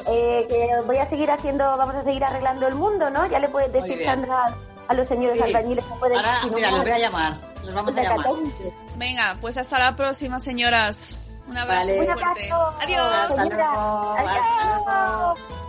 eh, 0.06 0.46
que 0.48 0.68
voy 0.86 0.98
a 0.98 1.08
seguir 1.08 1.30
haciendo, 1.30 1.64
vamos 1.76 1.94
a 1.96 2.04
seguir 2.04 2.22
arreglando 2.24 2.66
el 2.68 2.74
mundo, 2.74 3.10
¿no? 3.10 3.26
Ya 3.26 3.38
le 3.38 3.48
puedes 3.48 3.72
decir. 3.72 4.04
Sandra, 4.04 4.54
a 4.86 4.94
los 4.94 5.08
señores 5.08 5.36
Sí. 5.36 5.42
albañiles 5.42 5.84
que 5.84 5.94
pueden 5.94 6.16
Ahora, 6.18 6.40
mira, 6.54 6.70
les 6.70 6.82
voy 6.82 6.90
a 6.90 6.98
llamar. 6.98 7.38
Les 7.64 7.74
vamos 7.74 7.96
a 7.96 8.02
llamar. 8.02 8.26
venga, 8.96 9.36
pues 9.40 9.56
hasta 9.56 9.78
la 9.78 9.96
próxima, 9.96 10.38
señoras. 10.40 11.18
Un 11.46 11.58
abrazo 11.58 11.80
Vale. 11.80 11.96
muy 11.96 12.06
Un 12.06 12.12
abrazo. 12.12 12.74
Adiós. 12.80 13.36
Luego. 13.50 14.14
adiós. 14.18 15.63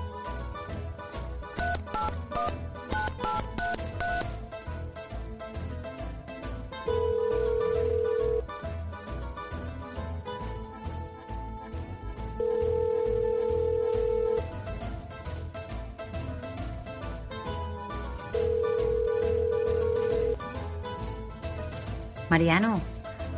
Mariano, 22.36 22.82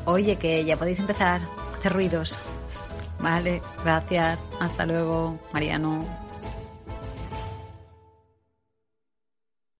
oye, 0.05 0.37
que 0.37 0.65
ya 0.65 0.75
podéis 0.75 0.97
empezar 0.97 1.39
a 1.41 1.77
hacer 1.77 1.93
ruidos. 1.93 2.35
Vale, 3.19 3.61
gracias. 3.83 4.39
Hasta 4.59 4.87
luego, 4.87 5.37
Mariano. 5.53 6.26